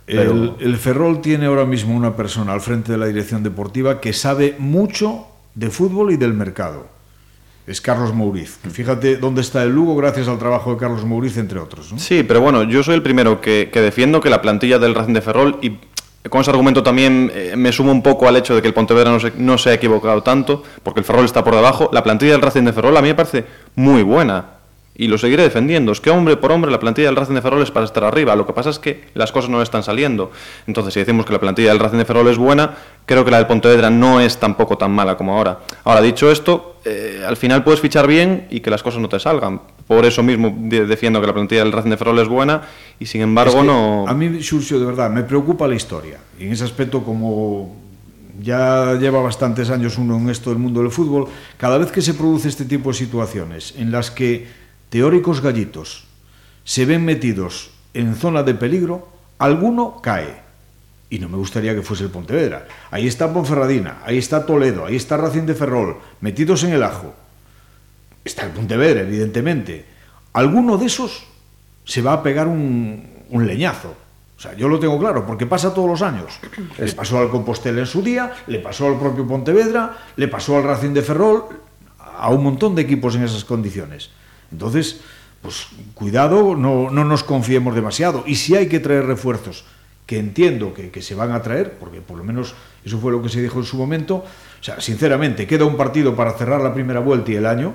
Pero 0.05 0.31
El, 0.33 0.53
el 0.59 0.75
Ferrol 0.77 1.21
tiene 1.21 1.47
ahora 1.47 1.65
mismo 1.65 1.95
una 1.95 2.15
persona 2.15 2.51
al 2.53 2.61
frente 2.61 2.91
de 2.91 2.97
la 2.99 3.05
dirección 3.07 3.41
deportiva 3.41 4.01
que 4.01 4.11
sabe 4.13 4.55
mucho 4.59 5.25
de 5.55 5.69
fútbol 5.69 6.11
y 6.11 6.17
del 6.17 6.33
mercado. 6.33 6.87
Es 7.67 7.81
Carlos 7.81 8.13
Mouriz. 8.13 8.57
Fíjate 8.71 9.17
dónde 9.17 9.41
está 9.41 9.61
el 9.63 9.69
Lugo 9.69 9.95
gracias 9.95 10.27
al 10.27 10.39
trabajo 10.39 10.73
de 10.73 10.77
Carlos 10.77 11.05
Mouriz, 11.05 11.37
entre 11.37 11.59
otros. 11.59 11.93
Sí, 11.97 12.23
pero 12.23 12.41
bueno, 12.41 12.63
yo 12.63 12.81
soy 12.81 12.95
el 12.95 13.03
primero 13.03 13.41
que, 13.41 13.69
que 13.71 13.81
defiendo 13.81 14.21
que 14.21 14.29
la 14.29 14.41
plantilla 14.41 14.79
del 14.79 14.95
Racing 14.95 15.13
de 15.13 15.21
Ferrol 15.21 15.59
y 15.61 15.77
con 16.29 16.41
ese 16.41 16.49
argumento 16.49 16.83
también 16.83 17.31
eh, 17.33 17.53
me 17.55 17.71
sumo 17.71 17.91
un 17.91 18.03
poco 18.03 18.27
al 18.27 18.35
hecho 18.35 18.55
de 18.55 18.61
que 18.61 18.67
el 18.67 18.73
Pontevedra 18.73 19.11
no 19.11 19.19
se, 19.19 19.31
no 19.37 19.57
se 19.57 19.69
ha 19.69 19.73
equivocado 19.73 20.21
tanto, 20.21 20.63
porque 20.83 20.99
el 20.99 21.05
Ferrol 21.05 21.25
está 21.25 21.43
por 21.43 21.55
debajo. 21.55 21.89
La 21.93 22.03
plantilla 22.03 22.33
del 22.33 22.41
Racing 22.41 22.63
de 22.63 22.73
Ferrol 22.73 22.97
a 22.97 23.01
mí 23.01 23.07
me 23.09 23.15
parece 23.15 23.45
muy 23.75 24.03
buena 24.03 24.58
y 25.01 25.07
lo 25.07 25.17
seguiré 25.17 25.43
defendiendo. 25.43 25.93
Es 25.93 26.01
que 26.01 26.09
hombre 26.09 26.35
por 26.35 26.51
hombre 26.51 26.69
la 26.69 26.79
plantilla 26.79 27.07
del 27.07 27.15
Racing 27.15 27.33
de 27.35 27.41
Ferrol 27.41 27.61
es 27.63 27.71
para 27.71 27.85
estar 27.85 28.03
arriba. 28.03 28.35
Lo 28.35 28.45
que 28.45 28.51
pasa 28.51 28.69
es 28.69 28.79
que 28.79 29.05
las 29.13 29.31
cosas 29.31 29.49
no 29.49 29.61
están 29.61 29.81
saliendo. 29.81 30.29
Entonces, 30.67 30.93
si 30.93 30.99
decimos 30.99 31.25
que 31.25 31.31
la 31.31 31.39
plantilla 31.39 31.69
del 31.69 31.79
Racing 31.79 31.99
de 31.99 32.03
Ferrol 32.05 32.27
es 32.27 32.37
buena, 32.37 32.75
creo 33.05 33.23
que 33.23 33.31
la 33.31 33.37
del 33.37 33.47
Pontevedra 33.47 33.89
no 33.89 34.19
es 34.19 34.37
tampoco 34.37 34.77
tan 34.77 34.91
mala 34.91 35.15
como 35.15 35.37
ahora. 35.37 35.59
Ahora, 35.85 36.01
dicho 36.01 36.29
esto, 36.29 36.81
eh, 36.83 37.23
al 37.25 37.37
final 37.37 37.63
puedes 37.63 37.79
fichar 37.79 38.07
bien 38.07 38.47
y 38.49 38.59
que 38.59 38.69
las 38.69 38.83
cosas 38.83 38.99
no 39.01 39.07
te 39.07 39.19
salgan. 39.21 39.61
Por 39.87 40.05
eso 40.05 40.21
mismo 40.21 40.53
de- 40.55 40.85
defiendo 40.85 41.21
que 41.21 41.27
la 41.27 41.33
plantilla 41.33 41.63
del 41.63 41.71
Racing 41.71 41.91
de 41.91 41.97
Ferrol 41.97 42.19
es 42.19 42.27
buena 42.27 42.61
y 42.99 43.05
sin 43.05 43.21
embargo 43.21 43.53
Es 43.53 43.59
que 43.61 43.67
no... 43.67 44.05
A 44.05 44.13
mí, 44.13 44.43
Xurxo, 44.43 44.79
de 44.79 44.85
verdad, 44.85 45.09
me 45.09 45.23
preocupa 45.23 45.65
la 45.65 45.75
historia. 45.75 46.17
Y 46.37 46.43
en 46.47 46.51
ese 46.51 46.65
aspecto, 46.65 47.03
como 47.03 47.73
ya 48.41 48.95
lleva 48.99 49.21
bastantes 49.21 49.69
años 49.69 49.97
uno 49.97 50.17
en 50.17 50.29
esto 50.29 50.49
del 50.49 50.59
mundo 50.59 50.81
del 50.81 50.91
fútbol, 50.91 51.27
cada 51.57 51.77
vez 51.77 51.89
que 51.91 52.01
se 52.01 52.13
produce 52.13 52.47
este 52.49 52.65
tipo 52.65 52.89
de 52.89 52.95
situaciones 52.95 53.73
en 53.77 53.91
las 53.91 54.11
que 54.11 54.59
teóricos 54.89 55.41
gallitos 55.41 56.05
se 56.63 56.85
ven 56.85 57.05
metidos 57.05 57.71
en 57.93 58.15
zona 58.15 58.43
de 58.43 58.53
peligro, 58.53 59.07
alguno 59.37 60.01
cae. 60.01 60.41
Y 61.09 61.17
no 61.17 61.27
me 61.27 61.37
gustaría 61.37 61.73
que 61.73 61.81
fuese 61.81 62.03
el 62.03 62.11
Pontevedra. 62.11 62.67
Ahí 62.91 63.07
está 63.07 63.33
Ponferradina, 63.33 63.99
ahí 64.05 64.19
está 64.19 64.45
Toledo, 64.45 64.85
ahí 64.85 64.95
está 64.95 65.17
Racing 65.17 65.47
de 65.47 65.55
Ferrol, 65.55 65.97
metidos 66.21 66.63
en 66.63 66.73
el 66.73 66.83
ajo. 66.83 67.15
Está 68.23 68.45
el 68.45 68.51
Pontevedra, 68.51 69.01
evidentemente. 69.01 69.85
Alguno 70.33 70.77
de 70.77 70.85
esos 70.85 71.25
se 71.85 72.03
va 72.03 72.13
a 72.13 72.21
pegar 72.21 72.47
un, 72.47 73.03
un 73.29 73.47
leñazo. 73.47 73.95
O 74.37 74.41
sea, 74.41 74.53
yo 74.53 74.69
lo 74.69 74.79
tengo 74.79 74.99
claro, 74.99 75.25
porque 75.25 75.47
pasa 75.47 75.73
todos 75.73 75.89
los 75.89 76.01
años. 76.01 76.39
Le 76.77 76.93
pasó 76.93 77.17
al 77.17 77.29
Compostela 77.29 77.79
en 77.79 77.87
su 77.87 78.01
día, 78.01 78.31
le 78.47 78.59
pasó 78.59 78.87
al 78.87 78.97
propio 78.97 79.27
Pontevedra, 79.27 79.97
le 80.15 80.27
pasó 80.27 80.57
al 80.57 80.63
Racing 80.63 80.93
de 80.93 81.01
Ferrol, 81.01 81.43
a 81.97 82.29
un 82.29 82.43
montón 82.43 82.75
de 82.75 82.83
equipos 82.83 83.15
en 83.15 83.23
esas 83.23 83.43
condiciones. 83.43 84.11
Entonces, 84.51 85.01
pues 85.41 85.67
cuidado, 85.93 86.55
no, 86.55 86.89
no 86.89 87.05
nos 87.05 87.23
confiemos 87.23 87.75
demasiado. 87.75 88.23
Y 88.27 88.35
si 88.35 88.55
hay 88.55 88.67
que 88.67 88.79
traer 88.79 89.05
refuerzos, 89.05 89.65
que 90.05 90.17
entiendo 90.17 90.73
que, 90.73 90.89
que 90.89 91.01
se 91.01 91.13
van 91.13 91.31
a 91.31 91.41
traer, 91.41 91.77
porque 91.79 92.01
por 92.01 92.17
lo 92.17 92.23
menos 92.23 92.55
eso 92.83 92.97
fue 92.97 93.11
lo 93.11 93.21
que 93.21 93.29
se 93.29 93.41
dijo 93.41 93.59
en 93.59 93.65
su 93.65 93.77
momento, 93.77 94.15
o 94.15 94.63
sea, 94.63 94.81
sinceramente, 94.81 95.45
queda 95.45 95.65
un 95.65 95.77
partido 95.77 96.15
para 96.15 96.33
cerrar 96.33 96.61
la 96.61 96.73
primera 96.73 96.99
vuelta 96.99 97.31
y 97.31 97.35
el 97.35 97.45
año, 97.45 97.73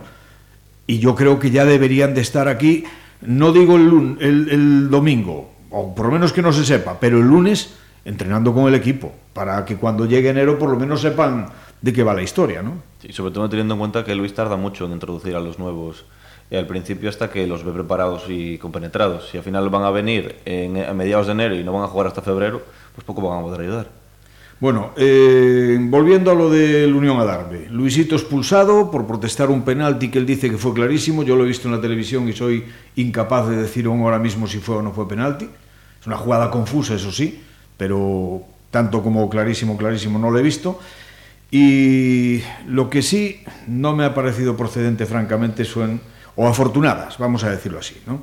y 0.86 0.98
yo 0.98 1.14
creo 1.14 1.38
que 1.38 1.50
ya 1.50 1.64
deberían 1.64 2.12
de 2.12 2.20
estar 2.22 2.48
aquí, 2.48 2.84
no 3.22 3.52
digo 3.52 3.76
el, 3.76 3.88
lun- 3.88 4.18
el, 4.20 4.48
el 4.50 4.90
domingo, 4.90 5.52
o 5.70 5.94
por 5.94 6.06
lo 6.06 6.12
menos 6.12 6.32
que 6.32 6.42
no 6.42 6.52
se 6.52 6.64
sepa, 6.64 6.98
pero 6.98 7.18
el 7.18 7.26
lunes 7.26 7.74
entrenando 8.04 8.52
con 8.52 8.66
el 8.66 8.74
equipo, 8.74 9.14
para 9.32 9.64
que 9.64 9.76
cuando 9.76 10.04
llegue 10.04 10.28
enero 10.28 10.58
por 10.58 10.68
lo 10.68 10.76
menos 10.76 11.00
sepan 11.00 11.46
de 11.80 11.92
qué 11.92 12.02
va 12.02 12.14
la 12.14 12.22
historia, 12.22 12.62
¿no? 12.62 12.82
Y 13.02 13.12
sobre 13.12 13.32
todo 13.32 13.48
teniendo 13.48 13.74
en 13.74 13.78
cuenta 13.80 14.04
que 14.04 14.14
Luis 14.14 14.34
tarda 14.34 14.56
mucho 14.56 14.86
en 14.86 14.92
introducir 14.92 15.36
a 15.36 15.40
los 15.40 15.58
nuevos 15.58 16.04
eh, 16.50 16.58
al 16.58 16.66
principio 16.66 17.08
hasta 17.08 17.30
que 17.30 17.46
los 17.46 17.64
ve 17.64 17.72
preparados 17.72 18.24
y 18.28 18.58
compenetrados. 18.58 19.28
Si 19.30 19.38
al 19.38 19.44
final 19.44 19.68
van 19.70 19.84
a 19.84 19.90
venir 19.90 20.36
en, 20.44 20.82
a 20.84 20.92
mediados 20.94 21.26
de 21.26 21.32
enero 21.32 21.54
y 21.54 21.64
no 21.64 21.72
van 21.72 21.84
a 21.84 21.88
jugar 21.88 22.06
hasta 22.06 22.22
febrero, 22.22 22.62
pues 22.94 23.04
poco 23.04 23.28
van 23.28 23.40
a 23.40 23.42
poder 23.42 23.60
ayudar. 23.60 24.04
Bueno, 24.60 24.92
eh, 24.96 25.76
volviendo 25.80 26.30
a 26.30 26.34
lo 26.34 26.48
del 26.48 26.94
Unión 26.94 27.18
Adarve, 27.18 27.66
Luisito 27.70 28.14
expulsado 28.14 28.90
por 28.90 29.06
protestar 29.06 29.50
un 29.50 29.62
penalti 29.62 30.10
que 30.10 30.18
él 30.18 30.26
dice 30.26 30.48
que 30.48 30.56
fue 30.56 30.72
clarísimo, 30.72 31.24
yo 31.24 31.34
lo 31.36 31.44
he 31.44 31.48
visto 31.48 31.68
en 31.68 31.74
la 31.74 31.80
televisión 31.80 32.28
y 32.28 32.32
soy 32.32 32.64
incapaz 32.96 33.48
de 33.48 33.56
decir 33.56 33.86
aún 33.86 34.00
ahora 34.02 34.18
mismo 34.18 34.46
si 34.46 34.58
fue 34.58 34.76
o 34.76 34.82
no 34.82 34.92
fue 34.92 35.08
penalti. 35.08 35.48
Es 36.00 36.06
una 36.06 36.16
jugada 36.16 36.50
confusa, 36.50 36.94
eso 36.94 37.10
sí, 37.10 37.42
pero 37.76 38.42
tanto 38.70 39.02
como 39.02 39.28
clarísimo, 39.28 39.76
clarísimo 39.76 40.18
no 40.18 40.30
lo 40.30 40.38
he 40.38 40.42
visto. 40.42 40.78
Y 41.50 42.40
lo 42.66 42.88
que 42.90 43.02
sí 43.02 43.42
no 43.66 43.94
me 43.94 44.04
ha 44.04 44.14
parecido 44.14 44.56
procedente, 44.56 45.04
francamente, 45.06 45.64
son, 45.64 46.00
o 46.36 46.46
afortunadas, 46.46 47.18
vamos 47.18 47.44
a 47.44 47.50
decirlo 47.50 47.78
así, 47.78 48.00
¿no? 48.06 48.22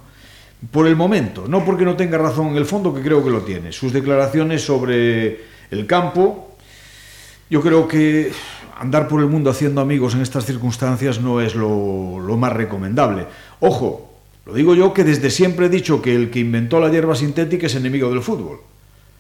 Por 0.70 0.86
el 0.86 0.96
momento, 0.96 1.48
no 1.48 1.66
porque 1.66 1.86
no 1.86 1.96
tenga 1.96 2.18
razón 2.18 2.50
en 2.50 2.58
el 2.58 2.66
fondo, 2.66 2.94
que 2.94 3.02
creo 3.02 3.24
que 3.24 3.32
lo 3.32 3.42
tiene. 3.42 3.72
Sus 3.72 3.92
declaraciones 3.94 4.64
sobre 4.64 5.46
el 5.72 5.88
campo, 5.88 6.56
yo 7.50 7.62
creo 7.62 7.88
que 7.88 8.32
andar 8.78 9.08
por 9.08 9.22
el 9.22 9.28
mundo 9.28 9.50
haciendo 9.50 9.82
amigos 9.82 10.14
en 10.14 10.22
estas 10.22 10.46
circunstancias 10.46 11.20
no 11.20 11.42
es 11.42 11.56
lo, 11.56 12.20
lo 12.20 12.38
más 12.38 12.54
recomendable. 12.54 13.26
Ojo, 13.60 14.12
lo 14.46 14.54
digo 14.54 14.76
yo 14.76 14.94
que 14.94 15.04
desde 15.04 15.32
siempre 15.32 15.66
he 15.66 15.70
dicho 15.70 16.02
que 16.02 16.16
el 16.16 16.30
que 16.30 16.40
inventó 16.40 16.80
la 16.80 16.90
hierba 16.90 17.16
sintética 17.16 17.66
es 17.66 17.76
enemigo 17.76 18.10
del 18.10 18.22
fútbol. 18.22 18.60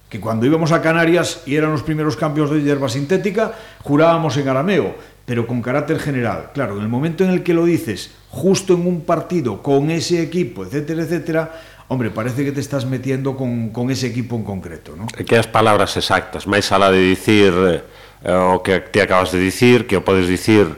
Que 0.09 0.19
cuando 0.19 0.45
íbamos 0.45 0.71
a 0.71 0.81
Canarias 0.81 1.41
y 1.45 1.55
eran 1.55 1.71
los 1.71 1.83
primeros 1.83 2.17
cambios 2.17 2.51
de 2.51 2.61
hierba 2.61 2.89
sintética, 2.89 3.53
jurábamos 3.79 4.35
en 4.37 4.47
arameo, 4.47 4.93
pero 5.25 5.47
con 5.47 5.61
carácter 5.61 5.99
general. 5.99 6.51
Claro, 6.53 6.75
en 6.77 6.83
el 6.83 6.89
momento 6.89 7.23
en 7.23 7.29
el 7.31 7.43
que 7.43 7.53
lo 7.53 7.65
dices 7.65 8.11
justo 8.31 8.73
en 8.73 8.87
un 8.87 9.01
partido 9.01 9.61
con 9.61 9.91
ese 9.91 10.23
equipo, 10.23 10.63
etcétera, 10.63 11.03
etcétera, 11.03 11.61
hombre, 11.89 12.09
parece 12.09 12.45
que 12.45 12.51
te 12.51 12.61
estás 12.61 12.85
metiendo 12.85 13.35
con, 13.35 13.69
con 13.69 13.91
ese 13.91 14.07
equipo 14.07 14.35
en 14.37 14.43
concreto, 14.47 14.95
¿no? 14.95 15.05
E 15.19 15.27
que 15.27 15.35
as 15.35 15.51
palabras 15.51 15.99
exactas, 15.99 16.47
máis 16.47 16.71
ala 16.71 16.87
de 16.87 17.03
dicir 17.03 17.51
eh, 17.51 18.31
o 18.31 18.63
que 18.63 18.79
te 18.79 19.03
acabas 19.03 19.35
de 19.35 19.43
dicir, 19.43 19.83
que 19.83 19.99
o 19.99 20.03
podes 20.07 20.31
dicir 20.31 20.71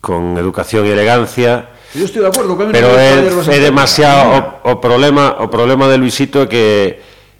con 0.00 0.40
educación 0.40 0.88
e 0.88 0.96
elegancia, 0.96 1.76
Yo 1.94 2.04
estou 2.04 2.20
de 2.20 2.28
acordo, 2.28 2.58
que 2.58 2.66
pero 2.72 2.92
é, 2.98 3.24
é 3.24 3.58
demasiado 3.60 4.60
o, 4.64 4.72
o 4.72 4.74
problema, 4.80 5.38
o 5.40 5.48
problema 5.48 5.88
de 5.88 5.96
Luisito 5.96 6.44
é 6.44 6.46
que 6.48 6.64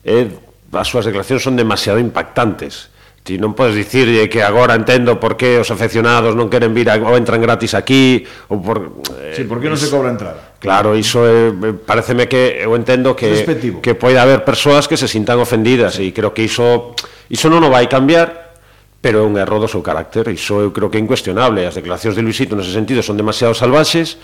é, 0.04 0.28
as 0.72 0.86
súas 0.86 1.04
declaracións 1.04 1.42
son 1.42 1.56
demasiado 1.56 1.98
impactantes 1.98 2.92
ti 3.26 3.42
non 3.42 3.58
podes 3.58 3.74
dicirlle 3.74 4.30
que 4.30 4.46
agora 4.46 4.78
entendo 4.78 5.18
por 5.18 5.34
que 5.34 5.58
os 5.58 5.66
afeccionados 5.74 6.38
non 6.38 6.46
queren 6.46 6.70
vir 6.70 6.86
a, 6.86 7.02
ou 7.02 7.18
entran 7.18 7.42
gratis 7.42 7.74
aquí 7.74 8.22
ou 8.46 8.62
por 8.62 9.02
eh, 9.18 9.34
Si, 9.34 9.42
sí, 9.42 9.50
por 9.50 9.58
que 9.58 9.66
non 9.66 9.74
se 9.74 9.90
cobra 9.90 10.14
entrada? 10.14 10.54
Claro, 10.62 10.94
iso 10.94 11.26
é, 11.26 11.50
eh, 11.50 11.74
pareceme 11.74 12.30
que 12.30 12.62
eu 12.62 12.78
entendo 12.78 13.18
que 13.18 13.42
Respectivo. 13.42 13.82
que 13.82 13.98
poida 13.98 14.22
haber 14.22 14.46
persoas 14.46 14.86
que 14.86 14.94
se 14.94 15.10
sintan 15.10 15.42
ofendidas 15.42 15.98
e 15.98 16.14
creo 16.14 16.30
que 16.30 16.46
iso 16.46 16.94
iso 17.26 17.50
non 17.50 17.66
o 17.66 17.68
vai 17.68 17.90
cambiar 17.90 18.46
pero 19.02 19.22
é 19.22 19.24
un 19.26 19.34
erro 19.38 19.58
do 19.58 19.68
seu 19.70 19.82
carácter, 19.82 20.30
iso 20.30 20.62
eu 20.62 20.70
creo 20.74 20.90
que 20.90 20.98
é 20.98 21.02
incuestionable. 21.02 21.62
As 21.62 21.78
declaracións 21.78 22.18
de 22.18 22.22
Luisito 22.22 22.54
nese 22.54 22.74
sentido 22.74 23.02
son 23.02 23.18
demasiado 23.18 23.54
salvaxes 23.54 24.18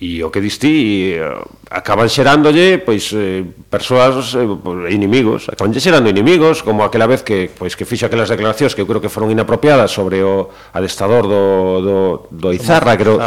e 0.00 0.24
o 0.24 0.32
que 0.32 0.40
distí 0.40 1.12
eh, 1.12 1.20
acaban 1.68 2.08
xerándolle 2.08 2.80
pois 2.80 3.12
eh, 3.12 3.44
persoas 3.68 4.32
eh, 4.32 4.48
pois, 4.48 4.88
inimigos, 4.88 5.52
acaban 5.52 5.76
xerando 5.76 6.08
inimigos, 6.08 6.64
como 6.64 6.88
aquela 6.88 7.04
vez 7.04 7.20
que 7.20 7.52
pois 7.52 7.76
que 7.76 7.84
fixo 7.84 8.08
aquelas 8.08 8.32
declaracións 8.32 8.72
que 8.72 8.80
eu 8.80 8.88
creo 8.88 9.04
que 9.04 9.12
foron 9.12 9.28
inapropiadas 9.28 9.92
sobre 9.92 10.24
o 10.24 10.48
adestador 10.72 11.28
do 11.28 11.44
do 11.84 11.96
do 12.32 12.48
Izarra, 12.48 12.96
creo. 12.96 13.20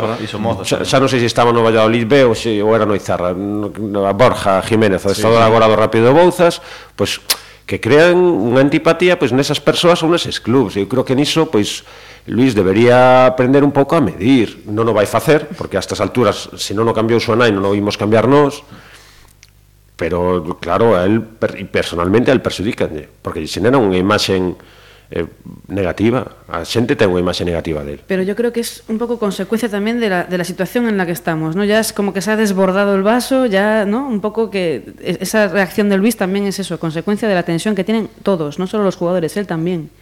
Xa, 0.65 0.81
xa 0.81 0.97
non 0.97 1.05
sei 1.05 1.21
se 1.21 1.29
estaba 1.29 1.53
no 1.53 1.61
Valladolid 1.61 2.09
B 2.09 2.25
ou 2.25 2.33
se 2.33 2.57
ou 2.57 2.73
era 2.73 2.89
no 2.89 2.97
Izarra, 2.97 3.37
no, 3.37 3.69
no, 3.69 4.09
a 4.09 4.13
Borja 4.17 4.57
Jiménez, 4.65 5.05
adestador 5.05 5.37
sí, 5.37 5.45
sí. 5.45 5.49
agora 5.53 5.69
do 5.69 5.77
Rápido 5.77 6.09
Bouzas, 6.09 6.57
pois 6.97 7.21
que 7.63 7.79
crean 7.79 8.19
unha 8.19 8.59
antipatía 8.59 9.15
pois 9.15 9.31
nesas 9.31 9.63
persoas 9.63 10.03
ou 10.03 10.11
neses 10.11 10.43
clubs. 10.43 10.75
Eu 10.75 10.87
creo 10.91 11.07
que 11.07 11.15
niso 11.15 11.47
pois 11.47 11.87
Luis 12.27 12.55
debería 12.55 13.27
aprender 13.27 13.63
un 13.63 13.71
pouco 13.71 13.95
a 13.95 14.03
medir. 14.03 14.63
Non 14.67 14.87
o 14.87 14.93
vai 14.95 15.07
facer, 15.07 15.47
porque 15.55 15.79
a 15.79 15.83
estas 15.83 16.03
alturas, 16.03 16.51
se 16.59 16.75
non 16.75 16.87
o 16.87 16.95
cambiou 16.95 17.19
súa 17.23 17.39
nai, 17.39 17.51
non 17.51 17.63
o 17.63 17.75
vimos 17.75 17.95
cambiar 17.95 18.27
nós, 18.27 18.63
pero 19.95 20.43
claro, 20.59 20.99
a 20.99 21.07
él 21.07 21.23
personalmente 21.71 22.31
al 22.31 22.43
perxudicanlle, 22.43 23.07
porque 23.07 23.39
lle 23.39 23.51
xenera 23.51 23.79
unha 23.79 23.99
imaxen 23.99 24.59
eh, 25.13 25.25
negativa. 25.69 26.25
A 26.49 26.65
xente 26.65 26.97
ten 26.97 27.13
unha 27.13 27.21
imaxe 27.21 27.45
negativa 27.45 27.85
del. 27.85 28.01
Pero 28.09 28.25
yo 28.25 28.33
creo 28.33 28.49
que 28.49 28.65
es 28.65 28.81
un 28.89 28.97
pouco 28.97 29.21
consecuencia 29.21 29.69
tamén 29.69 30.01
de 30.01 30.09
la, 30.09 30.25
de 30.25 30.37
la 30.41 30.43
situación 30.43 30.89
en 30.89 30.97
la 30.97 31.05
que 31.05 31.13
estamos, 31.13 31.53
¿no? 31.53 31.61
Ya 31.61 31.77
es 31.77 31.93
como 31.93 32.17
que 32.17 32.25
se 32.25 32.33
ha 32.33 32.37
desbordado 32.37 32.97
el 32.97 33.05
vaso, 33.05 33.45
ya, 33.45 33.85
¿no? 33.85 34.09
Un 34.09 34.19
pouco 34.25 34.49
que 34.49 34.97
esa 35.05 35.47
reacción 35.47 35.87
de 35.93 36.01
Luis 36.01 36.17
también 36.17 36.49
es 36.49 36.57
eso, 36.57 36.81
consecuencia 36.81 37.29
de 37.29 37.37
la 37.37 37.45
tensión 37.45 37.77
que 37.77 37.85
tienen 37.85 38.09
todos, 38.25 38.57
no 38.57 38.65
solo 38.65 38.83
los 38.83 38.97
jugadores, 38.97 39.37
él 39.37 39.45
también. 39.45 39.93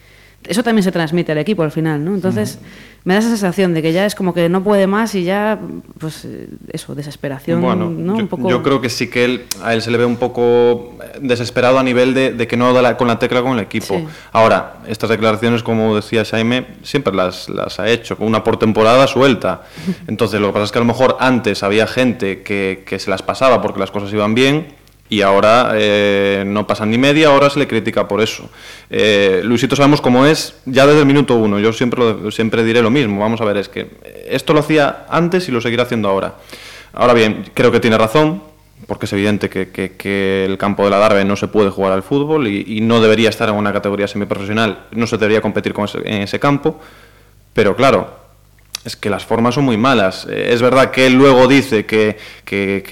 Eso 0.47 0.63
también 0.63 0.83
se 0.83 0.91
transmite 0.91 1.31
al 1.31 1.37
equipo 1.37 1.61
al 1.63 1.71
final, 1.71 2.03
¿no? 2.03 2.15
Entonces, 2.15 2.57
me 3.03 3.13
da 3.13 3.19
esa 3.19 3.29
sensación 3.29 3.73
de 3.75 3.81
que 3.83 3.93
ya 3.93 4.05
es 4.07 4.15
como 4.15 4.33
que 4.33 4.49
no 4.49 4.63
puede 4.63 4.87
más 4.87 5.13
y 5.15 5.23
ya, 5.23 5.59
pues, 5.99 6.25
eh, 6.25 6.47
eso, 6.71 6.95
desesperación, 6.95 7.61
Bueno, 7.61 7.89
¿no? 7.91 8.15
yo, 8.17 8.23
un 8.23 8.27
poco... 8.27 8.49
yo 8.49 8.63
creo 8.63 8.81
que 8.81 8.89
sí 8.89 9.07
que 9.07 9.23
él, 9.25 9.43
a 9.63 9.73
él 9.75 9.81
se 9.83 9.91
le 9.91 9.97
ve 9.99 10.05
un 10.05 10.17
poco 10.17 10.97
desesperado 11.21 11.77
a 11.77 11.83
nivel 11.83 12.13
de, 12.15 12.33
de 12.33 12.47
que 12.47 12.57
no 12.57 12.73
da 12.73 12.81
la- 12.81 12.97
con 12.97 13.07
la 13.07 13.19
tecla 13.19 13.41
con 13.43 13.53
el 13.53 13.63
equipo. 13.63 13.97
Sí. 13.99 14.07
Ahora, 14.31 14.77
estas 14.87 15.09
declaraciones, 15.11 15.61
como 15.63 15.95
decía 15.95 16.25
Jaime, 16.25 16.65
siempre 16.83 17.13
las, 17.13 17.47
las 17.49 17.79
ha 17.79 17.87
hecho, 17.89 18.15
una 18.19 18.43
por 18.43 18.57
temporada 18.57 19.05
suelta. 19.07 19.61
Entonces, 20.07 20.39
lo 20.41 20.47
que 20.47 20.53
pasa 20.53 20.65
es 20.65 20.71
que 20.71 20.79
a 20.79 20.81
lo 20.81 20.87
mejor 20.87 21.17
antes 21.19 21.61
había 21.63 21.85
gente 21.87 22.41
que, 22.41 22.83
que 22.85 22.97
se 22.99 23.09
las 23.11 23.21
pasaba 23.21 23.61
porque 23.61 23.79
las 23.79 23.91
cosas 23.91 24.11
iban 24.11 24.33
bien 24.33 24.67
y 25.11 25.21
ahora 25.23 25.73
eh, 25.75 26.43
no 26.47 26.65
pasan 26.65 26.89
ni 26.89 26.97
media 26.97 27.31
hora, 27.33 27.49
se 27.49 27.59
le 27.59 27.67
critica 27.67 28.07
por 28.07 28.21
eso. 28.21 28.49
Eh, 28.89 29.41
Luisito 29.43 29.75
sabemos 29.75 29.99
cómo 29.99 30.25
es 30.25 30.55
ya 30.65 30.87
desde 30.87 31.01
el 31.01 31.05
minuto 31.05 31.35
uno, 31.35 31.59
yo 31.59 31.73
siempre, 31.73 31.99
lo- 31.99 32.31
siempre 32.31 32.63
diré 32.63 32.81
lo 32.81 32.89
mismo, 32.89 33.19
vamos 33.19 33.41
a 33.41 33.45
ver, 33.45 33.57
es 33.57 33.67
que 33.67 33.87
esto 34.29 34.53
lo 34.53 34.61
hacía 34.61 35.05
antes 35.09 35.49
y 35.49 35.51
lo 35.51 35.59
seguirá 35.59 35.83
haciendo 35.83 36.07
ahora. 36.07 36.35
Ahora 36.93 37.13
bien, 37.13 37.43
creo 37.53 37.73
que 37.73 37.81
tiene 37.81 37.97
razón, 37.97 38.41
porque 38.87 39.05
es 39.05 39.11
evidente 39.11 39.49
que, 39.49 39.69
que- 39.69 40.45
el 40.45 40.57
campo 40.57 40.85
de 40.85 40.91
la 40.91 40.97
Darbe 40.97 41.25
no 41.25 41.35
se 41.35 41.49
puede 41.49 41.71
jugar 41.71 41.91
al 41.91 42.03
fútbol 42.03 42.47
y, 42.47 42.63
y 42.77 42.79
no 42.79 43.01
debería 43.01 43.27
estar 43.29 43.49
en 43.49 43.55
una 43.55 43.73
categoría 43.73 44.07
semiprofesional, 44.07 44.85
no 44.91 45.07
se 45.07 45.17
debería 45.17 45.41
competir 45.41 45.73
con 45.73 45.85
ese- 45.85 45.99
en 46.05 46.21
ese 46.21 46.39
campo, 46.39 46.79
pero 47.53 47.75
claro, 47.75 48.09
es 48.83 48.95
que 48.95 49.09
las 49.09 49.25
formas 49.25 49.55
son 49.55 49.65
muy 49.65 49.77
malas. 49.77 50.27
Eh, 50.29 50.49
Es 50.51 50.61
verdad 50.61 50.91
que 50.91 51.05
él 51.05 51.13
luego 51.13 51.47
dice 51.47 51.85
que, 51.85 52.17
que, 52.45 52.83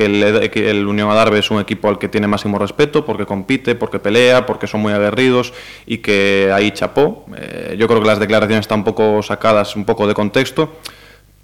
el 0.69 0.87
Unión 0.87 1.09
Adarve 1.09 1.39
es 1.39 1.49
un 1.49 1.59
equipo 1.59 1.89
al 1.89 1.97
que 1.97 2.07
tiene 2.07 2.27
máximo 2.27 2.59
respeto 2.59 3.05
porque 3.05 3.25
compite, 3.25 3.75
porque 3.75 3.99
pelea, 3.99 4.45
porque 4.45 4.67
son 4.67 4.81
muy 4.81 4.93
aguerridos 4.93 5.53
y 5.85 5.99
que 5.99 6.51
ahí 6.53 6.71
chapó. 6.71 7.25
Eh, 7.37 7.75
yo 7.77 7.87
creo 7.87 8.01
que 8.01 8.07
las 8.07 8.19
declaraciones 8.19 8.63
están 8.63 8.79
un 8.79 8.85
poco 8.85 9.23
sacadas 9.23 9.75
un 9.75 9.85
poco 9.85 10.07
de 10.07 10.13
contexto, 10.13 10.73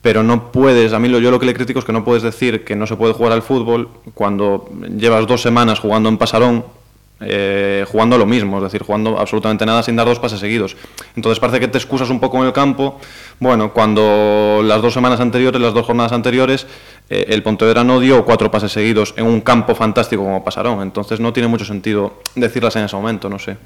pero 0.01 0.21
no 0.21 0.51
puedes, 0.51 0.93
a 0.93 0.99
mí 0.99 1.09
lo, 1.09 1.19
yo 1.19 1.31
lo 1.31 1.39
que 1.39 1.47
le 1.47 1.53
critico 1.53 1.79
es 1.79 1.85
que 1.85 1.93
no 1.93 2.03
puedes 2.03 2.21
decir 2.21 2.63
que 2.63 2.75
no 2.75 2.85
se 2.85 2.95
puede 2.95 3.13
jugar 3.13 3.31
al 3.31 3.41
fútbol 3.41 3.89
cuando 4.13 4.69
llevas 4.95 5.25
dos 5.25 5.41
semanas 5.41 5.79
jugando 5.79 6.09
en 6.09 6.17
Pasarón 6.17 6.65
eh, 7.21 7.85
jugando 7.91 8.17
lo 8.17 8.25
mismo, 8.25 8.57
es 8.57 8.63
decir, 8.63 8.83
jugando 8.83 9.17
absolutamente 9.17 9.65
nada 9.65 9.83
sin 9.83 9.95
dar 9.95 10.07
dos 10.07 10.19
pases 10.19 10.39
seguidos. 10.39 10.75
Entonces 11.15 11.39
parece 11.39 11.59
que 11.59 11.67
te 11.67 11.77
excusas 11.77 12.09
un 12.09 12.19
poco 12.19 12.37
en 12.37 12.47
el 12.47 12.53
campo, 12.53 12.99
bueno, 13.39 13.71
cuando 13.73 14.61
las 14.63 14.81
dos 14.81 14.93
semanas 14.93 15.19
anteriores, 15.19 15.61
las 15.61 15.73
dos 15.73 15.85
jornadas 15.85 16.11
anteriores, 16.11 16.67
eh, 17.09 17.25
el 17.29 17.43
Pontevedra 17.43 17.83
no 17.83 17.99
dio 17.99 18.25
cuatro 18.25 18.51
pases 18.51 18.71
seguidos 18.71 19.13
en 19.17 19.25
un 19.25 19.41
campo 19.41 19.75
fantástico 19.75 20.23
como 20.23 20.43
Pasarón, 20.43 20.81
entonces 20.81 21.19
no 21.19 21.33
tiene 21.33 21.47
mucho 21.47 21.65
sentido 21.65 22.21
decirlas 22.35 22.75
en 22.75 22.85
ese 22.85 22.95
momento, 22.95 23.29
no 23.29 23.39
sé. 23.39 23.57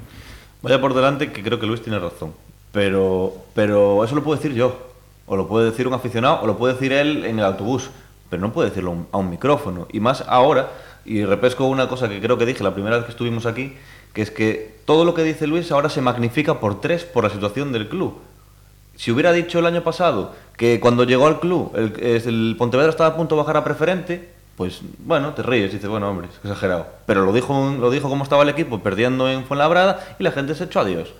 Vaya 0.62 0.80
por 0.80 0.92
delante 0.92 1.32
que 1.32 1.42
creo 1.42 1.58
que 1.58 1.66
Luis 1.66 1.82
tiene 1.82 1.98
razón. 1.98 2.32
Pero, 2.72 3.32
pero 3.54 4.04
eso 4.04 4.14
lo 4.14 4.22
puedo 4.22 4.36
decir 4.36 4.54
yo. 4.54 4.90
O 5.26 5.36
lo 5.36 5.46
puede 5.46 5.70
decir 5.70 5.86
un 5.86 5.94
aficionado, 5.94 6.40
o 6.42 6.46
lo 6.46 6.56
puede 6.56 6.74
decir 6.74 6.92
él 6.92 7.24
en 7.24 7.38
el 7.38 7.44
autobús. 7.44 7.90
Pero 8.28 8.42
no 8.42 8.52
puede 8.52 8.68
decirlo 8.68 8.94
a 9.10 9.18
un 9.18 9.30
micrófono. 9.30 9.88
Y 9.92 10.00
más 10.00 10.24
ahora, 10.26 10.70
y 11.04 11.24
repesco 11.24 11.66
una 11.66 11.88
cosa 11.88 12.08
que 12.08 12.20
creo 12.20 12.38
que 12.38 12.46
dije 12.46 12.62
la 12.62 12.74
primera 12.74 12.96
vez 12.96 13.04
que 13.06 13.12
estuvimos 13.12 13.46
aquí, 13.46 13.74
que 14.12 14.22
es 14.22 14.30
que 14.30 14.74
todo 14.84 15.04
lo 15.04 15.14
que 15.14 15.22
dice 15.22 15.46
Luis 15.46 15.70
ahora 15.72 15.88
se 15.88 16.00
magnifica 16.00 16.60
por 16.60 16.80
tres 16.80 17.04
por 17.04 17.24
la 17.24 17.30
situación 17.30 17.72
del 17.72 17.88
club. 17.88 18.18
Si 18.96 19.10
hubiera 19.10 19.32
dicho 19.32 19.58
el 19.58 19.66
año 19.66 19.82
pasado 19.82 20.34
que 20.56 20.78
cuando 20.80 21.04
llegó 21.04 21.26
al 21.26 21.40
club 21.40 21.72
el, 21.74 22.54
Pontevedra 22.58 22.90
estaba 22.90 23.10
a 23.10 23.16
punto 23.16 23.34
de 23.34 23.40
bajar 23.40 23.56
a 23.56 23.64
preferente, 23.64 24.28
pues 24.56 24.80
bueno, 24.98 25.32
te 25.32 25.42
ríes 25.42 25.72
dices, 25.72 25.88
bueno, 25.88 26.10
hombre, 26.10 26.28
es 26.30 26.36
exagerado. 26.36 26.86
Pero 27.06 27.24
lo 27.24 27.32
dijo, 27.32 27.74
lo 27.78 27.90
dijo 27.90 28.08
cómo 28.08 28.24
estaba 28.24 28.42
el 28.42 28.50
equipo 28.50 28.80
perdiendo 28.80 29.30
en 29.30 29.44
Fuenlabrada 29.44 30.16
y 30.18 30.22
la 30.22 30.32
gente 30.32 30.54
se 30.54 30.64
echó 30.64 30.80
a 30.80 30.84
Dios. 30.84 31.14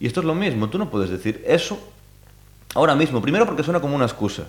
Y 0.00 0.06
esto 0.06 0.20
es 0.20 0.26
lo 0.26 0.34
mismo, 0.34 0.68
tú 0.68 0.78
no 0.78 0.88
puedes 0.90 1.10
decir 1.10 1.44
eso 1.46 1.78
ahora 2.74 2.94
mismo. 2.94 3.20
Primero 3.20 3.44
porque 3.46 3.62
suena 3.62 3.80
como 3.80 3.94
una 3.94 4.06
excusa. 4.06 4.44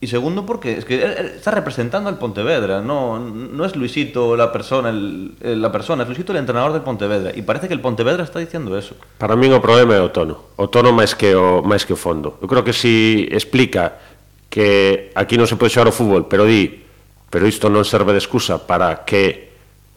Y 0.00 0.06
segundo, 0.06 0.46
porque 0.46 0.78
es 0.78 0.84
que 0.84 1.02
está 1.34 1.50
representando 1.50 2.08
al 2.08 2.18
Pontevedra. 2.18 2.80
No, 2.80 3.18
no 3.18 3.64
es 3.64 3.74
Luisito 3.74 4.36
la 4.36 4.52
persona, 4.52 4.90
el, 4.90 5.34
la 5.40 5.72
persona, 5.72 6.04
es 6.04 6.08
Luisito 6.08 6.30
el 6.30 6.38
entrenador 6.38 6.72
del 6.72 6.82
Pontevedra. 6.82 7.32
y 7.34 7.42
parece 7.42 7.66
que 7.66 7.74
el 7.74 7.80
Pontevedra 7.80 8.22
está 8.22 8.38
diciendo 8.38 8.78
eso. 8.78 8.94
Para 9.18 9.34
min 9.34 9.50
o 9.50 9.58
problema 9.58 9.98
é 9.98 10.00
o 10.00 10.14
tono. 10.14 10.54
O 10.54 10.70
tono 10.70 10.94
máis 10.94 11.18
que 11.18 11.34
o, 11.34 11.66
máis 11.66 11.82
que 11.82 11.94
o 11.94 11.98
fondo. 11.98 12.38
Eu 12.38 12.46
creo 12.46 12.62
que 12.62 12.70
si 12.70 13.26
explica 13.34 13.98
que 14.46 15.10
aquí 15.18 15.34
non 15.34 15.50
se 15.50 15.58
pode 15.58 15.74
xogar 15.74 15.90
o 15.90 15.94
fútbol, 15.94 16.30
pero 16.30 16.46
di, 16.46 16.78
pero 17.26 17.50
isto 17.50 17.66
non 17.66 17.82
serve 17.82 18.14
de 18.14 18.22
excusa 18.22 18.62
para 18.70 19.02
que 19.02 19.47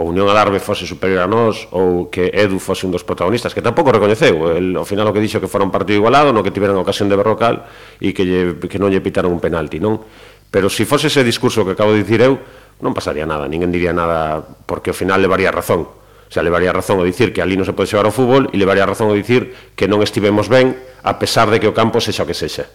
o 0.02 0.10
Unión 0.10 0.26
Alarve 0.26 0.58
fose 0.58 0.90
superior 0.90 1.22
a 1.22 1.30
nós 1.30 1.70
ou 1.70 2.10
que 2.10 2.34
Edu 2.34 2.58
fose 2.58 2.90
un 2.90 2.92
dos 2.92 3.06
protagonistas 3.06 3.54
que 3.54 3.62
tampouco 3.62 3.94
recoñeceu, 3.94 4.58
el, 4.58 4.74
ao 4.74 4.86
final 4.90 5.06
o 5.06 5.14
que 5.14 5.22
dixo 5.22 5.38
que 5.38 5.46
fora 5.46 5.62
un 5.62 5.70
partido 5.70 6.02
igualado 6.02 6.34
no 6.34 6.42
que 6.42 6.50
tiveran 6.50 6.82
ocasión 6.82 7.06
de 7.06 7.14
berrocal 7.14 7.70
e 8.02 8.10
que, 8.10 8.26
lle, 8.26 8.58
que 8.58 8.82
non 8.82 8.90
lle 8.90 9.06
pitaron 9.06 9.30
un 9.30 9.38
penalti 9.38 9.78
non? 9.78 10.02
pero 10.50 10.68
se 10.68 10.84
si 10.84 10.90
fose 10.90 11.08
ese 11.08 11.24
discurso 11.24 11.62
que 11.64 11.78
acabo 11.78 11.94
de 11.94 12.02
dicir 12.02 12.26
eu 12.26 12.42
non 12.82 12.98
pasaría 12.98 13.30
nada, 13.30 13.46
ninguén 13.46 13.70
diría 13.70 13.94
nada 13.94 14.42
porque 14.42 14.90
ao 14.90 14.98
final 14.98 15.22
levaría 15.22 15.54
razón. 15.54 15.86
O 15.86 16.34
sea, 16.34 16.42
levaría 16.42 16.74
razón 16.74 16.98
o 16.98 17.06
dicir 17.06 17.30
que 17.30 17.46
ali 17.46 17.54
non 17.54 17.68
se 17.68 17.78
pode 17.78 17.88
xogar 17.88 18.10
ao 18.10 18.16
fútbol 18.16 18.50
e 18.50 18.58
levaría 18.58 18.90
razón 18.90 19.14
o 19.14 19.16
dicir 19.16 19.54
que 19.78 19.86
non 19.86 20.02
estivemos 20.02 20.50
ben 20.50 20.74
a 21.06 21.22
pesar 21.22 21.54
de 21.54 21.62
que 21.62 21.70
o 21.70 21.78
campo 21.78 22.02
sexa 22.02 22.26
o 22.26 22.28
que 22.28 22.34
sexa. 22.34 22.66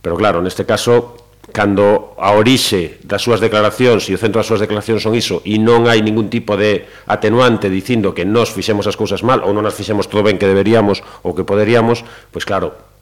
Pero 0.00 0.16
claro, 0.16 0.40
neste 0.40 0.64
caso 0.64 1.23
cando 1.52 2.16
a 2.16 2.32
orixe 2.32 3.02
das 3.04 3.20
súas 3.20 3.42
declaracións 3.42 4.08
e 4.08 4.16
o 4.16 4.20
centro 4.20 4.40
das 4.40 4.48
súas 4.48 4.62
declaracións 4.64 5.04
son 5.04 5.12
iso 5.12 5.44
e 5.44 5.60
non 5.60 5.90
hai 5.90 6.00
ningún 6.00 6.32
tipo 6.32 6.56
de 6.56 6.88
atenuante 7.04 7.68
dicindo 7.68 8.16
que 8.16 8.24
nós 8.24 8.48
fixemos 8.54 8.88
as 8.88 8.96
cousas 8.96 9.20
mal 9.26 9.44
ou 9.44 9.52
non 9.52 9.68
as 9.68 9.76
fixemos 9.76 10.08
todo 10.08 10.24
ben 10.24 10.40
que 10.40 10.48
deberíamos 10.48 11.04
ou 11.20 11.36
que 11.36 11.44
poderíamos, 11.44 12.06
pois 12.32 12.48
claro, 12.48 12.93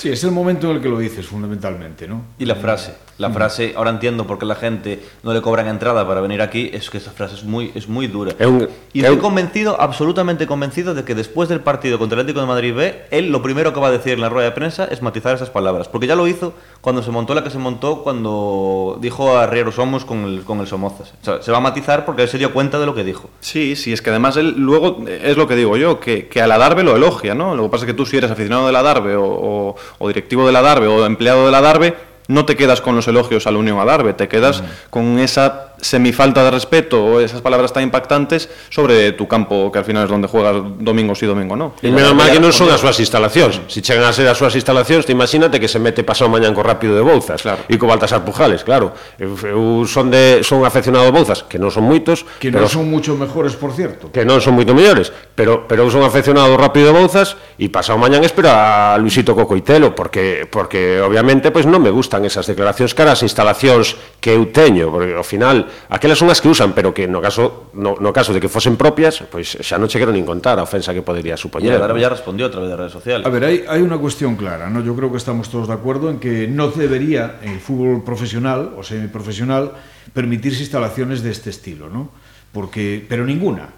Sí, 0.00 0.08
es 0.08 0.24
el 0.24 0.30
momento 0.30 0.70
en 0.70 0.76
el 0.76 0.82
que 0.82 0.88
lo 0.88 0.98
dices, 0.98 1.26
fundamentalmente, 1.26 2.08
¿no? 2.08 2.22
Y 2.38 2.46
la 2.46 2.54
frase, 2.54 2.94
la 3.18 3.28
frase, 3.28 3.74
ahora 3.76 3.90
entiendo 3.90 4.26
por 4.26 4.38
qué 4.38 4.46
la 4.46 4.54
gente 4.54 4.98
no 5.22 5.34
le 5.34 5.42
cobran 5.42 5.68
entrada 5.68 6.08
para 6.08 6.22
venir 6.22 6.40
aquí, 6.40 6.70
es 6.72 6.88
que 6.88 6.96
esa 6.96 7.10
frase 7.10 7.34
es 7.34 7.44
muy, 7.44 7.70
es 7.74 7.86
muy 7.86 8.06
dura. 8.06 8.32
É 8.38 8.46
un- 8.46 8.66
y 8.94 9.00
estoy 9.00 9.16
un- 9.16 9.20
convencido, 9.20 9.78
absolutamente 9.78 10.46
convencido, 10.46 10.94
de 10.94 11.04
que 11.04 11.14
después 11.14 11.50
del 11.50 11.60
partido 11.60 11.98
contra 11.98 12.16
el 12.16 12.20
Atlético 12.22 12.40
de 12.40 12.46
Madrid 12.46 12.74
B, 12.74 13.02
él 13.10 13.30
lo 13.30 13.42
primero 13.42 13.74
que 13.74 13.80
va 13.80 13.88
a 13.88 13.90
decir 13.90 14.14
en 14.14 14.22
la 14.22 14.30
rueda 14.30 14.48
de 14.48 14.54
prensa 14.54 14.86
es 14.86 15.02
matizar 15.02 15.34
esas 15.34 15.50
palabras. 15.50 15.86
Porque 15.88 16.06
ya 16.06 16.16
lo 16.16 16.26
hizo 16.26 16.54
cuando 16.80 17.02
se 17.02 17.10
montó 17.10 17.34
la 17.34 17.44
que 17.44 17.50
se 17.50 17.58
montó, 17.58 18.02
cuando 18.02 18.96
dijo 19.02 19.36
a 19.36 19.46
Riero 19.48 19.70
Somos 19.70 20.06
con 20.06 20.24
el, 20.24 20.44
con 20.44 20.60
el 20.60 20.66
Somozas. 20.66 21.12
O 21.20 21.24
sea, 21.26 21.42
se 21.42 21.52
va 21.52 21.58
a 21.58 21.60
matizar 21.60 22.06
porque 22.06 22.22
él 22.22 22.28
se 22.30 22.38
dio 22.38 22.54
cuenta 22.54 22.78
de 22.78 22.86
lo 22.86 22.94
que 22.94 23.04
dijo. 23.04 23.28
Sí, 23.40 23.76
sí, 23.76 23.92
es 23.92 24.00
que 24.00 24.08
además 24.08 24.38
él 24.38 24.54
luego, 24.56 25.04
eh, 25.06 25.20
es 25.24 25.36
lo 25.36 25.46
que 25.46 25.56
digo 25.56 25.76
yo, 25.76 26.00
que, 26.00 26.26
que 26.28 26.40
a 26.40 26.46
la 26.46 26.56
Darbe 26.56 26.82
lo 26.84 26.96
elogia, 26.96 27.34
¿no? 27.34 27.54
Lo 27.54 27.64
que 27.64 27.68
pasa 27.68 27.84
es 27.84 27.90
que 27.90 27.94
tú 27.94 28.06
si 28.06 28.16
eres 28.16 28.30
aficionado 28.30 28.66
de 28.66 28.72
la 28.72 28.82
Darbe 28.82 29.14
o, 29.14 29.24
o- 29.26 29.76
o 29.98 30.08
directivo 30.08 30.46
de 30.46 30.52
la 30.52 30.62
Darbe 30.62 30.86
o 30.86 31.06
empleado 31.06 31.46
de 31.46 31.52
la 31.52 31.60
Darbe, 31.60 31.94
no 32.30 32.44
te 32.44 32.56
quedas 32.56 32.80
con 32.80 32.94
los 32.94 33.08
elogios 33.08 33.48
a 33.48 33.50
la 33.50 33.58
Unión 33.58 33.80
Adarve, 33.80 34.14
te 34.14 34.28
quedas 34.28 34.62
con 34.88 35.18
esa 35.18 35.69
semifalta 35.80 36.44
de 36.44 36.50
respeto 36.50 37.02
o 37.02 37.20
esas 37.20 37.40
palabras 37.40 37.72
tan 37.72 37.82
impactantes 37.82 38.48
sobre 38.68 39.12
tu 39.12 39.26
campo, 39.26 39.72
que 39.72 39.78
al 39.78 39.84
final 39.84 40.04
es 40.04 40.10
donde 40.10 40.28
juegas 40.28 40.56
domingo 40.78 41.14
sí, 41.14 41.26
domingo 41.26 41.56
no. 41.56 41.74
E 41.82 41.90
menos 41.90 42.14
mal 42.14 42.30
que 42.30 42.38
non 42.38 42.52
son 42.52 42.68
as 42.68 42.80
súas 42.80 43.00
instalacións. 43.00 43.64
Se 43.66 43.80
si 43.80 43.86
chegan 43.86 44.04
a 44.04 44.12
ser 44.12 44.28
as 44.28 44.36
súas 44.36 44.52
instalacións, 44.54 45.08
te 45.08 45.12
imagínate 45.16 45.56
que 45.56 45.68
se 45.68 45.80
mete 45.80 46.04
pasado 46.04 46.28
mañán 46.28 46.52
co 46.52 46.60
Rápido 46.60 46.92
de 46.94 47.02
Bouzas 47.02 47.40
claro. 47.40 47.64
e 47.66 47.80
co 47.80 47.88
Baltasar 47.88 48.22
Pujales, 48.22 48.62
claro. 48.62 48.92
Eu 49.16 49.88
son 49.88 50.12
de 50.12 50.44
son 50.44 50.68
aficionado 50.68 51.08
a 51.08 51.12
Bouzas, 51.14 51.48
que 51.48 51.56
non 51.56 51.72
son 51.72 51.88
moitos, 51.88 52.28
que 52.36 52.52
non 52.52 52.68
son 52.68 52.84
moito 52.84 53.16
mejores, 53.16 53.56
por 53.56 53.72
cierto. 53.72 54.12
Que 54.12 54.28
non 54.28 54.44
son 54.44 54.54
moito 54.54 54.76
mellores, 54.76 55.08
pero 55.32 55.64
pero 55.64 55.88
eu 55.88 55.90
son 55.90 56.04
aficionado 56.04 56.52
Rápido 56.60 56.92
de 56.92 56.94
Bouzas 57.00 57.40
e 57.56 57.72
pasado 57.72 57.96
mañán 57.96 58.20
espero 58.26 58.52
a 58.52 58.98
Luisito 59.00 59.32
Cocoitelo 59.32 59.96
porque 59.96 60.44
porque 60.44 61.00
obviamente 61.00 61.48
pois 61.48 61.64
pues, 61.64 61.72
non 61.72 61.80
me 61.80 61.88
gustan 61.88 62.26
esas 62.28 62.44
declaracións 62.44 62.92
caras 62.92 63.24
instalacións 63.24 63.96
que 64.20 64.36
eu 64.36 64.50
teño, 64.52 64.92
porque 64.92 65.16
ao 65.16 65.24
final 65.24 65.69
aquelas 65.88 66.18
son 66.18 66.30
as 66.30 66.40
que 66.40 66.48
usan, 66.48 66.72
pero 66.72 66.94
que 66.94 67.06
no 67.06 67.22
caso 67.22 67.70
no, 67.74 67.96
no 67.98 68.10
caso 68.12 68.32
de 68.32 68.40
que 68.40 68.48
fosen 68.48 68.76
propias, 68.76 69.22
pois 69.26 69.56
pues, 69.56 69.66
xa 69.66 69.76
non 69.78 69.88
chegaron 69.88 70.14
nin 70.14 70.24
contar 70.24 70.58
a 70.58 70.64
ofensa 70.64 70.94
que 70.94 71.02
podería 71.02 71.36
supoñer. 71.36 71.76
Agora 71.76 71.98
ya 71.98 72.10
respondió 72.10 72.46
a 72.46 72.52
través 72.52 72.68
de 72.70 72.76
redes 72.76 72.94
sociales. 72.94 73.24
A 73.26 73.30
ver, 73.30 73.42
hai 73.44 73.64
hai 73.66 73.80
unha 73.80 73.98
cuestión 73.98 74.34
clara, 74.34 74.68
¿no? 74.68 74.84
Yo 74.84 74.92
creo 74.94 75.08
que 75.08 75.20
estamos 75.20 75.48
todos 75.48 75.66
de 75.70 75.76
acuerdo 75.76 76.10
en 76.10 76.18
que 76.18 76.46
no 76.46 76.68
debería 76.70 77.40
en 77.42 77.58
fútbol 77.60 78.02
profesional 78.04 78.74
o 78.76 78.82
semiprofesional 78.82 79.74
permitirse 80.12 80.60
instalaciones 80.62 81.22
de 81.22 81.30
este 81.30 81.50
estilo, 81.50 81.88
¿no? 81.88 82.10
Porque 82.50 83.04
pero 83.06 83.24
ninguna. 83.24 83.70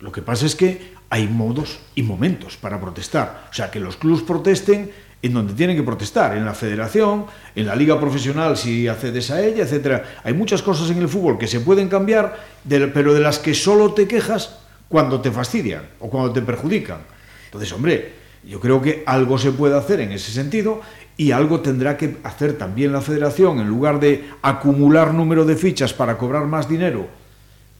Lo 0.00 0.10
que 0.10 0.22
pasa 0.22 0.46
es 0.46 0.56
que 0.56 0.92
hay 1.12 1.28
modos 1.28 1.78
y 1.94 2.02
momentos 2.02 2.56
para 2.56 2.80
protestar, 2.80 3.48
o 3.50 3.54
sea, 3.54 3.70
que 3.70 3.78
los 3.78 3.96
clubs 3.96 4.22
protesten 4.22 4.90
en 5.22 5.32
donde 5.32 5.54
tienen 5.54 5.76
que 5.76 5.84
protestar, 5.84 6.36
en 6.36 6.44
la 6.44 6.52
federación, 6.52 7.26
en 7.54 7.66
la 7.66 7.76
liga 7.76 7.98
profesional 7.98 8.56
si 8.56 8.88
accedes 8.88 9.30
a 9.30 9.40
ella, 9.40 9.62
etcétera. 9.62 10.20
Hay 10.24 10.34
muchas 10.34 10.62
cosas 10.62 10.90
en 10.90 10.98
el 10.98 11.08
fútbol 11.08 11.38
que 11.38 11.46
se 11.46 11.60
pueden 11.60 11.88
cambiar, 11.88 12.36
pero 12.68 13.14
de 13.14 13.20
las 13.20 13.38
que 13.38 13.54
solo 13.54 13.92
te 13.94 14.08
quejas 14.08 14.58
cuando 14.88 15.20
te 15.20 15.30
fastidian 15.30 15.82
o 16.00 16.10
cuando 16.10 16.32
te 16.32 16.42
perjudican. 16.42 16.98
Entonces, 17.44 17.72
hombre, 17.72 18.12
yo 18.44 18.58
creo 18.58 18.82
que 18.82 19.04
algo 19.06 19.38
se 19.38 19.52
puede 19.52 19.78
hacer 19.78 20.00
en 20.00 20.10
ese 20.10 20.32
sentido 20.32 20.80
y 21.16 21.30
algo 21.30 21.60
tendrá 21.60 21.96
que 21.96 22.16
hacer 22.24 22.54
también 22.58 22.92
la 22.92 23.00
federación 23.00 23.60
en 23.60 23.68
lugar 23.68 24.00
de 24.00 24.28
acumular 24.42 25.14
número 25.14 25.44
de 25.44 25.54
fichas 25.54 25.92
para 25.92 26.18
cobrar 26.18 26.46
más 26.46 26.68
dinero 26.68 27.06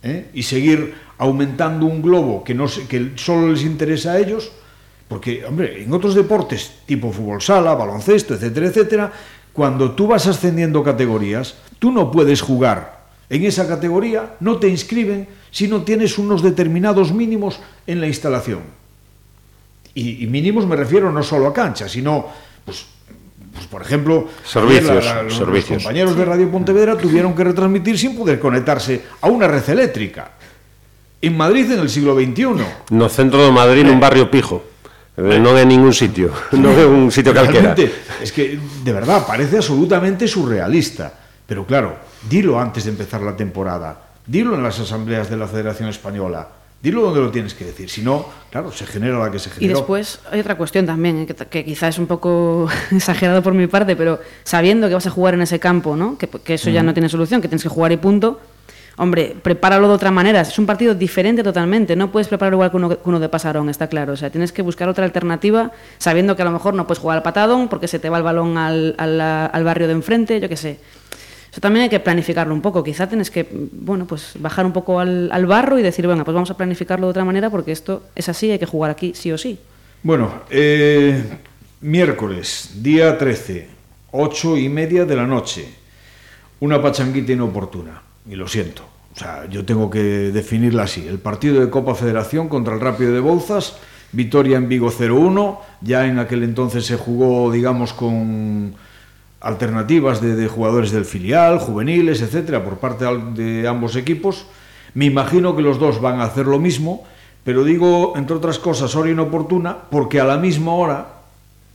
¿eh? 0.02 0.28
y 0.32 0.44
seguir 0.44 0.94
aumentando 1.18 1.86
un 1.86 2.02
globo 2.02 2.44
que, 2.44 2.54
no 2.54 2.66
que 2.88 3.12
solo 3.16 3.50
les 3.50 3.62
interesa 3.62 4.12
a 4.12 4.18
ellos, 4.18 4.52
porque, 5.12 5.44
hombre, 5.44 5.82
en 5.84 5.92
otros 5.92 6.14
deportes, 6.14 6.72
tipo 6.86 7.12
fútbol 7.12 7.42
sala, 7.42 7.74
baloncesto, 7.74 8.32
etcétera, 8.32 8.68
etcétera, 8.68 9.12
cuando 9.52 9.92
tú 9.92 10.06
vas 10.06 10.26
ascendiendo 10.26 10.82
categorías, 10.82 11.54
tú 11.78 11.92
no 11.92 12.10
puedes 12.10 12.40
jugar 12.40 13.04
en 13.28 13.44
esa 13.44 13.68
categoría, 13.68 14.36
no 14.40 14.56
te 14.56 14.68
inscriben 14.68 15.28
si 15.50 15.68
no 15.68 15.82
tienes 15.82 16.16
unos 16.16 16.42
determinados 16.42 17.12
mínimos 17.12 17.60
en 17.86 18.00
la 18.00 18.06
instalación. 18.06 18.60
Y, 19.92 20.24
y 20.24 20.26
mínimos 20.28 20.66
me 20.66 20.76
refiero 20.76 21.12
no 21.12 21.22
solo 21.22 21.48
a 21.48 21.52
cancha, 21.52 21.90
sino, 21.90 22.28
pues, 22.64 22.86
pues 23.52 23.66
por 23.66 23.82
ejemplo, 23.82 24.28
Servicios, 24.46 24.88
ayer 24.88 25.24
los, 25.24 25.36
servicios. 25.36 25.70
los 25.72 25.82
compañeros 25.82 26.16
de 26.16 26.24
Radio 26.24 26.50
Pontevedra 26.50 26.96
tuvieron 26.96 27.34
que 27.34 27.44
retransmitir 27.44 27.98
sin 27.98 28.16
poder 28.16 28.40
conectarse 28.40 29.02
a 29.20 29.28
una 29.28 29.46
red 29.46 29.68
eléctrica. 29.68 30.30
En 31.20 31.36
Madrid 31.36 31.70
en 31.70 31.80
el 31.80 31.90
siglo 31.90 32.14
XXI. 32.14 32.64
No 32.88 33.10
centro 33.10 33.44
de 33.44 33.52
Madrid, 33.52 33.84
nun 33.84 34.00
barrio 34.00 34.30
pijo. 34.32 34.71
Eh, 35.16 35.36
Non 35.38 35.60
é 35.60 35.64
ningún 35.68 35.92
sitio, 35.92 36.32
non 36.56 36.72
é 36.72 36.88
un 36.88 37.12
sitio 37.12 37.36
calquera. 37.36 37.76
Es 38.20 38.32
que 38.32 38.56
de 38.56 38.92
verdad 38.96 39.26
parece 39.28 39.60
absolutamente 39.60 40.24
surrealista. 40.24 41.12
Pero 41.44 41.66
claro, 41.68 42.00
dilo 42.24 42.56
antes 42.56 42.84
de 42.88 42.96
empezar 42.96 43.20
la 43.20 43.36
temporada. 43.36 44.08
Dilo 44.24 44.54
en 44.54 44.62
las 44.62 44.78
asambleas 44.80 45.28
de 45.28 45.36
la 45.36 45.46
Federación 45.48 45.88
Española. 45.90 46.48
Dilo 46.82 47.02
donde 47.02 47.20
lo 47.20 47.30
tienes 47.30 47.52
que 47.54 47.64
decir. 47.66 47.90
Si 47.90 48.00
no, 48.02 48.24
claro, 48.50 48.72
se 48.72 48.86
genera 48.86 49.18
la 49.18 49.30
que 49.30 49.38
se 49.38 49.50
Y 49.50 49.52
generó. 49.68 49.78
después 49.80 50.18
hay 50.30 50.40
otra 50.40 50.56
cuestión 50.56 50.86
también, 50.86 51.26
que, 51.26 51.34
que 51.34 51.64
quizá 51.64 51.88
es 51.88 51.98
un 51.98 52.06
poco 52.06 52.66
exagerado 52.90 53.42
por 53.42 53.52
mi 53.54 53.66
parte, 53.66 53.94
pero 53.94 54.18
sabiendo 54.44 54.88
que 54.88 54.94
vas 54.94 55.06
a 55.06 55.10
jugar 55.10 55.34
en 55.34 55.42
ese 55.42 55.60
campo, 55.60 55.94
¿no? 55.94 56.16
que, 56.16 56.26
que 56.28 56.54
eso 56.54 56.70
ya 56.70 56.82
no 56.82 56.94
tiene 56.94 57.08
solución, 57.08 57.40
que 57.42 57.48
tienes 57.48 57.62
que 57.62 57.68
jugar 57.68 57.92
y 57.92 57.98
punto, 57.98 58.40
hombre, 59.02 59.34
prepáralo 59.42 59.88
de 59.88 59.94
otra 59.94 60.10
manera. 60.10 60.40
Es 60.40 60.58
un 60.58 60.66
partido 60.66 60.94
diferente 60.94 61.42
totalmente, 61.42 61.96
no 61.96 62.12
puedes 62.12 62.28
prepararlo 62.28 62.56
igual 62.56 62.70
que 62.70 62.76
uno, 62.76 62.88
que 62.88 62.98
uno 63.04 63.18
de 63.18 63.28
pasarón, 63.28 63.68
está 63.68 63.88
claro. 63.88 64.12
O 64.12 64.16
sea, 64.16 64.30
tienes 64.30 64.52
que 64.52 64.62
buscar 64.62 64.88
otra 64.88 65.04
alternativa, 65.04 65.72
sabiendo 65.98 66.36
que 66.36 66.42
a 66.42 66.44
lo 66.44 66.52
mejor 66.52 66.74
no 66.74 66.86
puedes 66.86 67.00
jugar 67.00 67.18
al 67.18 67.22
patadón 67.22 67.68
porque 67.68 67.88
se 67.88 67.98
te 67.98 68.08
va 68.08 68.18
el 68.18 68.22
balón 68.22 68.56
al, 68.56 68.94
al, 68.98 69.64
barrio 69.64 69.88
de 69.88 69.94
enfrente, 69.94 70.40
yo 70.40 70.48
qué 70.48 70.56
sé. 70.56 70.78
Eso 71.50 71.60
también 71.60 71.82
hay 71.82 71.88
que 71.90 72.00
planificarlo 72.00 72.54
un 72.54 72.62
poco. 72.62 72.82
Quizá 72.82 73.08
tienes 73.08 73.30
que, 73.30 73.46
bueno, 73.52 74.06
pues 74.06 74.34
bajar 74.38 74.64
un 74.64 74.72
poco 74.72 75.00
al, 75.00 75.30
al 75.32 75.46
barro 75.46 75.78
y 75.78 75.82
decir, 75.82 76.06
venga, 76.06 76.24
pues 76.24 76.34
vamos 76.34 76.50
a 76.50 76.56
planificarlo 76.56 77.08
de 77.08 77.10
otra 77.10 77.24
manera 77.24 77.50
porque 77.50 77.72
esto 77.72 78.04
es 78.14 78.28
así, 78.28 78.50
hay 78.50 78.58
que 78.58 78.66
jugar 78.66 78.90
aquí 78.90 79.12
sí 79.14 79.32
o 79.32 79.36
sí. 79.36 79.58
Bueno, 80.04 80.42
eh, 80.48 81.22
miércoles, 81.80 82.70
día 82.76 83.18
13, 83.18 83.68
ocho 84.12 84.56
y 84.56 84.68
media 84.68 85.04
de 85.04 85.16
la 85.16 85.26
noche. 85.26 85.68
Una 86.60 86.80
pachanguita 86.80 87.32
inoportuna, 87.32 88.02
y 88.28 88.36
lo 88.36 88.46
siento. 88.46 88.91
O 89.14 89.18
sea, 89.18 89.46
yo 89.50 89.64
tengo 89.64 89.90
que 89.90 90.00
definirla 90.32 90.84
así. 90.84 91.06
El 91.06 91.18
partido 91.18 91.60
de 91.60 91.68
Copa 91.68 91.94
Federación 91.94 92.48
contra 92.48 92.74
el 92.74 92.80
Rápido 92.80 93.12
de 93.12 93.20
Bouzas, 93.20 93.76
victoria 94.12 94.56
en 94.56 94.68
Vigo 94.68 94.90
0-1. 94.90 95.58
Ya 95.82 96.06
en 96.06 96.18
aquel 96.18 96.42
entonces 96.42 96.86
se 96.86 96.96
jugó, 96.96 97.52
digamos, 97.52 97.92
con 97.92 98.74
alternativas 99.40 100.20
de, 100.22 100.34
de 100.34 100.48
jugadores 100.48 100.92
del 100.92 101.04
filial, 101.04 101.58
juveniles, 101.58 102.22
etcétera, 102.22 102.64
por 102.64 102.78
parte 102.78 103.04
de 103.04 103.68
ambos 103.68 103.96
equipos. 103.96 104.46
Me 104.94 105.06
imagino 105.06 105.56
que 105.56 105.62
los 105.62 105.78
dos 105.78 106.00
van 106.00 106.20
a 106.20 106.24
hacer 106.24 106.46
lo 106.46 106.58
mismo, 106.58 107.04
pero 107.44 107.64
digo, 107.64 108.14
entre 108.16 108.36
otras 108.36 108.58
cosas, 108.58 108.94
hora 108.94 109.10
inoportuna, 109.10 109.76
porque 109.90 110.20
a 110.20 110.24
la 110.24 110.38
misma 110.38 110.74
hora, 110.74 111.06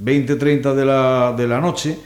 20-30 0.02 0.74
de 0.74 0.86
la, 0.86 1.34
de 1.36 1.48
la 1.48 1.60
noche, 1.60 2.00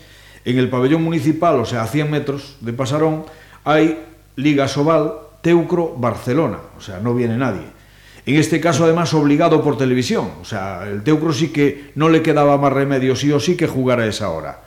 en 0.43 0.57
el 0.57 0.69
pabellón 0.69 1.03
municipal, 1.03 1.59
o 1.59 1.65
sea, 1.65 1.83
a 1.83 1.87
100 1.87 2.09
metros 2.09 2.57
de 2.61 2.73
Pasarón, 2.73 3.25
hay 3.63 3.99
Liga 4.41 4.67
Sobal, 4.67 5.13
Teucro, 5.41 5.93
Barcelona. 5.95 6.57
O 6.77 6.81
sea, 6.81 6.99
no 6.99 7.13
viene 7.13 7.37
nadie. 7.37 7.65
En 8.25 8.35
este 8.35 8.59
caso, 8.59 8.83
además, 8.83 9.13
obligado 9.13 9.63
por 9.63 9.77
televisión. 9.77 10.29
O 10.41 10.45
sea, 10.45 10.87
el 10.87 11.03
Teucro 11.03 11.33
sí 11.33 11.49
que 11.49 11.91
no 11.95 12.09
le 12.09 12.21
quedaba 12.21 12.57
más 12.57 12.73
remedio 12.73 13.15
sí 13.15 13.31
o 13.31 13.39
sí 13.39 13.57
que 13.57 13.67
jugar 13.67 13.99
a 13.99 14.07
esa 14.07 14.29
hora. 14.29 14.61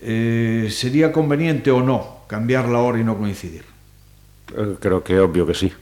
Eh, 0.00 0.68
¿Sería 0.70 1.10
conveniente 1.10 1.70
o 1.70 1.82
no 1.82 2.22
cambiar 2.28 2.68
la 2.68 2.78
hora 2.78 3.00
y 3.00 3.04
no 3.04 3.18
coincidir? 3.18 3.64
Eh, 4.56 4.76
creo 4.78 5.02
que 5.02 5.18
obvio 5.18 5.46
que 5.46 5.54
sí. 5.54 5.72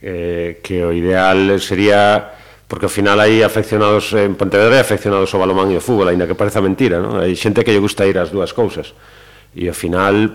Eh, 0.00 0.60
que 0.62 0.84
o 0.84 0.92
ideal 0.92 1.60
sería... 1.60 2.38
Porque 2.72 2.88
ao 2.88 2.96
final 2.96 3.20
hai 3.20 3.44
afeccionados 3.44 4.16
en 4.16 4.32
Pontevedra 4.32 4.80
e 4.80 4.84
afeccionados 4.84 5.28
ao 5.36 5.44
balomán 5.44 5.68
e 5.68 5.76
ao 5.76 5.84
fútbol, 5.84 6.08
aínda 6.08 6.24
que 6.24 6.32
pareza 6.32 6.64
mentira, 6.64 7.04
non? 7.04 7.20
Hai 7.20 7.36
xente 7.36 7.60
que 7.60 7.68
lle 7.68 7.84
gusta 7.84 8.08
ir 8.08 8.16
ás 8.16 8.32
dúas 8.32 8.56
cousas. 8.56 8.96
E 9.52 9.68
ao 9.68 9.76
final 9.76 10.32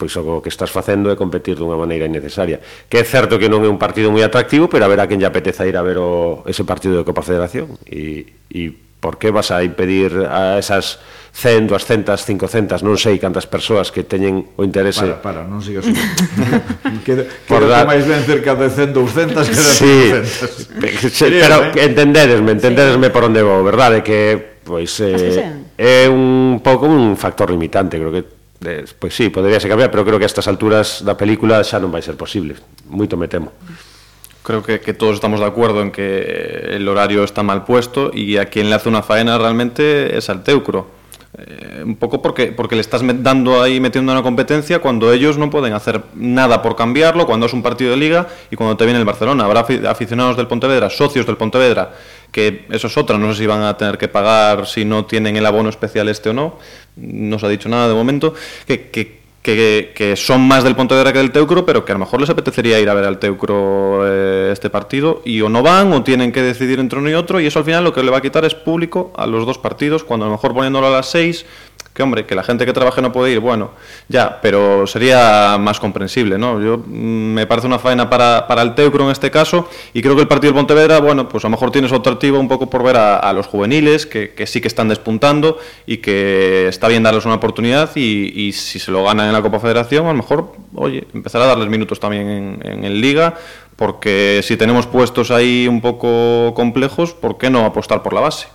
pois 0.00 0.16
o 0.16 0.40
que 0.40 0.48
estás 0.48 0.72
facendo 0.72 1.12
é 1.12 1.16
competir 1.20 1.60
dunha 1.60 1.76
maneira 1.76 2.08
innecesaria. 2.08 2.56
Que 2.88 3.04
é 3.04 3.04
certo 3.04 3.36
que 3.36 3.52
non 3.52 3.60
é 3.60 3.68
un 3.68 3.76
partido 3.76 4.08
moi 4.08 4.24
atractivo, 4.24 4.72
pero 4.72 4.88
a 4.88 4.90
ver 4.90 5.04
a 5.04 5.04
quen 5.04 5.20
lle 5.20 5.28
apeteza 5.28 5.68
ir 5.68 5.76
a 5.76 5.84
ver 5.84 6.00
o, 6.00 6.40
ese 6.48 6.64
partido 6.64 6.96
de 6.96 7.04
Copa 7.04 7.20
Federación. 7.20 7.76
E, 7.84 8.32
e 8.48 8.72
por 9.00 9.20
que 9.20 9.28
vas 9.28 9.52
a 9.52 9.60
impedir 9.60 10.24
a 10.24 10.56
esas 10.56 11.04
100, 11.32 11.68
200, 11.68 12.16
500, 12.16 12.80
non 12.80 12.96
sei 12.96 13.20
cantas 13.20 13.44
persoas 13.44 13.92
que 13.92 14.08
teñen 14.08 14.56
o 14.56 14.64
interese... 14.64 15.04
Para, 15.20 15.20
para, 15.20 15.40
non 15.44 15.60
sigas 15.60 15.84
o... 15.84 15.92
queda, 17.06 17.28
por 17.44 17.64
queda 17.64 17.84
dar... 17.84 17.88
máis 17.88 18.08
ben 18.08 18.24
cerca 18.24 18.56
de 18.56 18.72
100, 18.72 18.96
200 18.96 19.52
que 19.52 19.60
de 19.60 19.72
sí, 19.76 19.96
500. 20.96 21.12
Sí, 21.20 21.28
pero 21.28 21.76
eh? 21.76 21.92
entendedesme, 21.92 22.56
entendedesme 22.56 23.08
sí. 23.08 23.12
por 23.12 23.22
onde 23.28 23.40
vou, 23.44 23.60
verdade? 23.60 24.00
Que, 24.00 24.60
pois, 24.64 24.96
eh, 25.04 25.60
é 25.76 26.08
un 26.08 26.60
pouco 26.64 26.88
un 26.88 27.16
factor 27.20 27.52
limitante, 27.52 28.00
creo 28.00 28.12
que 28.12 28.39
eh, 28.64 28.84
pois 28.98 29.14
sí, 29.14 29.30
poderíase 29.30 29.68
cambiar, 29.68 29.90
pero 29.90 30.04
creo 30.04 30.18
que 30.18 30.24
a 30.24 30.30
estas 30.30 30.48
alturas 30.48 31.02
da 31.04 31.16
película 31.16 31.64
xa 31.64 31.80
non 31.80 31.90
vai 31.90 32.04
ser 32.04 32.20
posible. 32.20 32.60
Moito 32.86 33.16
me 33.16 33.26
temo. 33.26 33.52
Creo 34.44 34.64
que, 34.64 34.80
que 34.80 34.92
todos 34.92 35.20
estamos 35.20 35.40
de 35.40 35.48
acuerdo 35.48 35.82
en 35.82 35.92
que 35.92 36.76
el 36.76 36.88
horario 36.88 37.24
está 37.24 37.42
mal 37.42 37.64
puesto 37.64 38.12
e 38.12 38.36
a 38.36 38.48
quien 38.48 38.68
le 38.68 38.76
hace 38.76 38.92
unha 38.92 39.04
faena 39.04 39.36
realmente 39.40 40.16
es 40.16 40.28
al 40.28 40.44
teucro 40.44 40.99
Eh, 41.38 41.82
un 41.84 41.94
poco 41.94 42.20
porque, 42.20 42.48
porque 42.48 42.74
le 42.74 42.80
estás 42.80 43.02
dando 43.22 43.62
ahí, 43.62 43.78
metiendo 43.78 44.10
una 44.10 44.22
competencia 44.22 44.80
cuando 44.80 45.12
ellos 45.12 45.38
no 45.38 45.48
pueden 45.48 45.74
hacer 45.74 46.02
nada 46.14 46.60
por 46.60 46.74
cambiarlo, 46.74 47.24
cuando 47.24 47.46
es 47.46 47.52
un 47.52 47.62
partido 47.62 47.92
de 47.92 47.96
liga 47.98 48.26
y 48.50 48.56
cuando 48.56 48.76
te 48.76 48.84
viene 48.84 48.98
el 48.98 49.04
Barcelona. 49.04 49.44
Habrá 49.44 49.64
afi- 49.64 49.86
aficionados 49.86 50.36
del 50.36 50.48
Pontevedra, 50.48 50.90
socios 50.90 51.26
del 51.26 51.36
Pontevedra, 51.36 51.92
que 52.32 52.66
eso 52.70 52.88
es 52.88 52.96
otra, 52.98 53.16
no 53.16 53.32
sé 53.32 53.42
si 53.42 53.46
van 53.46 53.62
a 53.62 53.76
tener 53.76 53.96
que 53.96 54.08
pagar 54.08 54.66
si 54.66 54.84
no 54.84 55.04
tienen 55.04 55.36
el 55.36 55.46
abono 55.46 55.68
especial 55.68 56.08
este 56.08 56.30
o 56.30 56.32
no, 56.32 56.58
no 56.96 57.38
se 57.38 57.46
ha 57.46 57.48
dicho 57.48 57.68
nada 57.68 57.86
de 57.86 57.94
momento, 57.94 58.34
que, 58.66 58.90
que 58.90 59.19
que, 59.42 59.92
que, 59.94 60.16
son 60.16 60.42
más 60.42 60.64
del 60.64 60.76
Pontevedra 60.76 61.12
que 61.12 61.18
del 61.18 61.32
Teucro, 61.32 61.64
pero 61.64 61.84
que 61.84 61.92
a 61.92 61.94
lo 61.94 62.00
mejor 62.00 62.20
les 62.20 62.28
apetecería 62.28 62.78
ir 62.78 62.90
a 62.90 62.94
ver 62.94 63.04
al 63.04 63.18
Teucro 63.18 64.02
eh, 64.06 64.50
este 64.52 64.68
partido 64.68 65.22
y 65.24 65.40
o 65.40 65.48
no 65.48 65.62
van 65.62 65.92
o 65.92 66.02
tienen 66.02 66.30
que 66.30 66.42
decidir 66.42 66.78
entre 66.78 66.98
uno 66.98 67.08
y 67.08 67.14
otro 67.14 67.40
y 67.40 67.46
eso 67.46 67.58
al 67.58 67.64
final 67.64 67.84
lo 67.84 67.92
que 67.94 68.02
le 68.02 68.10
va 68.10 68.18
a 68.18 68.22
quitar 68.22 68.44
es 68.44 68.54
público 68.54 69.12
a 69.16 69.26
los 69.26 69.46
dos 69.46 69.58
partidos, 69.58 70.04
cuando 70.04 70.26
a 70.26 70.28
lo 70.28 70.34
mejor 70.34 70.52
poniéndolo 70.52 70.88
a 70.88 70.90
las 70.90 71.10
seis 71.10 71.46
que 71.94 72.04
hombre, 72.04 72.24
que 72.24 72.36
la 72.36 72.44
gente 72.44 72.64
que 72.64 72.72
trabaje 72.72 73.02
no 73.02 73.10
puede 73.10 73.32
ir, 73.32 73.40
bueno, 73.40 73.72
ya, 74.08 74.38
pero 74.40 74.86
sería 74.86 75.56
más 75.58 75.80
comprensible, 75.80 76.38
¿no? 76.38 76.62
Yo 76.62 76.78
mm, 76.78 77.34
me 77.34 77.46
parece 77.46 77.66
una 77.66 77.80
faena 77.80 78.08
para, 78.08 78.46
para 78.46 78.62
el 78.62 78.74
Teucro 78.74 79.04
en 79.04 79.10
este 79.10 79.30
caso 79.30 79.68
y 79.92 80.00
creo 80.00 80.14
que 80.14 80.22
el 80.22 80.28
partido 80.28 80.52
del 80.52 80.60
Pontevedra, 80.60 81.00
bueno, 81.00 81.28
pues 81.28 81.44
a 81.44 81.48
lo 81.48 81.52
mejor 81.52 81.72
tiene 81.72 81.88
su 81.88 81.96
atractivo 81.96 82.38
un 82.38 82.46
poco 82.46 82.70
por 82.70 82.84
ver 82.84 82.96
a, 82.96 83.16
a 83.16 83.32
los 83.32 83.46
juveniles 83.48 84.06
que, 84.06 84.34
que, 84.34 84.46
sí 84.46 84.60
que 84.60 84.68
están 84.68 84.88
despuntando 84.88 85.58
y 85.84 85.96
que 85.96 86.68
está 86.68 86.86
bien 86.86 87.02
darles 87.02 87.24
una 87.24 87.34
oportunidad 87.34 87.90
y, 87.96 88.32
y, 88.34 88.52
si 88.52 88.78
se 88.78 88.92
lo 88.92 89.04
ganan 89.04 89.28
en 89.30 89.36
la 89.36 89.42
Copa 89.42 89.58
Federación, 89.60 90.06
a 90.06 90.10
lo 90.10 90.16
mejor, 90.18 90.52
oye, 90.74 91.06
empezar 91.14 91.40
a 91.42 91.46
darles 91.46 91.68
minutos 91.68 91.98
también 92.00 92.28
en, 92.28 92.60
en 92.64 92.84
el 92.84 93.00
Liga 93.00 93.34
porque 93.76 94.42
si 94.44 94.56
tenemos 94.58 94.86
puestos 94.86 95.30
ahí 95.30 95.66
un 95.66 95.80
poco 95.80 96.52
complejos, 96.54 97.14
¿por 97.14 97.38
qué 97.38 97.48
no 97.48 97.64
apostar 97.64 98.02
por 98.02 98.12
la 98.12 98.20
base? 98.20 98.46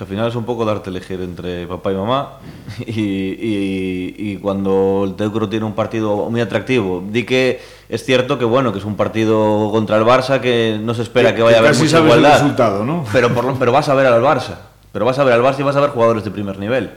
al 0.00 0.06
final 0.06 0.28
es 0.28 0.36
un 0.36 0.44
poco 0.44 0.64
darte 0.64 0.90
a 0.90 0.92
elegir 0.92 1.20
entre 1.20 1.66
papá 1.66 1.90
y 1.90 1.96
mamá 1.96 2.34
y, 2.86 3.00
y, 3.00 4.14
y, 4.16 4.36
cuando 4.36 5.02
el 5.04 5.14
Teucro 5.16 5.48
tiene 5.48 5.66
un 5.66 5.72
partido 5.74 6.30
muy 6.30 6.40
atractivo. 6.40 7.02
Di 7.04 7.24
que 7.24 7.60
es 7.88 8.04
cierto 8.04 8.38
que 8.38 8.44
bueno, 8.44 8.72
que 8.72 8.78
es 8.78 8.84
un 8.84 8.94
partido 8.96 9.70
contra 9.72 9.96
el 9.96 10.04
Barça 10.04 10.40
que 10.40 10.78
no 10.80 10.94
se 10.94 11.02
espera 11.02 11.30
que, 11.30 11.38
que 11.38 11.42
vaya 11.42 11.56
a 11.56 11.58
haber 11.60 11.72
casi 11.72 11.82
mucha 11.82 11.96
sabes 11.96 12.06
igualdad. 12.06 12.30
el 12.34 12.38
resultado, 12.42 12.84
¿no? 12.84 13.04
Pero, 13.12 13.34
por, 13.34 13.44
lo- 13.44 13.54
pero 13.58 13.72
vas 13.72 13.88
a 13.88 13.94
ver 13.94 14.06
al 14.06 14.22
Barça. 14.22 14.58
Pero 14.92 15.04
vas 15.04 15.18
a 15.18 15.24
ver 15.24 15.34
al 15.34 15.42
Barça 15.42 15.58
y 15.58 15.62
vas 15.64 15.74
a 15.74 15.80
ver 15.80 15.90
jugadores 15.90 16.22
de 16.22 16.30
primer 16.30 16.60
nivel. 16.60 16.92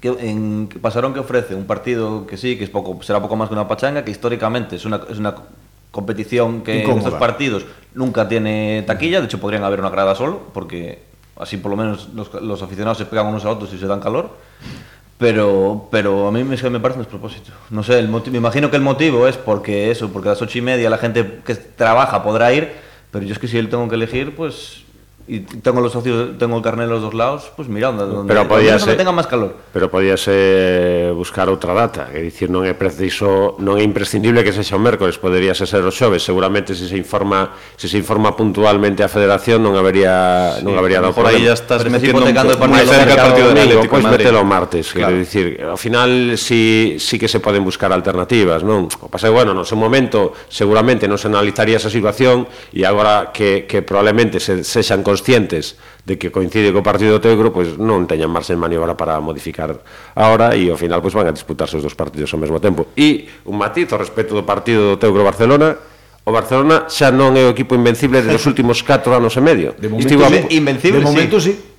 Que 0.00 0.08
en 0.08 0.68
que 0.68 0.78
pasaron 0.78 1.12
que 1.12 1.20
ofrece 1.20 1.54
un 1.54 1.66
partido 1.66 2.26
que 2.26 2.36
sí, 2.36 2.56
que 2.56 2.64
es 2.64 2.70
poco, 2.70 3.02
será 3.02 3.20
poco 3.20 3.36
más 3.36 3.48
que 3.48 3.54
una 3.54 3.68
pachanga, 3.68 4.04
que 4.04 4.10
históricamente 4.10 4.76
es 4.76 4.84
una, 4.84 5.00
es 5.10 5.18
una 5.18 5.34
competición 5.90 6.62
que 6.62 6.72
en 6.72 6.80
Incómoda. 6.80 7.04
estos 7.04 7.20
partidos 7.20 7.66
nunca 7.94 8.28
tiene 8.28 8.82
taquilla, 8.86 9.20
de 9.20 9.26
hecho 9.26 9.40
podrían 9.40 9.64
haber 9.64 9.80
una 9.80 9.90
grada 9.90 10.14
solo, 10.14 10.40
porque 10.54 11.02
así 11.36 11.56
por 11.56 11.70
lo 11.70 11.76
menos 11.76 12.08
los, 12.14 12.32
los 12.34 12.62
aficionados 12.62 12.98
se 12.98 13.04
pegan 13.04 13.26
unos 13.26 13.44
a 13.44 13.50
otros 13.50 13.72
y 13.74 13.78
se 13.78 13.86
dan 13.86 14.00
calor. 14.00 14.30
Pero, 15.20 15.86
pero 15.90 16.28
a 16.28 16.32
mí 16.32 16.42
me, 16.44 16.56
parece 16.56 16.66
un 16.66 17.04
despropósito. 17.04 17.52
No 17.68 17.82
sé, 17.82 17.98
el 17.98 18.08
motivo, 18.08 18.32
me 18.32 18.38
imagino 18.38 18.70
que 18.70 18.76
el 18.76 18.82
motivo 18.82 19.28
es 19.28 19.36
porque 19.36 19.90
eso, 19.90 20.08
porque 20.10 20.30
a 20.30 20.32
las 20.32 20.40
ocho 20.40 20.56
y 20.56 20.62
media 20.62 20.88
la 20.88 20.96
gente 20.96 21.40
que 21.44 21.54
trabaja 21.54 22.22
podrá 22.22 22.54
ir, 22.54 22.72
pero 23.10 23.26
yo 23.26 23.34
es 23.34 23.38
que 23.38 23.46
si 23.46 23.58
él 23.58 23.68
tengo 23.68 23.86
que 23.86 23.96
elegir, 23.96 24.34
pues 24.34 24.82
y 25.30 25.40
tengo 25.62 25.80
los 25.80 25.92
socios, 25.92 26.36
tengo 26.38 26.56
el 26.56 26.62
carnet 26.62 26.88
de 26.88 26.92
los 26.94 27.02
dos 27.02 27.14
lados, 27.14 27.52
pues 27.54 27.68
mira, 27.68 27.92
donde, 27.92 28.26
pero 28.26 28.48
podía 28.48 28.72
donde 28.72 28.84
ser, 28.84 28.96
tenga 28.98 29.14
máis 29.14 29.30
calor. 29.30 29.54
Pero 29.70 29.86
podía 29.86 30.18
ser 30.18 31.14
buscar 31.14 31.46
outra 31.46 31.70
data, 31.70 32.10
é 32.10 32.18
dicir, 32.18 32.50
non 32.50 32.66
é 32.66 32.74
preciso, 32.74 33.54
non 33.62 33.78
é 33.78 33.86
imprescindible 33.86 34.42
que 34.42 34.50
sexa 34.50 34.74
o 34.74 34.82
mércores, 34.82 35.22
podería 35.22 35.54
ser 35.54 35.86
o 35.86 35.94
xoves, 35.94 36.26
seguramente 36.26 36.74
se 36.74 36.90
se 36.90 36.98
informa, 36.98 37.54
se 37.78 37.86
se 37.86 37.94
informa 37.94 38.34
puntualmente 38.34 39.06
a 39.06 39.10
federación 39.12 39.62
non 39.62 39.78
habería 39.78 40.58
sí, 40.58 40.66
non 40.66 40.74
habería 40.74 40.98
dado 40.98 41.14
por 41.14 41.30
aí 41.30 41.46
ya 41.46 41.54
estás 41.54 41.86
pero 41.86 41.94
metiendo 41.94 42.26
un, 42.26 42.34
un, 42.34 42.66
un, 42.66 42.82
cerca 42.90 43.14
o 43.14 43.24
partido 43.30 43.54
del 43.54 43.70
Atlético, 43.70 43.86
pois 43.86 44.06
metelo 44.10 44.42
o 44.42 44.46
martes, 44.50 44.90
claro. 44.90 45.14
quero 45.14 45.22
dicir, 45.22 45.62
ao 45.62 45.78
final 45.78 46.34
si 46.34 46.98
si 46.98 47.22
que 47.22 47.30
se 47.30 47.38
poden 47.38 47.62
buscar 47.62 47.94
alternativas, 47.94 48.66
non? 48.66 48.90
O 48.98 49.06
pasa 49.06 49.30
bueno, 49.30 49.54
no 49.54 49.62
seu 49.62 49.78
momento 49.78 50.34
seguramente 50.50 51.06
non 51.06 51.22
se 51.22 51.30
analizaría 51.30 51.78
esa 51.78 51.86
situación 51.86 52.50
e 52.74 52.82
agora 52.82 53.30
que 53.30 53.70
que 53.70 53.86
probablemente 53.86 54.42
se 54.42 54.66
sexan 54.66 55.06
conscientes 55.20 55.76
de 56.08 56.16
que 56.16 56.32
coincide 56.32 56.72
co 56.72 56.80
partido 56.80 57.20
do 57.20 57.20
Teucro, 57.20 57.52
pois 57.52 57.76
non 57.76 58.08
teñan 58.08 58.32
marxe 58.32 58.56
de 58.56 58.60
maniobra 58.60 58.96
para 58.96 59.20
modificar 59.20 59.76
agora 60.16 60.56
e 60.56 60.72
ao 60.72 60.80
final 60.80 61.04
pois 61.04 61.12
van 61.12 61.28
a 61.28 61.36
disputarse 61.36 61.76
os 61.76 61.84
dos 61.84 61.92
partidos 61.92 62.32
ao 62.32 62.40
mesmo 62.40 62.56
tempo. 62.56 62.88
E 62.96 63.28
un 63.44 63.60
matiz 63.60 63.92
ao 63.92 64.00
respecto 64.00 64.32
do 64.32 64.48
partido 64.48 64.96
do 64.96 64.98
Teucro 64.98 65.22
Barcelona, 65.22 65.76
O 66.20 66.32
Barcelona 66.36 66.84
xa 66.84 67.08
non 67.08 67.32
é 67.32 67.48
o 67.48 67.50
equipo 67.56 67.72
invencible 67.72 68.20
dos 68.20 68.44
últimos 68.44 68.84
4 68.84 69.16
anos 69.16 69.32
e 69.34 69.42
medio. 69.42 69.72
De 69.80 69.88
momento, 69.88 70.04
Estivo, 70.04 70.28
sí, 70.28 70.52
invencible, 70.52 71.00
de 71.00 71.04
momento 71.08 71.40
sí. 71.40 71.56
sí. 71.56 71.69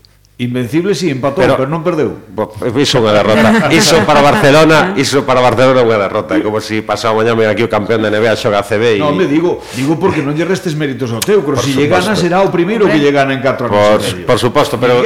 Invencible 0.41 0.95
si 0.95 1.05
sí, 1.05 1.11
empatou, 1.13 1.45
pero, 1.45 1.53
pero 1.53 1.69
non 1.69 1.85
perdeu. 1.85 2.17
Iso 2.73 2.97
unha 2.97 3.13
derrota. 3.13 3.69
Iso 3.77 4.01
para 4.09 4.25
Barcelona, 4.25 4.97
ah. 4.97 4.97
iso 4.97 5.21
para 5.21 5.37
Barcelona 5.37 5.85
unha 5.85 6.01
derrota. 6.01 6.33
Como 6.41 6.57
se 6.57 6.81
si 6.81 6.81
pasado 6.81 7.13
mañá 7.13 7.37
me 7.37 7.45
aquí 7.45 7.61
o 7.61 7.69
campeón 7.69 8.01
de 8.01 8.09
NBA 8.09 8.33
xoga 8.41 8.65
CB 8.65 8.97
e... 8.97 8.99
Non, 8.99 9.13
me 9.13 9.29
digo, 9.29 9.61
digo 9.77 10.01
porque 10.01 10.25
non 10.25 10.33
lle 10.33 10.41
restes 10.41 10.73
méritos 10.73 11.13
ao 11.13 11.21
teu, 11.21 11.45
pero 11.45 11.61
se 11.61 11.69
si 11.69 11.77
lle 11.77 11.85
gana 11.85 12.17
será 12.17 12.41
o 12.41 12.49
primeiro 12.49 12.89
que 12.89 12.97
lle 12.97 13.13
gana 13.13 13.37
en 13.37 13.45
4 13.45 13.69
anos. 13.69 14.01
Por, 14.01 14.01
por 14.33 14.37
suposto, 14.41 14.81
pero 14.81 15.05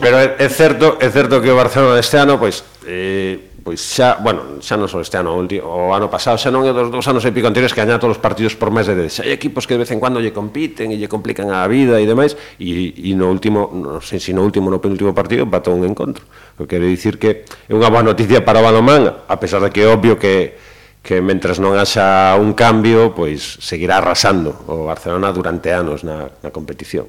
pero 0.00 0.16
é 0.16 0.48
certo, 0.48 0.96
é 0.96 1.12
certo 1.12 1.44
que 1.44 1.52
o 1.52 1.56
Barcelona 1.60 2.00
este 2.00 2.16
ano 2.16 2.40
pois 2.40 2.64
pues, 2.64 2.88
eh 2.88 3.49
pois 3.62 3.80
xa, 3.80 4.16
bueno, 4.20 4.60
xa 4.64 4.76
non 4.80 4.88
só 4.88 4.98
este 5.00 5.20
ano, 5.20 5.36
o 5.36 5.92
ano 5.92 6.08
pasado, 6.08 6.40
xa 6.40 6.48
non 6.48 6.64
é 6.64 6.72
dos 6.72 6.88
dous 6.88 7.06
anos 7.06 7.22
e 7.22 7.30
pico 7.30 7.46
anteriores 7.46 7.76
que 7.76 7.80
gañan 7.84 8.00
todos 8.00 8.16
os 8.16 8.22
partidos 8.22 8.56
por 8.56 8.72
mes 8.72 8.88
de 8.88 8.96
10. 8.96 9.24
Hai 9.26 9.32
equipos 9.36 9.68
que 9.68 9.76
de 9.76 9.84
vez 9.84 9.90
en 9.92 10.00
cando 10.00 10.18
lle 10.18 10.32
compiten 10.32 10.90
e 10.92 10.96
lle 10.96 11.06
complican 11.06 11.52
a 11.52 11.64
vida 11.68 12.00
e 12.00 12.04
demais, 12.08 12.34
e, 12.56 12.92
e 12.96 13.12
no 13.12 13.28
último, 13.28 13.68
non 13.70 14.00
sei 14.00 14.18
se 14.18 14.32
no 14.32 14.42
último 14.42 14.72
no 14.72 14.80
penúltimo 14.80 15.12
partido 15.12 15.44
empatou 15.44 15.76
un 15.76 15.84
encontro. 15.84 16.24
O 16.56 16.64
que 16.64 16.80
quere 16.80 16.88
dicir 16.88 17.20
que 17.20 17.44
é 17.44 17.72
unha 17.72 17.92
boa 17.92 18.02
noticia 18.02 18.40
para 18.40 18.60
o 18.60 18.64
Balomán, 18.64 19.06
a 19.06 19.36
pesar 19.36 19.60
de 19.60 19.68
que 19.68 19.84
é 19.84 19.88
obvio 19.88 20.16
que 20.16 20.56
que 21.00 21.24
mentres 21.24 21.56
non 21.56 21.80
haxa 21.80 22.36
un 22.36 22.52
cambio, 22.52 23.16
pois 23.16 23.56
seguirá 23.64 24.04
arrasando 24.04 24.52
o 24.68 24.84
Barcelona 24.84 25.32
durante 25.32 25.72
anos 25.72 26.04
na, 26.04 26.28
na 26.44 26.52
competición. 26.52 27.08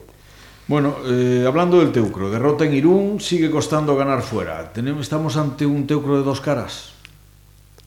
Bueno, 0.72 0.96
eh, 1.06 1.44
hablando 1.46 1.80
del 1.80 1.92
Teucro, 1.92 2.32
derrota 2.32 2.64
en 2.64 2.74
Irún, 2.74 3.20
sigue 3.20 3.52
costando 3.52 3.94
ganar 3.98 4.22
fuera. 4.22 4.72
Tenemos, 4.72 5.02
estamos 5.02 5.36
ante 5.36 5.66
un 5.66 5.86
Teucro 5.86 6.16
de 6.16 6.24
dos 6.24 6.40
caras. 6.40 6.96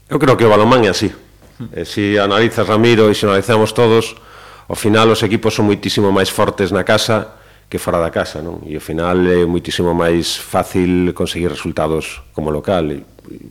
Eu 0.04 0.20
creo 0.20 0.36
que 0.36 0.44
o 0.44 0.52
balonmán 0.52 0.84
é 0.84 0.92
así. 0.92 1.08
Hmm. 1.56 1.72
E 1.72 1.88
se 1.88 2.12
si 2.12 2.20
analizas 2.20 2.68
Ramiro 2.68 3.08
e 3.08 3.16
se 3.16 3.24
analizamos 3.24 3.72
todos, 3.72 4.20
ao 4.68 4.76
final 4.76 5.08
os 5.08 5.24
equipos 5.24 5.56
son 5.56 5.64
moitísimo 5.64 6.12
máis 6.12 6.28
fortes 6.28 6.76
na 6.76 6.84
casa 6.84 7.40
que 7.72 7.80
fora 7.80 7.96
da 7.96 8.12
casa, 8.12 8.44
non? 8.44 8.60
E 8.68 8.76
ao 8.76 8.84
final 8.84 9.16
é 9.32 9.48
moitísimo 9.48 9.96
máis 9.96 10.36
fácil 10.36 11.16
conseguir 11.16 11.48
resultados 11.48 12.20
como 12.36 12.52
local. 12.52 12.84
E, 12.92 13.00
e, 13.32 13.48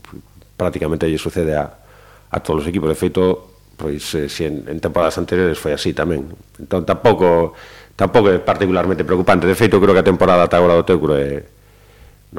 prácticamente 0.53 1.09
lle 1.09 1.17
sucede 1.17 1.57
a, 1.57 1.73
a 2.29 2.37
todos 2.37 2.61
os 2.61 2.69
equipos. 2.69 2.85
De 2.85 3.01
feito, 3.01 3.49
pois, 3.81 4.13
eh, 4.13 4.29
se 4.29 4.45
en, 4.45 4.69
en 4.69 4.77
temporadas 4.77 5.17
anteriores 5.17 5.57
foi 5.57 5.73
así 5.73 5.89
tamén. 5.89 6.29
Entón, 6.61 6.85
tampouco 6.85 7.57
tampouco 7.95 8.29
é 8.29 8.39
particularmente 8.39 9.03
preocupante. 9.03 9.47
De 9.47 9.55
feito, 9.55 9.79
creo 9.79 9.93
que 9.93 10.01
a 10.01 10.07
temporada 10.07 10.43
ata 10.43 10.57
agora 10.57 10.81
do 10.81 10.85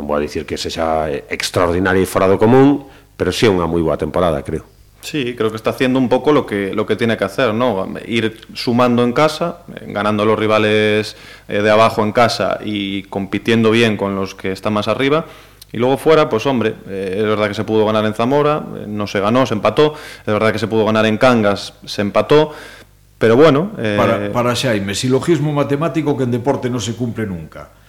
vou 0.02 0.16
a 0.16 0.20
dicir 0.20 0.44
que 0.44 0.58
sexa 0.58 1.06
extraordinaria 1.30 2.02
e 2.02 2.06
fora 2.06 2.26
do 2.26 2.34
común, 2.34 2.82
pero 3.14 3.30
sí 3.30 3.46
é 3.46 3.50
unha 3.50 3.70
moi 3.70 3.78
boa 3.78 3.94
temporada, 3.94 4.42
creo. 4.42 4.66
Sí, 5.04 5.36
creo 5.36 5.50
que 5.50 5.56
está 5.56 5.70
haciendo 5.70 5.98
un 5.98 6.08
poco 6.08 6.32
lo 6.32 6.46
que, 6.46 6.72
lo 6.72 6.86
que 6.86 6.96
tiene 6.96 7.16
que 7.18 7.24
hacer, 7.24 7.52
¿no? 7.52 7.86
Ir 8.08 8.40
sumando 8.54 9.04
en 9.04 9.12
casa, 9.12 9.60
ganando 9.86 10.22
a 10.22 10.26
los 10.26 10.38
rivales 10.38 11.14
eh, 11.46 11.60
de 11.60 11.70
abajo 11.70 12.02
en 12.02 12.10
casa 12.10 12.58
y 12.64 13.02
compitiendo 13.04 13.70
bien 13.70 13.98
con 13.98 14.16
los 14.16 14.34
que 14.34 14.50
están 14.50 14.72
más 14.72 14.88
arriba. 14.88 15.26
Y 15.70 15.76
luego 15.76 15.98
fuera, 15.98 16.30
pues 16.30 16.46
hombre, 16.46 16.74
eh, 16.88 17.16
es 17.18 17.24
verdad 17.24 17.48
que 17.48 17.54
se 17.54 17.64
pudo 17.64 17.84
ganar 17.84 18.06
en 18.06 18.14
Zamora, 18.14 18.64
eh, 18.76 18.84
no 18.88 19.06
se 19.06 19.20
ganó, 19.20 19.44
se 19.44 19.52
empató. 19.52 19.94
Es 20.20 20.32
verdad 20.32 20.52
que 20.52 20.58
se 20.58 20.68
pudo 20.68 20.86
ganar 20.86 21.04
en 21.04 21.18
Cangas, 21.18 21.74
se 21.84 22.00
empató. 22.00 22.54
Pero 23.18 23.36
bueno... 23.36 23.72
Eh... 23.78 23.96
Para, 23.96 24.32
para 24.32 24.52
Xaime, 24.56 24.94
silogismo 24.94 25.52
matemático 25.52 26.16
que 26.16 26.24
en 26.24 26.32
deporte 26.34 26.66
non 26.68 26.82
se 26.82 26.98
cumpre 26.98 27.24
nunca. 27.28 27.83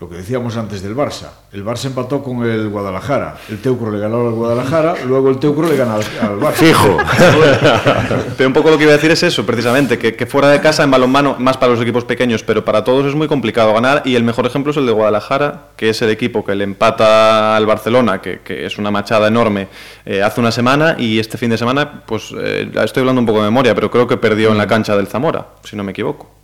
Lo 0.00 0.08
que 0.08 0.16
decíamos 0.16 0.56
antes 0.56 0.80
del 0.80 0.96
Barça. 0.96 1.28
El 1.52 1.62
Barça 1.62 1.84
empató 1.84 2.22
con 2.22 2.42
el 2.46 2.70
Guadalajara. 2.70 3.36
El 3.50 3.60
Teucro 3.60 3.90
le 3.90 3.98
ganó 3.98 4.28
al 4.28 4.32
Guadalajara, 4.32 4.94
luego 5.06 5.28
el 5.28 5.38
Teucro 5.38 5.68
le 5.68 5.76
gana 5.76 5.96
al, 5.96 6.02
al 6.22 6.40
Barça. 6.40 6.52
Fijo. 6.52 6.96
Pero 8.38 8.48
un 8.48 8.54
poco 8.54 8.70
lo 8.70 8.78
que 8.78 8.84
iba 8.84 8.92
a 8.94 8.96
decir 8.96 9.10
es 9.10 9.22
eso, 9.22 9.44
precisamente, 9.44 9.98
que, 9.98 10.16
que 10.16 10.24
fuera 10.24 10.48
de 10.48 10.58
casa 10.62 10.84
en 10.84 10.90
balonmano, 10.90 11.36
más 11.38 11.58
para 11.58 11.72
los 11.72 11.82
equipos 11.82 12.06
pequeños, 12.06 12.42
pero 12.42 12.64
para 12.64 12.82
todos 12.82 13.04
es 13.04 13.14
muy 13.14 13.28
complicado 13.28 13.74
ganar. 13.74 14.00
Y 14.06 14.14
el 14.14 14.24
mejor 14.24 14.46
ejemplo 14.46 14.70
es 14.70 14.78
el 14.78 14.86
de 14.86 14.92
Guadalajara, 14.92 15.64
que 15.76 15.90
es 15.90 16.00
el 16.00 16.08
equipo 16.08 16.46
que 16.46 16.54
le 16.54 16.64
empata 16.64 17.54
al 17.54 17.66
Barcelona, 17.66 18.22
que, 18.22 18.40
que 18.40 18.64
es 18.64 18.78
una 18.78 18.90
machada 18.90 19.28
enorme, 19.28 19.68
eh, 20.06 20.22
hace 20.22 20.40
una 20.40 20.50
semana. 20.50 20.96
Y 20.98 21.18
este 21.18 21.36
fin 21.36 21.50
de 21.50 21.58
semana, 21.58 22.04
pues 22.06 22.32
eh, 22.38 22.70
estoy 22.82 23.02
hablando 23.02 23.20
un 23.20 23.26
poco 23.26 23.40
de 23.40 23.44
memoria, 23.44 23.74
pero 23.74 23.90
creo 23.90 24.06
que 24.06 24.16
perdió 24.16 24.50
en 24.50 24.56
la 24.56 24.66
cancha 24.66 24.96
del 24.96 25.08
Zamora, 25.08 25.46
si 25.62 25.76
no 25.76 25.84
me 25.84 25.90
equivoco. 25.90 26.39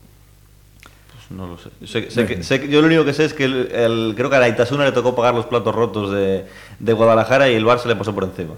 No 1.30 1.46
lo 1.46 1.58
sé. 1.58 1.70
Sé- 1.86 2.10
sé 2.10 2.26
que- 2.26 2.42
sé 2.44 2.60
que- 2.60 2.68
yo 2.68 2.80
lo 2.80 2.86
único 2.86 3.04
que 3.04 3.12
sé 3.12 3.24
es 3.24 3.34
que 3.34 3.44
el, 3.44 3.68
el- 3.72 4.14
creo 4.16 4.30
que 4.30 4.36
a 4.36 4.40
la 4.40 4.48
Itasuna 4.48 4.84
le 4.84 4.92
tocó 4.92 5.14
pagar 5.16 5.34
los 5.34 5.46
platos 5.46 5.74
rotos 5.74 6.12
de, 6.12 6.44
de 6.78 6.92
Guadalajara 6.92 7.48
y 7.50 7.54
el 7.54 7.64
Barça 7.64 7.86
le 7.86 7.96
pasó 7.96 8.14
por 8.14 8.24
encima. 8.24 8.54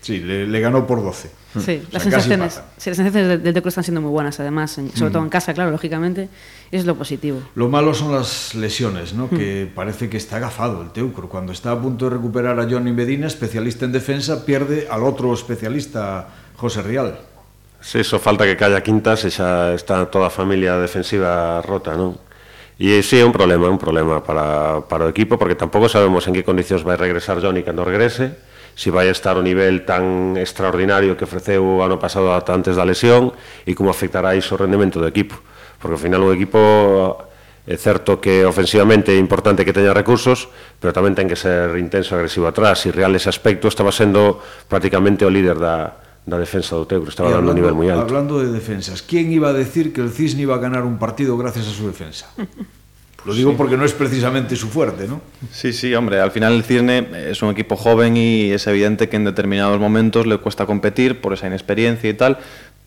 Sí, 0.00 0.18
le, 0.18 0.46
le 0.46 0.60
ganó 0.60 0.86
por 0.86 1.02
12. 1.02 1.28
Sí, 1.28 1.58
O 1.58 1.60
sea, 1.60 1.78
las 1.92 2.02
sensaciones, 2.04 2.54
sí, 2.78 2.88
las 2.90 2.96
sensaciones 2.96 3.12
del, 3.28 3.42
del 3.42 3.52
Teucro 3.52 3.68
están 3.68 3.84
siendo 3.84 4.00
muy 4.00 4.10
buenas, 4.10 4.40
además, 4.40 4.78
en- 4.78 4.96
sobre 4.96 5.10
todo 5.10 5.22
en 5.22 5.28
casa, 5.28 5.52
claro, 5.52 5.70
lógicamente, 5.70 6.30
y 6.70 6.76
es 6.76 6.86
lo 6.86 6.94
positivo. 6.96 7.40
Lo 7.54 7.68
malo 7.68 7.92
son 7.92 8.12
las 8.14 8.54
lesiones, 8.54 9.12
¿no? 9.12 9.28
Que 9.28 9.70
parece 9.74 10.08
que 10.08 10.16
está 10.16 10.36
agafado 10.36 10.80
el 10.80 10.90
Teucro. 10.92 11.28
Cuando 11.28 11.52
está 11.52 11.72
a 11.72 11.78
punto 11.80 12.06
de 12.08 12.16
recuperar 12.16 12.58
a 12.58 12.64
Johnny 12.70 12.92
Medina, 12.92 13.26
especialista 13.26 13.84
en 13.84 13.92
defensa, 13.92 14.46
pierde 14.46 14.88
al 14.90 15.02
otro 15.02 15.34
especialista, 15.34 16.28
José 16.56 16.80
Rial. 16.80 17.18
Se 17.80 18.00
iso 18.00 18.20
falta 18.20 18.44
que 18.44 18.60
calla 18.60 18.84
quintas 18.84 19.24
e 19.24 19.32
xa 19.32 19.72
está 19.72 20.04
toda 20.12 20.28
a 20.28 20.32
familia 20.32 20.76
defensiva 20.76 21.64
rota, 21.64 21.96
non? 21.96 22.20
E 22.76 23.00
sí, 23.00 23.20
é 23.20 23.24
un 23.24 23.32
problema, 23.32 23.68
é 23.68 23.72
un 23.72 23.80
problema 23.80 24.20
para, 24.20 24.84
para 24.84 25.04
o 25.04 25.12
equipo, 25.12 25.40
porque 25.40 25.56
tampouco 25.56 25.88
sabemos 25.88 26.28
en 26.28 26.36
que 26.36 26.44
condicións 26.44 26.84
vai 26.84 27.00
regresar 27.00 27.40
Johnny 27.40 27.64
cando 27.64 27.84
regrese, 27.84 28.36
se 28.76 28.88
si 28.88 28.90
vai 28.92 29.08
estar 29.08 29.36
o 29.36 29.44
nivel 29.44 29.84
tan 29.88 30.36
extraordinario 30.36 31.16
que 31.16 31.24
ofreceu 31.24 31.60
o 31.60 31.80
ano 31.80 31.96
pasado 31.96 32.32
ata 32.36 32.52
antes 32.52 32.76
da 32.76 32.84
lesión 32.84 33.32
e 33.64 33.72
como 33.76 33.88
afectará 33.88 34.36
iso 34.36 34.56
o 34.56 34.60
rendemento 34.60 35.00
do 35.00 35.08
equipo. 35.08 35.40
Porque 35.80 35.96
ao 35.96 36.00
final 36.00 36.20
o 36.24 36.32
equipo 36.36 36.60
é 37.64 37.76
certo 37.76 38.20
que 38.20 38.44
ofensivamente 38.44 39.12
é 39.12 39.20
importante 39.20 39.64
que 39.64 39.72
teña 39.72 39.96
recursos, 39.96 40.52
pero 40.80 40.92
tamén 40.92 41.16
ten 41.16 41.28
que 41.28 41.36
ser 41.36 41.76
intenso 41.80 42.12
e 42.12 42.20
agresivo 42.20 42.48
atrás 42.48 42.84
e 42.84 42.92
real 42.92 43.12
ese 43.16 43.32
aspecto 43.32 43.68
estaba 43.68 43.92
sendo 43.92 44.40
prácticamente 44.68 45.24
o 45.24 45.32
líder 45.32 45.60
da, 45.60 46.00
da 46.26 46.38
defensa 46.38 46.76
do 46.76 46.86
Teucro, 46.86 47.08
estaba 47.08 47.28
hablando, 47.28 47.52
dando 47.52 47.58
un 47.58 47.60
nivel 47.60 47.74
moi 47.74 47.88
alto. 47.88 48.06
Hablando 48.06 48.34
de 48.38 48.52
defensas, 48.52 49.02
¿quién 49.02 49.32
iba 49.32 49.48
a 49.48 49.56
decir 49.56 49.92
que 49.92 50.00
el 50.00 50.10
Cisne 50.10 50.42
iba 50.42 50.54
a 50.54 50.62
ganar 50.62 50.84
un 50.84 50.98
partido 50.98 51.36
gracias 51.36 51.66
a 51.68 51.72
su 51.72 51.86
defensa? 51.86 52.30
Lo 53.24 53.34
digo 53.34 53.50
sí. 53.50 53.56
porque 53.58 53.76
no 53.76 53.84
es 53.84 53.92
precisamente 53.92 54.56
su 54.56 54.68
fuerte, 54.68 55.06
¿no? 55.06 55.20
Sí, 55.52 55.74
sí, 55.74 55.94
hombre, 55.94 56.20
al 56.20 56.30
final 56.30 56.54
el 56.54 56.64
Cisne 56.64 57.06
es 57.28 57.42
un 57.42 57.50
equipo 57.50 57.76
joven 57.76 58.16
y 58.16 58.50
es 58.50 58.66
evidente 58.66 59.08
que 59.08 59.16
en 59.16 59.24
determinados 59.24 59.78
momentos 59.78 60.26
le 60.26 60.38
cuesta 60.38 60.64
competir 60.64 61.20
por 61.20 61.34
esa 61.34 61.46
inexperiencia 61.46 62.08
y 62.08 62.14
tal, 62.14 62.38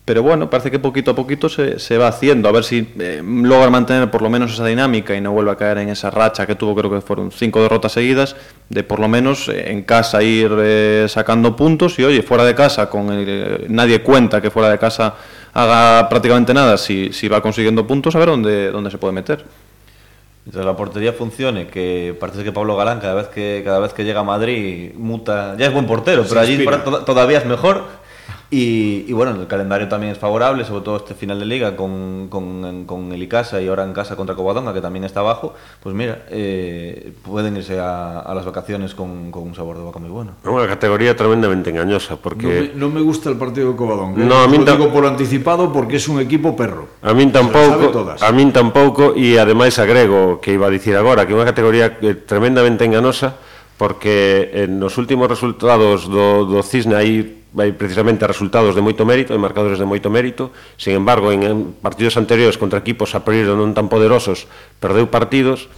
pero 0.04 0.22
bueno, 0.22 0.50
parece 0.50 0.70
que 0.70 0.78
poquito 0.78 1.12
a 1.12 1.14
poquito 1.14 1.48
se, 1.48 1.78
se 1.78 1.96
va 1.96 2.08
haciendo, 2.08 2.46
a 2.48 2.52
ver 2.52 2.62
si 2.64 2.92
eh, 2.98 3.22
logra 3.24 3.70
mantener 3.70 4.10
por 4.10 4.20
lo 4.20 4.28
menos 4.28 4.52
esa 4.52 4.66
dinámica 4.66 5.14
y 5.14 5.20
no 5.22 5.32
vuelve 5.32 5.52
a 5.52 5.56
caer 5.56 5.78
en 5.78 5.88
esa 5.88 6.10
racha 6.10 6.46
que 6.46 6.56
tuvo, 6.56 6.74
creo 6.74 6.90
que 6.90 7.00
fueron 7.00 7.32
cinco 7.32 7.62
derrotas 7.62 7.92
seguidas, 7.92 8.36
de 8.68 8.82
por 8.82 9.00
lo 9.00 9.08
menos 9.08 9.48
eh, 9.48 9.70
en 9.70 9.82
casa 9.82 10.22
ir 10.22 10.50
eh, 10.58 11.06
sacando 11.08 11.56
puntos 11.56 11.98
y 11.98 12.04
oye, 12.04 12.22
fuera 12.22 12.44
de 12.44 12.54
casa, 12.54 12.90
con 12.90 13.10
el, 13.10 13.64
nadie 13.70 14.02
cuenta 14.02 14.42
que 14.42 14.50
fuera 14.50 14.68
de 14.68 14.78
casa 14.78 15.14
haga 15.54 16.06
prácticamente 16.10 16.52
nada, 16.52 16.76
si, 16.76 17.10
si 17.14 17.26
va 17.28 17.40
consiguiendo 17.40 17.86
puntos, 17.86 18.14
a 18.14 18.18
ver 18.18 18.28
dónde, 18.28 18.70
dónde 18.70 18.90
se 18.90 18.98
puede 18.98 19.14
meter. 19.14 19.42
Mientras 20.44 20.66
la 20.66 20.76
portería 20.76 21.14
funcione, 21.14 21.66
que 21.68 22.14
parece 22.20 22.44
que 22.44 22.52
Pablo 22.52 22.76
Galán 22.76 23.00
cada 23.00 23.14
vez 23.14 23.28
que 23.28 23.62
cada 23.64 23.78
vez 23.78 23.94
que 23.94 24.04
llega 24.04 24.20
a 24.20 24.24
Madrid 24.24 24.92
muta, 24.94 25.56
ya 25.56 25.64
es 25.64 25.72
buen 25.72 25.86
portero, 25.86 26.26
pero 26.28 26.40
allí 26.40 26.62
todavía 27.06 27.38
es 27.38 27.46
mejor. 27.46 28.03
Y, 28.54 29.04
y 29.08 29.12
bueno, 29.12 29.32
el 29.32 29.48
calendario 29.48 29.88
también 29.88 30.12
es 30.12 30.18
favorable, 30.18 30.64
sobre 30.64 30.84
todo 30.84 30.96
este 30.98 31.14
final 31.14 31.40
de 31.40 31.44
liga 31.44 31.74
con, 31.74 32.28
con, 32.30 32.84
con 32.84 33.10
el 33.10 33.20
Icasa 33.20 33.60
y 33.60 33.66
ahora 33.66 33.82
en 33.82 33.92
casa 33.92 34.14
contra 34.14 34.36
Covadonga, 34.36 34.72
que 34.72 34.80
también 34.80 35.02
está 35.02 35.20
abajo. 35.20 35.54
Pues 35.82 35.92
mira, 35.92 36.22
eh, 36.30 37.12
pueden 37.24 37.56
irse 37.56 37.80
a, 37.80 38.20
a 38.20 38.32
las 38.32 38.44
vacaciones 38.44 38.94
con, 38.94 39.32
con 39.32 39.42
un 39.42 39.56
sabor 39.56 39.76
de 39.76 39.82
boca 39.82 39.98
muy 39.98 40.08
bueno. 40.08 40.38
É 40.46 40.48
unha 40.54 40.70
categoría 40.70 41.18
tremendamente 41.18 41.74
engañosa, 41.74 42.14
No 42.14 42.22
me, 42.22 42.22
porque 42.22 42.70
no 42.78 42.86
me 42.94 43.02
gusta 43.02 43.26
el 43.26 43.34
partido 43.42 43.74
de 43.74 43.76
Covadonga. 43.76 44.22
¿eh? 44.22 44.24
No, 44.24 44.38
a 44.38 44.46
mí 44.46 44.62
Lo 44.62 44.70
digo 44.70 44.86
por 44.94 45.02
anticipado 45.02 45.74
porque 45.74 45.98
es 45.98 46.06
un 46.06 46.22
equipo 46.22 46.54
perro. 46.54 46.86
A 47.02 47.10
tampouco, 47.10 47.90
todas. 47.90 48.22
a 48.22 48.30
min 48.30 48.54
tampouco 48.54 49.18
e 49.18 49.34
ademais 49.34 49.82
agrego 49.82 50.38
que 50.38 50.54
iba 50.54 50.70
a 50.70 50.72
dicir 50.72 50.94
agora 50.94 51.26
que 51.26 51.34
é 51.34 51.36
unha 51.36 51.48
categoría 51.50 51.98
eh, 51.98 52.14
tremendamente 52.14 52.86
enganosa 52.86 53.34
porque 53.74 54.54
en 54.54 54.78
nos 54.78 54.94
últimos 54.94 55.26
resultados 55.26 56.06
do, 56.06 56.46
do 56.46 56.62
Cisne 56.62 56.94
hai 56.94 57.42
vai 57.54 57.70
precisamente 57.70 58.26
a 58.26 58.28
resultados 58.28 58.74
de 58.74 58.82
moito 58.82 59.06
mérito, 59.06 59.30
e 59.30 59.38
marcadores 59.38 59.78
de 59.78 59.86
moito 59.86 60.10
mérito. 60.10 60.50
Sin 60.74 60.98
embargo, 60.98 61.30
en 61.30 61.72
partidos 61.78 62.18
anteriores 62.18 62.58
contra 62.58 62.82
equipos 62.82 63.14
a 63.14 63.22
priori 63.22 63.46
non 63.46 63.70
tan 63.72 63.86
poderosos, 63.86 64.50
perdeu 64.82 65.06
partidos 65.06 65.70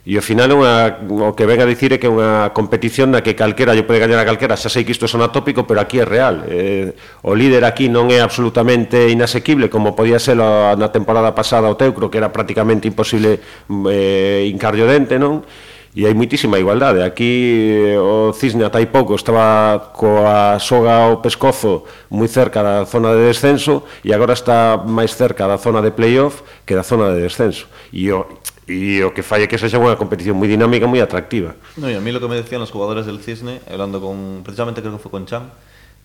e 0.00 0.16
ao 0.16 0.24
final 0.24 0.48
unha, 0.56 0.96
o 1.06 1.36
que 1.36 1.44
ven 1.44 1.60
a 1.60 1.68
dicir 1.68 1.92
é 1.92 2.00
que 2.00 2.08
é 2.08 2.12
unha 2.12 2.56
competición 2.56 3.12
na 3.12 3.20
que 3.20 3.36
calquera 3.36 3.76
lle 3.76 3.84
pode 3.84 4.00
gañar 4.00 4.16
a 4.16 4.24
calquera, 4.24 4.56
xa 4.56 4.72
sei 4.72 4.82
que 4.82 4.96
isto 4.96 5.04
son 5.04 5.20
atópico, 5.20 5.68
pero 5.68 5.76
aquí 5.76 6.00
é 6.00 6.08
real. 6.08 6.48
Eh, 6.48 6.96
o 7.20 7.36
líder 7.36 7.68
aquí 7.68 7.92
non 7.92 8.08
é 8.08 8.24
absolutamente 8.24 9.12
inasequible 9.12 9.68
como 9.68 9.92
podía 9.92 10.16
ser 10.16 10.40
a, 10.40 10.72
na 10.72 10.88
temporada 10.88 11.36
pasada 11.36 11.68
o 11.68 11.76
Teucro, 11.76 12.08
que 12.08 12.16
era 12.16 12.32
prácticamente 12.32 12.88
imposible 12.88 13.44
mm, 13.68 13.86
eh, 13.92 14.42
incardio 14.48 14.88
dente, 14.88 15.20
non? 15.20 15.44
E 15.90 16.06
hai 16.06 16.14
moitísima 16.14 16.54
igualdade. 16.58 17.02
Aquí 17.02 17.98
eh, 17.98 18.30
Cisne 18.38 18.62
ata 18.62 18.78
hai 18.78 18.86
pouco 18.86 19.18
estaba 19.18 19.90
coa 19.90 20.54
soga 20.62 21.10
ao 21.10 21.18
pescozo 21.18 21.82
moi 22.14 22.30
cerca 22.30 22.62
da 22.62 22.86
zona 22.86 23.10
de 23.10 23.26
descenso 23.26 23.82
e 24.06 24.14
agora 24.14 24.38
está 24.38 24.78
máis 24.78 25.18
cerca 25.18 25.50
da 25.50 25.58
zona 25.58 25.82
de 25.82 25.90
playoff 25.90 26.46
que 26.62 26.78
da 26.78 26.86
zona 26.86 27.10
de 27.10 27.26
descenso. 27.26 27.66
E 27.90 28.06
o, 28.14 28.22
e 28.70 29.02
o 29.02 29.10
que 29.10 29.26
é 29.26 29.46
que 29.50 29.58
sexa 29.58 29.82
unha 29.82 29.98
competición 29.98 30.38
moi 30.38 30.46
dinámica, 30.46 30.86
moi 30.86 31.02
atractiva. 31.02 31.58
No, 31.74 31.90
y 31.90 31.98
a 31.98 32.00
mí 32.00 32.14
lo 32.14 32.22
que 32.22 32.30
me 32.30 32.38
decían 32.38 32.62
los 32.62 32.70
jugadores 32.70 33.02
del 33.10 33.18
Cisne, 33.18 33.58
hablando 33.66 33.98
con, 33.98 34.46
precisamente 34.46 34.86
creo 34.86 34.94
que 34.94 35.02
fue 35.02 35.10
con 35.10 35.26
Cham, 35.26 35.50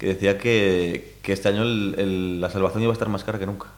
que 0.02 0.18
decía 0.18 0.42
que, 0.42 1.22
que 1.22 1.34
este 1.34 1.54
año 1.54 1.62
la 1.64 2.50
salvación 2.50 2.82
iba 2.82 2.92
a 2.92 2.98
estar 2.98 3.10
más 3.10 3.24
cara 3.24 3.38
que 3.38 3.46
nunca. 3.46 3.70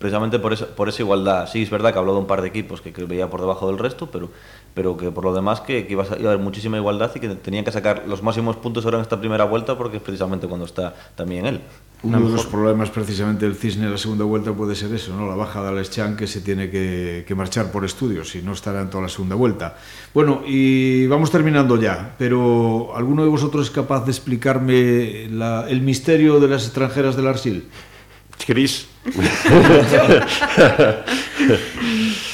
Precisamente 0.00 0.38
por 0.38 0.52
esa, 0.52 0.64
por 0.64 0.88
esa 0.88 1.02
igualdad. 1.02 1.46
Sí, 1.48 1.62
es 1.62 1.68
verdad 1.68 1.92
que 1.92 1.98
habló 1.98 2.12
de 2.14 2.20
un 2.20 2.26
par 2.26 2.40
de 2.40 2.48
equipos 2.48 2.80
que, 2.80 2.92
que 2.92 3.04
veía 3.04 3.28
por 3.28 3.40
debajo 3.40 3.66
del 3.68 3.76
resto, 3.76 4.08
pero, 4.10 4.30
pero 4.74 4.96
que 4.96 5.10
por 5.10 5.24
lo 5.24 5.34
demás 5.34 5.60
que, 5.60 5.86
que 5.86 5.92
iba, 5.92 6.02
a, 6.04 6.06
sa- 6.06 6.16
iba 6.18 6.30
a 6.30 6.32
haber 6.34 6.44
muchísima 6.44 6.76
igualdad 6.76 7.10
y 7.14 7.20
que 7.20 7.28
tenían 7.30 7.64
que 7.64 7.72
sacar 7.72 8.04
los 8.06 8.22
máximos 8.22 8.56
puntos 8.56 8.84
ahora 8.84 8.98
en 8.98 9.02
esta 9.02 9.18
primera 9.18 9.44
vuelta 9.44 9.76
porque 9.76 9.96
es 9.98 10.02
precisamente 10.02 10.46
cuando 10.46 10.66
está 10.66 10.94
también 11.16 11.46
él. 11.46 11.60
Uno 12.02 12.18
de 12.18 12.30
los 12.32 12.46
problemas 12.46 12.88
precisamente 12.88 13.44
del 13.44 13.54
Cisne 13.56 13.84
en 13.84 13.90
la 13.92 13.98
segunda 13.98 14.24
vuelta 14.24 14.52
puede 14.52 14.74
ser 14.74 14.94
eso, 14.94 15.14
¿no? 15.14 15.28
La 15.28 15.34
baja 15.34 15.62
de 15.62 15.68
Alex 15.68 15.90
Chan 15.90 16.16
que 16.16 16.26
se 16.26 16.40
tiene 16.40 16.70
que, 16.70 17.24
que 17.28 17.34
marchar 17.34 17.70
por 17.70 17.84
estudios 17.84 18.34
y 18.36 18.42
no 18.42 18.52
estará 18.52 18.80
en 18.80 18.88
toda 18.88 19.02
la 19.02 19.08
segunda 19.10 19.34
vuelta. 19.34 19.76
Bueno, 20.14 20.40
y 20.46 21.06
vamos 21.08 21.30
terminando 21.30 21.76
ya, 21.76 22.14
pero 22.18 22.92
¿alguno 22.96 23.22
de 23.22 23.28
vosotros 23.28 23.66
es 23.66 23.70
capaz 23.70 24.04
de 24.06 24.12
explicarme 24.12 25.28
la- 25.30 25.66
el 25.68 25.82
misterio 25.82 26.40
de 26.40 26.48
las 26.48 26.64
extranjeras 26.64 27.16
del 27.16 27.26
Arsil? 27.28 27.68
Cris, 28.46 28.86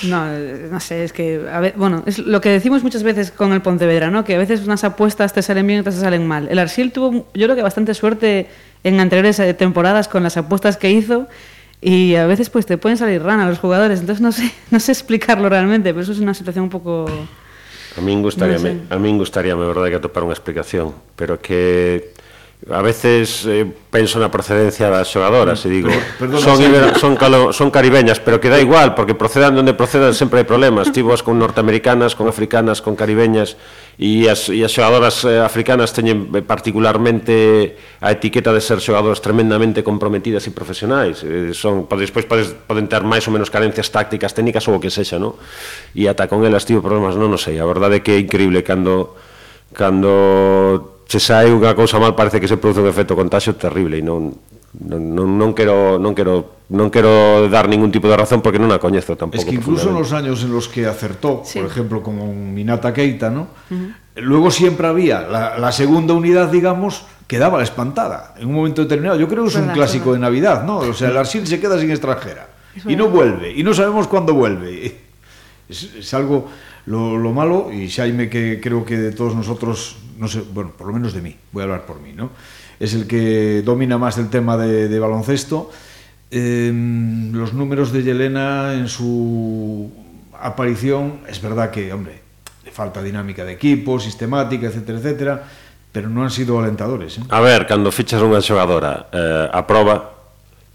No, 0.05 0.27
no 0.29 0.81
sé, 0.81 1.05
es 1.05 1.13
que, 1.13 1.47
a 1.51 1.61
ver, 1.61 1.75
bueno, 1.77 2.03
es 2.07 2.19
lo 2.19 2.41
que 2.41 2.51
decimos 2.51 2.83
muchas 2.83 3.03
veces 3.03 3.31
con 3.31 3.53
el 3.53 3.63
Pontevedra, 3.63 4.11
¿no? 4.11 4.25
Que 4.25 4.35
a 4.35 4.39
veces 4.39 4.65
unas 4.65 4.85
apuestas 4.85 5.33
te 5.33 5.43
salen 5.43 5.67
bien 5.67 5.79
y 5.79 5.81
otras 5.81 5.95
te 5.97 6.01
salen 6.01 6.27
mal. 6.27 6.49
El 6.51 6.59
Arsil 6.59 6.93
tuvo, 6.93 7.27
yo 7.35 7.47
creo 7.47 7.57
que 7.57 7.63
bastante 7.63 7.95
suerte 7.95 8.49
en 8.85 9.01
anteriores 9.01 9.39
eh, 9.41 9.55
temporadas 9.55 10.09
con 10.09 10.23
las 10.23 10.37
apuestas 10.37 10.77
que 10.77 10.91
hizo 10.91 11.29
y 11.81 12.15
a 12.15 12.27
veces 12.27 12.51
pues 12.51 12.67
te 12.67 12.79
pueden 12.79 12.99
salir 12.99 13.23
rana 13.23 13.49
los 13.49 13.59
jugadores, 13.59 14.01
entonces 14.01 14.21
no 14.21 14.33
sé, 14.33 14.53
no 14.71 14.81
sé 14.81 14.93
explicarlo 14.93 15.49
realmente, 15.49 15.93
pero 15.93 16.03
eso 16.03 16.13
es 16.13 16.19
una 16.19 16.35
situación 16.35 16.65
un 16.65 16.71
poco... 16.71 17.07
A 17.97 18.01
min 18.05 18.21
gustaríame, 18.21 18.77
Non 18.77 18.85
sei. 18.93 18.93
a 18.93 19.01
min 19.01 19.17
gustaríame, 19.17 19.65
verdade, 19.65 19.89
que 19.89 19.97
atopar 19.97 20.21
unha 20.21 20.37
explicación, 20.37 20.93
pero 21.17 21.41
que 21.41 22.13
A 22.73 22.81
veces 22.81 23.45
eh, 23.45 23.69
penso 23.93 24.17
na 24.17 24.33
procedencia 24.33 24.89
das 24.89 25.13
xogadoras 25.13 25.61
e 25.63 25.71
digo, 25.71 25.93
Perdona, 26.17 26.41
son, 26.41 26.57
ibera, 26.65 26.89
son, 26.97 27.13
calo, 27.15 27.53
son 27.53 27.69
caribeñas, 27.69 28.19
pero 28.19 28.41
que 28.41 28.49
dá 28.49 28.57
igual, 28.57 28.97
porque 28.97 29.13
procedan 29.13 29.55
onde 29.61 29.77
procedan 29.77 30.17
sempre 30.17 30.41
hai 30.41 30.49
problemas. 30.49 30.89
Tivos 30.89 31.21
con 31.21 31.37
norteamericanas, 31.37 32.17
con 32.17 32.33
africanas, 32.33 32.81
con 32.81 32.97
caribeñas, 32.97 33.61
e 34.01 34.25
as, 34.27 34.49
e 34.49 34.65
as 34.65 34.73
xogadoras 34.73 35.29
eh, 35.29 35.37
africanas 35.37 35.93
teñen 35.93 36.33
eh, 36.33 36.41
particularmente 36.41 37.77
a 38.01 38.17
etiqueta 38.17 38.57
de 38.57 38.65
ser 38.65 38.81
xogadoras 38.81 39.21
tremendamente 39.21 39.85
comprometidas 39.85 40.49
e 40.49 40.51
profesionais. 40.51 41.21
Eh, 41.29 41.53
son, 41.53 41.85
despois 42.01 42.25
podes, 42.25 42.57
poden 42.57 42.89
ter 42.89 43.05
máis 43.05 43.29
ou 43.29 43.37
menos 43.37 43.53
carencias 43.53 43.93
tácticas, 43.93 44.33
técnicas 44.33 44.65
ou 44.65 44.75
o 44.75 44.83
que 44.83 44.89
sexa, 44.89 45.21
non? 45.21 45.37
E 45.93 46.09
ata 46.09 46.25
con 46.25 46.41
elas 46.43 46.65
tivo 46.65 46.81
problemas, 46.81 47.21
non, 47.21 47.29
non 47.29 47.39
sei. 47.39 47.61
A 47.61 47.69
verdade 47.69 48.01
é 48.01 48.03
que 48.03 48.17
é 48.17 48.19
increíble 48.19 48.65
cando 48.65 49.13
cando 49.77 50.96
se 51.07 51.19
sae 51.23 51.49
unha 51.55 51.73
cousa 51.79 52.03
mal 52.03 52.15
parece 52.19 52.43
que 52.43 52.51
se 52.51 52.59
produce 52.59 52.83
un 52.83 52.91
efecto 52.91 53.15
contagio 53.15 53.55
terrible 53.55 53.99
e 53.99 54.03
non 54.03 54.35
non, 54.77 55.15
non, 55.17 55.39
non 55.41 55.51
quero 55.57 55.97
non 55.97 56.13
quero 56.13 56.67
non 56.69 56.91
quero 56.93 57.49
dar 57.49 57.65
ningún 57.71 57.89
tipo 57.95 58.11
de 58.11 58.17
razón 58.19 58.43
porque 58.45 58.59
non 58.61 58.69
a 58.75 58.83
coñezo 58.83 59.17
tampouco. 59.17 59.41
Es 59.41 59.49
que 59.49 59.57
incluso 59.57 59.89
los 59.95 60.13
años 60.13 60.43
en 60.45 60.53
los 60.53 60.69
que 60.69 60.85
acertó, 60.85 61.41
Sí. 61.47 61.63
por 61.63 61.71
ejemplo, 61.71 62.03
como 62.03 62.29
Minata 62.35 62.93
Keita, 62.93 63.31
¿no? 63.31 63.49
Luego 64.19 64.51
siempre 64.51 64.85
había 64.91 65.23
la, 65.23 65.57
la 65.57 65.71
segunda 65.73 66.13
unidad, 66.13 66.51
digamos, 66.51 67.07
que 67.31 67.39
daba 67.39 67.57
la 67.59 67.65
espantada 67.65 68.35
en 68.37 68.49
un 68.49 68.55
momento 68.59 68.83
determinado. 68.83 69.17
Yo 69.17 69.29
creo 69.29 69.45
que 69.45 69.51
es 69.51 69.57
un 69.57 69.69
clásico 69.73 70.13
de 70.13 70.19
Navidad, 70.19 70.65
¿no? 70.67 70.79
O 70.85 70.93
sea, 70.93 71.09
el 71.09 71.17
Arsil 71.17 71.47
se 71.47 71.61
queda 71.61 71.79
sin 71.81 71.89
extranjera 71.91 72.49
y 72.85 72.97
no 72.97 73.09
vuelve, 73.09 73.55
y 73.57 73.63
no 73.63 73.73
sabemos 73.73 74.09
cuándo 74.09 74.35
vuelve. 74.35 75.07
Es, 75.71 75.95
es 75.99 76.15
algo 76.15 76.49
lo, 76.87 77.17
lo 77.17 77.33
malo, 77.33 77.71
y 77.73 77.89
Jaime, 77.89 78.29
que 78.29 78.61
creo 78.61 78.85
que 78.85 78.97
de 78.99 79.13
todos 79.13 79.35
nosotros, 79.35 79.97
no 80.19 80.29
sé, 80.29 80.43
bueno, 80.53 80.73
por 80.77 80.87
lo 80.87 80.93
menos 80.93 81.13
de 81.13 81.23
mí, 81.23 81.37
voy 81.53 81.63
a 81.63 81.65
hablar 81.65 81.87
por 81.87 82.01
mí, 82.01 82.13
¿no? 82.13 82.31
Es 82.79 82.95
el 82.95 83.07
que 83.07 83.63
domina 83.65 83.99
más 83.99 84.19
el 84.19 84.29
tema 84.29 84.57
de, 84.57 84.89
de 84.89 84.99
baloncesto. 84.99 85.71
Eh, 86.31 86.71
los 87.33 87.55
números 87.55 87.93
de 87.93 88.03
Yelena 88.03 88.75
en 88.75 88.89
su 88.89 89.91
aparición, 90.41 91.21
es 91.29 91.41
verdad 91.41 91.71
que, 91.71 91.93
hombre, 91.93 92.21
le 92.65 92.71
falta 92.71 93.03
dinámica 93.03 93.45
de 93.45 93.53
equipo, 93.53 93.99
sistemática, 94.01 94.67
etcétera, 94.67 94.99
etcétera, 94.99 95.45
pero 95.93 96.11
no 96.11 96.23
han 96.23 96.31
sido 96.31 96.59
alentadores. 96.59 97.19
Eh? 97.19 97.23
A 97.31 97.41
ver, 97.41 97.67
cando 97.67 97.89
fichas 97.89 98.21
unha 98.21 98.43
xogadora 98.45 99.09
eh, 99.15 99.49
a 99.49 99.65
proba 99.65 100.13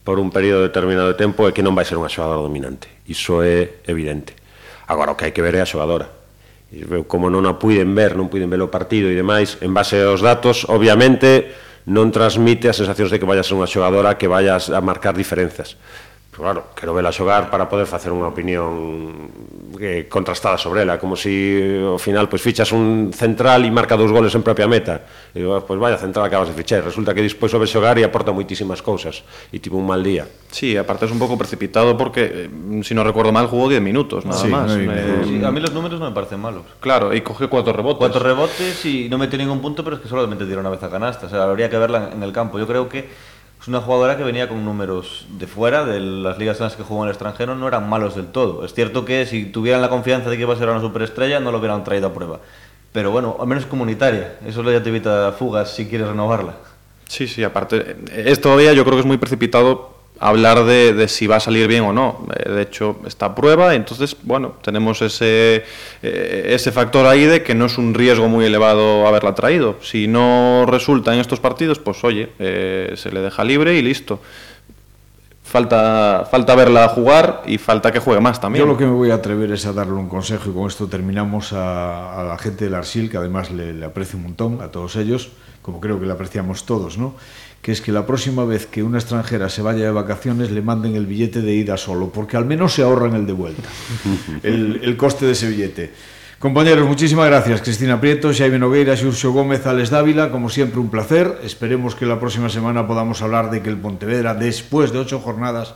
por 0.02 0.18
un 0.18 0.34
período 0.34 0.66
determinado 0.66 1.14
de 1.14 1.18
tempo 1.20 1.46
é 1.46 1.54
que 1.54 1.62
non 1.62 1.78
vai 1.78 1.86
ser 1.86 2.02
unha 2.02 2.10
xogadora 2.10 2.42
dominante. 2.42 2.90
Iso 3.06 3.46
é 3.46 3.86
evidente. 3.86 4.34
Agora, 4.90 5.14
o 5.14 5.16
que 5.16 5.30
hai 5.30 5.34
que 5.36 5.46
ver 5.46 5.54
é 5.54 5.62
a 5.62 5.70
xogadora 5.70 6.21
eu 6.72 7.04
como 7.04 7.28
non 7.28 7.44
a 7.44 7.60
puiden 7.60 7.92
ver, 7.92 8.16
non 8.16 8.32
puiden 8.32 8.48
ver 8.48 8.64
o 8.64 8.72
partido 8.72 9.12
e 9.12 9.16
demais, 9.16 9.60
en 9.60 9.76
base 9.76 10.00
aos 10.00 10.24
datos, 10.24 10.64
obviamente 10.72 11.52
non 11.92 12.14
transmite 12.16 12.72
as 12.72 12.80
sensacións 12.80 13.12
de 13.12 13.20
que 13.20 13.28
vaya 13.28 13.44
a 13.44 13.48
ser 13.48 13.60
unha 13.60 13.68
xogadora 13.68 14.16
que 14.16 14.32
vaya 14.32 14.56
a 14.56 14.80
marcar 14.80 15.18
diferenzas 15.18 15.76
claro, 16.32 16.72
quero 16.74 16.94
vela 16.94 17.12
xogar 17.12 17.52
para 17.52 17.68
poder 17.68 17.86
facer 17.86 18.10
unha 18.16 18.32
opinión 18.32 19.28
eh, 19.78 20.08
contrastada 20.08 20.56
sobre 20.56 20.88
ela, 20.88 20.96
como 20.96 21.20
se 21.20 21.28
si, 21.28 21.36
ao 21.84 22.00
final 22.00 22.32
pois 22.32 22.40
fichas 22.40 22.72
un 22.72 23.12
central 23.12 23.68
e 23.68 23.70
marca 23.70 24.00
dous 24.00 24.10
goles 24.10 24.32
en 24.32 24.42
propia 24.42 24.66
meta. 24.66 25.04
E 25.36 25.44
digo, 25.44 25.60
pois 25.68 25.78
vaya 25.78 26.00
central 26.00 26.24
acabas 26.26 26.48
de 26.48 26.56
fichar, 26.56 26.82
resulta 26.82 27.12
que 27.12 27.22
despois 27.22 27.52
o 27.52 27.60
ves 27.60 27.68
xogar 27.68 28.00
e 28.00 28.08
aporta 28.08 28.32
moitísimas 28.32 28.80
cousas 28.80 29.28
e 29.52 29.60
tivo 29.60 29.76
un 29.76 29.86
mal 29.86 30.00
día. 30.00 30.24
Sí, 30.50 30.76
aparte 30.80 31.06
es 31.06 31.12
un 31.12 31.20
pouco 31.20 31.36
precipitado 31.36 32.00
porque 32.00 32.48
eh, 32.48 32.84
si 32.84 32.96
no 32.96 33.04
recuerdo 33.04 33.36
mal 33.36 33.52
jugó 33.52 33.68
10 33.68 33.84
minutos 33.84 34.24
nada 34.24 34.40
sí, 34.40 34.48
más. 34.48 34.72
Sí, 34.72 34.88
eh, 34.88 34.88
eh, 34.88 35.24
sí, 35.28 35.36
a 35.44 35.52
mí 35.52 35.60
los 35.60 35.76
números 35.76 36.00
no 36.00 36.08
me 36.08 36.16
parecen 36.16 36.40
malos. 36.40 36.64
Claro, 36.80 37.14
y 37.14 37.22
cogió 37.22 37.50
cuatro 37.50 37.74
rebotes. 37.74 38.00
Cuatro 38.00 38.24
rebotes 38.24 38.86
y 38.86 39.10
no 39.10 39.18
metió 39.18 39.38
ningún 39.38 39.60
punto, 39.60 39.84
pero 39.84 39.98
es 39.98 40.02
que 40.02 40.08
solamente 40.08 40.46
dieron 40.46 40.66
una 40.66 40.72
vez 40.72 40.84
a 40.84 40.90
canasta, 40.90 41.28
o 41.28 41.30
sea, 41.30 41.44
habría 41.44 41.70
que 41.70 41.78
verla 41.78 42.10
en 42.14 42.24
el 42.24 42.32
campo. 42.32 42.60
Yo 42.60 42.68
creo 42.68 42.88
que 42.88 43.31
es 43.62 43.68
una 43.68 43.80
jugadora 43.80 44.18
que 44.18 44.24
venía 44.24 44.50
con 44.50 44.66
números 44.66 45.28
de 45.38 45.46
fuera, 45.46 45.86
de 45.86 46.00
las 46.00 46.40
ligas 46.40 46.58
en 46.58 46.64
las 46.64 46.76
que 46.76 46.82
jugó 46.82 47.04
en 47.04 47.10
el 47.10 47.14
extranjero, 47.14 47.56
no 47.56 47.68
eran 47.68 47.88
malos 47.88 48.16
del 48.16 48.28
todo. 48.28 48.66
Es 48.66 48.74
cierto 48.74 49.06
que 49.06 49.28
si 49.28 49.46
tuvieran 49.46 49.82
la 49.82 49.90
confianza 49.90 50.32
de 50.32 50.36
que 50.36 50.42
iba 50.42 50.54
a 50.54 50.58
ser 50.58 50.68
una 50.68 50.82
superestrella, 50.82 51.40
no 51.40 51.52
lo 51.52 51.60
hubieran 51.60 51.84
traído 51.84 52.08
a 52.08 52.14
prueba. 52.14 52.40
Pero 52.92 53.12
bueno, 53.12 53.38
al 53.40 53.46
menos 53.46 53.68
comunitaria. 53.68 54.40
Eso 54.48 54.64
ya 54.64 54.82
te 54.82 54.90
evita 54.90 55.32
fugas 55.34 55.76
si 55.76 55.86
quieres 55.86 56.08
renovarla. 56.08 56.56
Sí, 57.08 57.28
sí, 57.28 57.44
aparte, 57.44 57.98
eh, 58.12 58.24
es 58.26 58.42
todavía, 58.42 58.74
yo 58.74 58.84
creo 58.84 58.96
que 58.96 59.02
es 59.02 59.06
muy 59.06 59.18
precipitado 59.18 59.91
hablar 60.22 60.64
de, 60.66 61.08
si 61.08 61.28
va 61.28 61.38
a 61.38 61.40
salir 61.40 61.68
bien 61.68 61.84
o 61.84 61.92
no. 61.92 62.26
Eh, 62.36 62.50
De 62.50 62.62
hecho, 62.62 62.98
está 63.06 63.34
prueba, 63.36 63.76
entonces, 63.76 64.16
bueno, 64.24 64.54
tenemos 64.62 65.02
ese, 65.02 65.64
eh, 66.04 66.48
ese 66.54 66.72
factor 66.72 67.06
ahí 67.08 67.26
de 67.26 67.44
que 67.44 67.56
no 67.56 67.66
es 67.66 67.78
un 67.78 67.94
riesgo 67.94 68.30
muy 68.30 68.46
elevado 68.46 69.08
haberla 69.08 69.34
traído. 69.36 69.78
Si 69.82 70.08
no 70.08 70.66
resulta 70.68 71.14
en 71.14 71.20
estos 71.20 71.40
partidos, 71.40 71.80
pues 71.80 72.04
oye, 72.04 72.30
eh, 72.40 72.94
se 72.96 73.12
le 73.12 73.22
deja 73.22 73.44
libre 73.44 73.76
y 73.78 73.82
listo. 73.82 74.20
Falta, 75.44 76.26
falta 76.32 76.56
verla 76.56 76.88
jugar 76.88 77.42
y 77.46 77.58
falta 77.58 77.92
que 77.92 78.00
juegue 78.00 78.22
más 78.22 78.40
también. 78.40 78.64
Yo 78.64 78.72
lo 78.72 78.78
que 78.78 78.86
me 78.86 78.92
voy 78.92 79.12
a 79.12 79.16
atrever 79.16 79.52
es 79.52 79.66
a 79.66 79.74
darle 79.74 79.94
un 79.94 80.08
consejo 80.08 80.50
y 80.50 80.54
con 80.54 80.68
esto 80.68 80.88
terminamos 80.88 81.52
a, 81.52 82.22
a 82.22 82.24
la 82.24 82.38
gente 82.38 82.64
del 82.66 82.76
Arsil, 82.76 83.10
que 83.10 83.18
además 83.18 83.52
le, 83.52 83.74
le 83.74 83.86
aprecio 83.86 84.18
un 84.18 84.24
montón, 84.24 84.62
a 84.62 84.70
todos 84.70 84.96
ellos, 84.96 85.32
como 85.62 85.82
creo 85.82 86.00
que 86.00 86.06
le 86.06 86.14
apreciamos 86.14 86.66
todos, 86.66 86.98
¿no? 86.98 87.16
Que 87.62 87.72
es 87.72 87.82
que 87.82 87.92
la 87.92 88.08
próxima 88.08 88.44
vez 88.44 88.66
que 88.66 88.82
una 88.82 88.98
extranjera 88.98 89.50
se 89.50 89.62
vaya 89.62 89.86
de 89.86 89.92
vacaciones 89.92 90.50
le 90.50 90.62
manden 90.62 90.96
el 90.96 91.06
billete 91.06 91.42
de 91.42 91.54
ida 91.54 91.78
solo, 91.78 92.10
porque 92.10 92.36
al 92.38 92.46
menos 92.46 92.74
se 92.74 92.82
ahorran 92.82 93.14
el 93.14 93.28
de 93.28 93.34
vuelta, 93.34 93.70
el, 94.44 94.80
el 94.84 94.98
coste 94.98 95.26
de 95.26 95.34
ese 95.34 95.50
billete. 95.50 95.94
Compañeros, 96.42 96.88
muchísimas 96.88 97.28
gracias. 97.28 97.62
Cristina 97.62 98.02
Prieto, 98.02 98.34
Xaime 98.34 98.58
Nogueira, 98.58 98.98
Xurxo 98.98 99.32
Gómez, 99.32 99.68
Alex 99.68 99.92
Dávila, 99.92 100.32
como 100.32 100.50
siempre 100.50 100.80
un 100.80 100.90
placer. 100.90 101.38
Esperemos 101.44 101.94
que 101.94 102.08
la 102.08 102.20
próxima 102.20 102.50
semana 102.50 102.88
podamos 102.88 103.22
hablar 103.22 103.52
de 103.52 103.62
que 103.62 103.70
el 103.70 103.78
Pontevedra, 103.78 104.34
después 104.34 104.92
de 104.92 104.98
ocho 104.98 105.20
jornadas, 105.20 105.76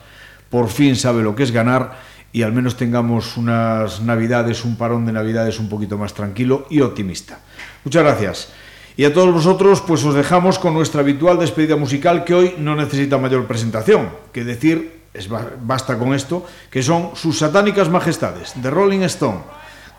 por 0.49 0.69
fin 0.69 0.95
sabe 0.95 1.21
lo 1.21 1.35
que 1.35 1.43
es 1.43 1.51
ganar 1.51 1.99
y 2.31 2.41
al 2.41 2.51
menos 2.51 2.77
tengamos 2.77 3.37
unas 3.37 4.01
navidades, 4.01 4.65
un 4.65 4.75
parón 4.75 5.05
de 5.05 5.13
navidades 5.13 5.59
un 5.59 5.69
poquito 5.69 5.99
más 5.99 6.15
tranquilo 6.15 6.65
y 6.71 6.81
optimista. 6.81 7.41
Muchas 7.83 8.03
gracias. 8.03 8.49
Y 8.97 9.03
a 9.05 9.13
todos 9.13 9.33
vosotros, 9.33 9.81
pues 9.81 10.03
os 10.05 10.13
dejamos 10.15 10.57
con 10.59 10.73
nuestra 10.73 11.01
habitual 11.01 11.37
despedida 11.39 11.75
musical 11.75 12.23
que 12.23 12.33
hoy 12.33 12.55
no 12.57 12.75
necesita 12.75 13.17
mayor 13.17 13.45
presentación, 13.45 14.09
que 14.31 14.43
decir, 14.45 15.01
es, 15.13 15.27
ba- 15.27 15.49
basta 15.61 15.97
con 15.97 16.13
esto, 16.13 16.45
que 16.71 16.81
son 16.81 17.11
sus 17.15 17.39
satánicas 17.39 17.89
majestades, 17.89 18.53
de 18.55 18.69
Rolling 18.69 19.01
Stone. 19.01 19.39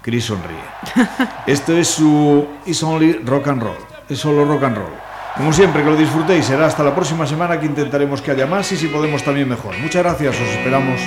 Chris 0.03 0.25
sonríe. 0.25 0.57
Esto 1.47 1.77
es 1.77 1.89
su 1.89 2.47
It's 2.65 2.83
Only 2.83 3.21
Rock 3.25 3.49
and 3.49 3.63
Roll, 3.63 3.77
es 4.09 4.19
solo 4.19 4.45
rock 4.45 4.63
and 4.63 4.77
roll. 4.77 4.93
Como 5.37 5.53
siempre, 5.53 5.83
que 5.83 5.91
lo 5.91 5.97
disfrutéis, 5.97 6.47
será 6.47 6.67
hasta 6.67 6.83
la 6.85 6.95
próxima 6.95 7.27
semana 7.27 7.61
que 7.61 7.67
intentaremos 7.67 8.23
que 8.23 8.31
haya 8.31 8.47
más 8.47 8.71
y 8.73 8.77
si 8.77 8.87
podemos 8.87 9.23
también 9.23 9.49
mejor. 9.49 9.77
Muchas 9.79 10.03
gracias, 10.03 10.35
os 10.37 10.49
esperamos. 10.49 11.01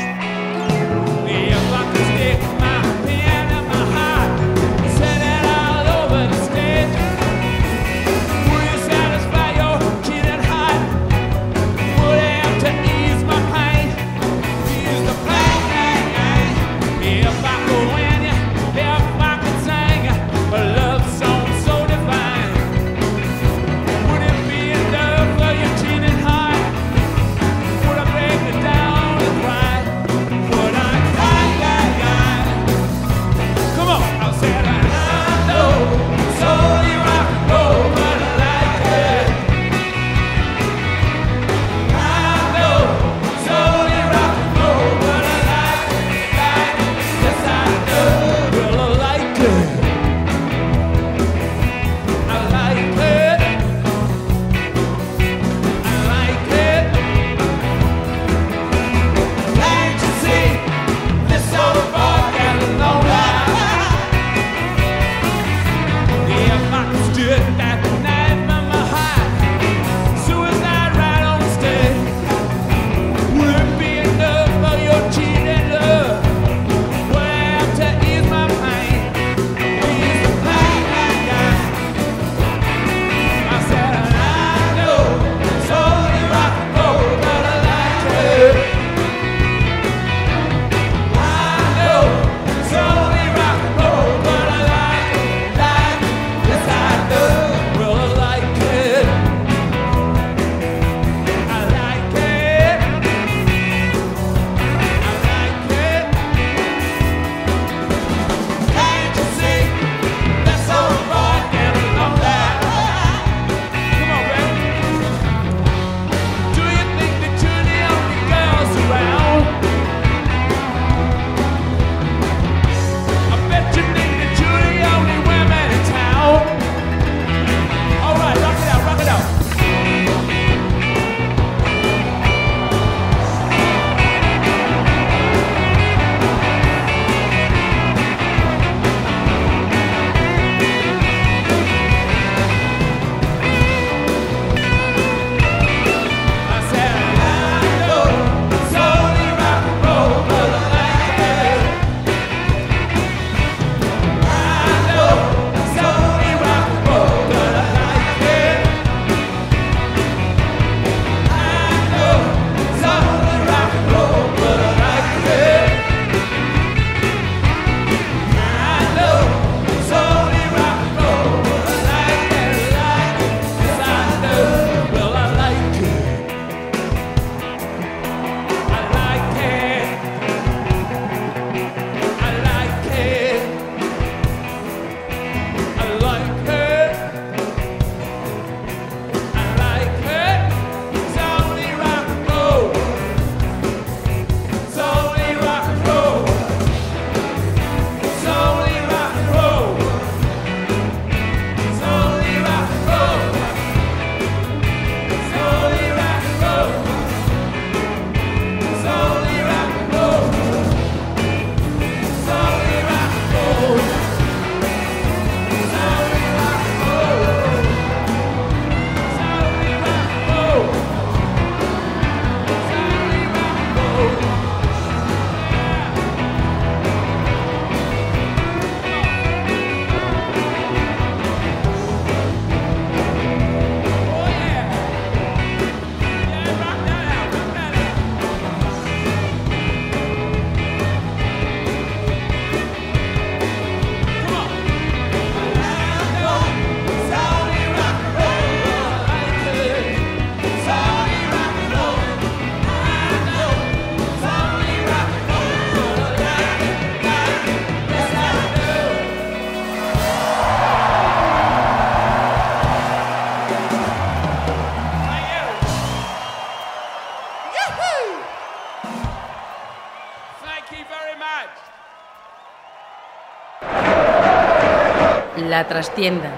La 275.59 275.67
trastienda. 275.67 276.29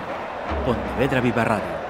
Pontevedra 0.66 1.22
Viva 1.22 1.44
Radio. 1.44 1.81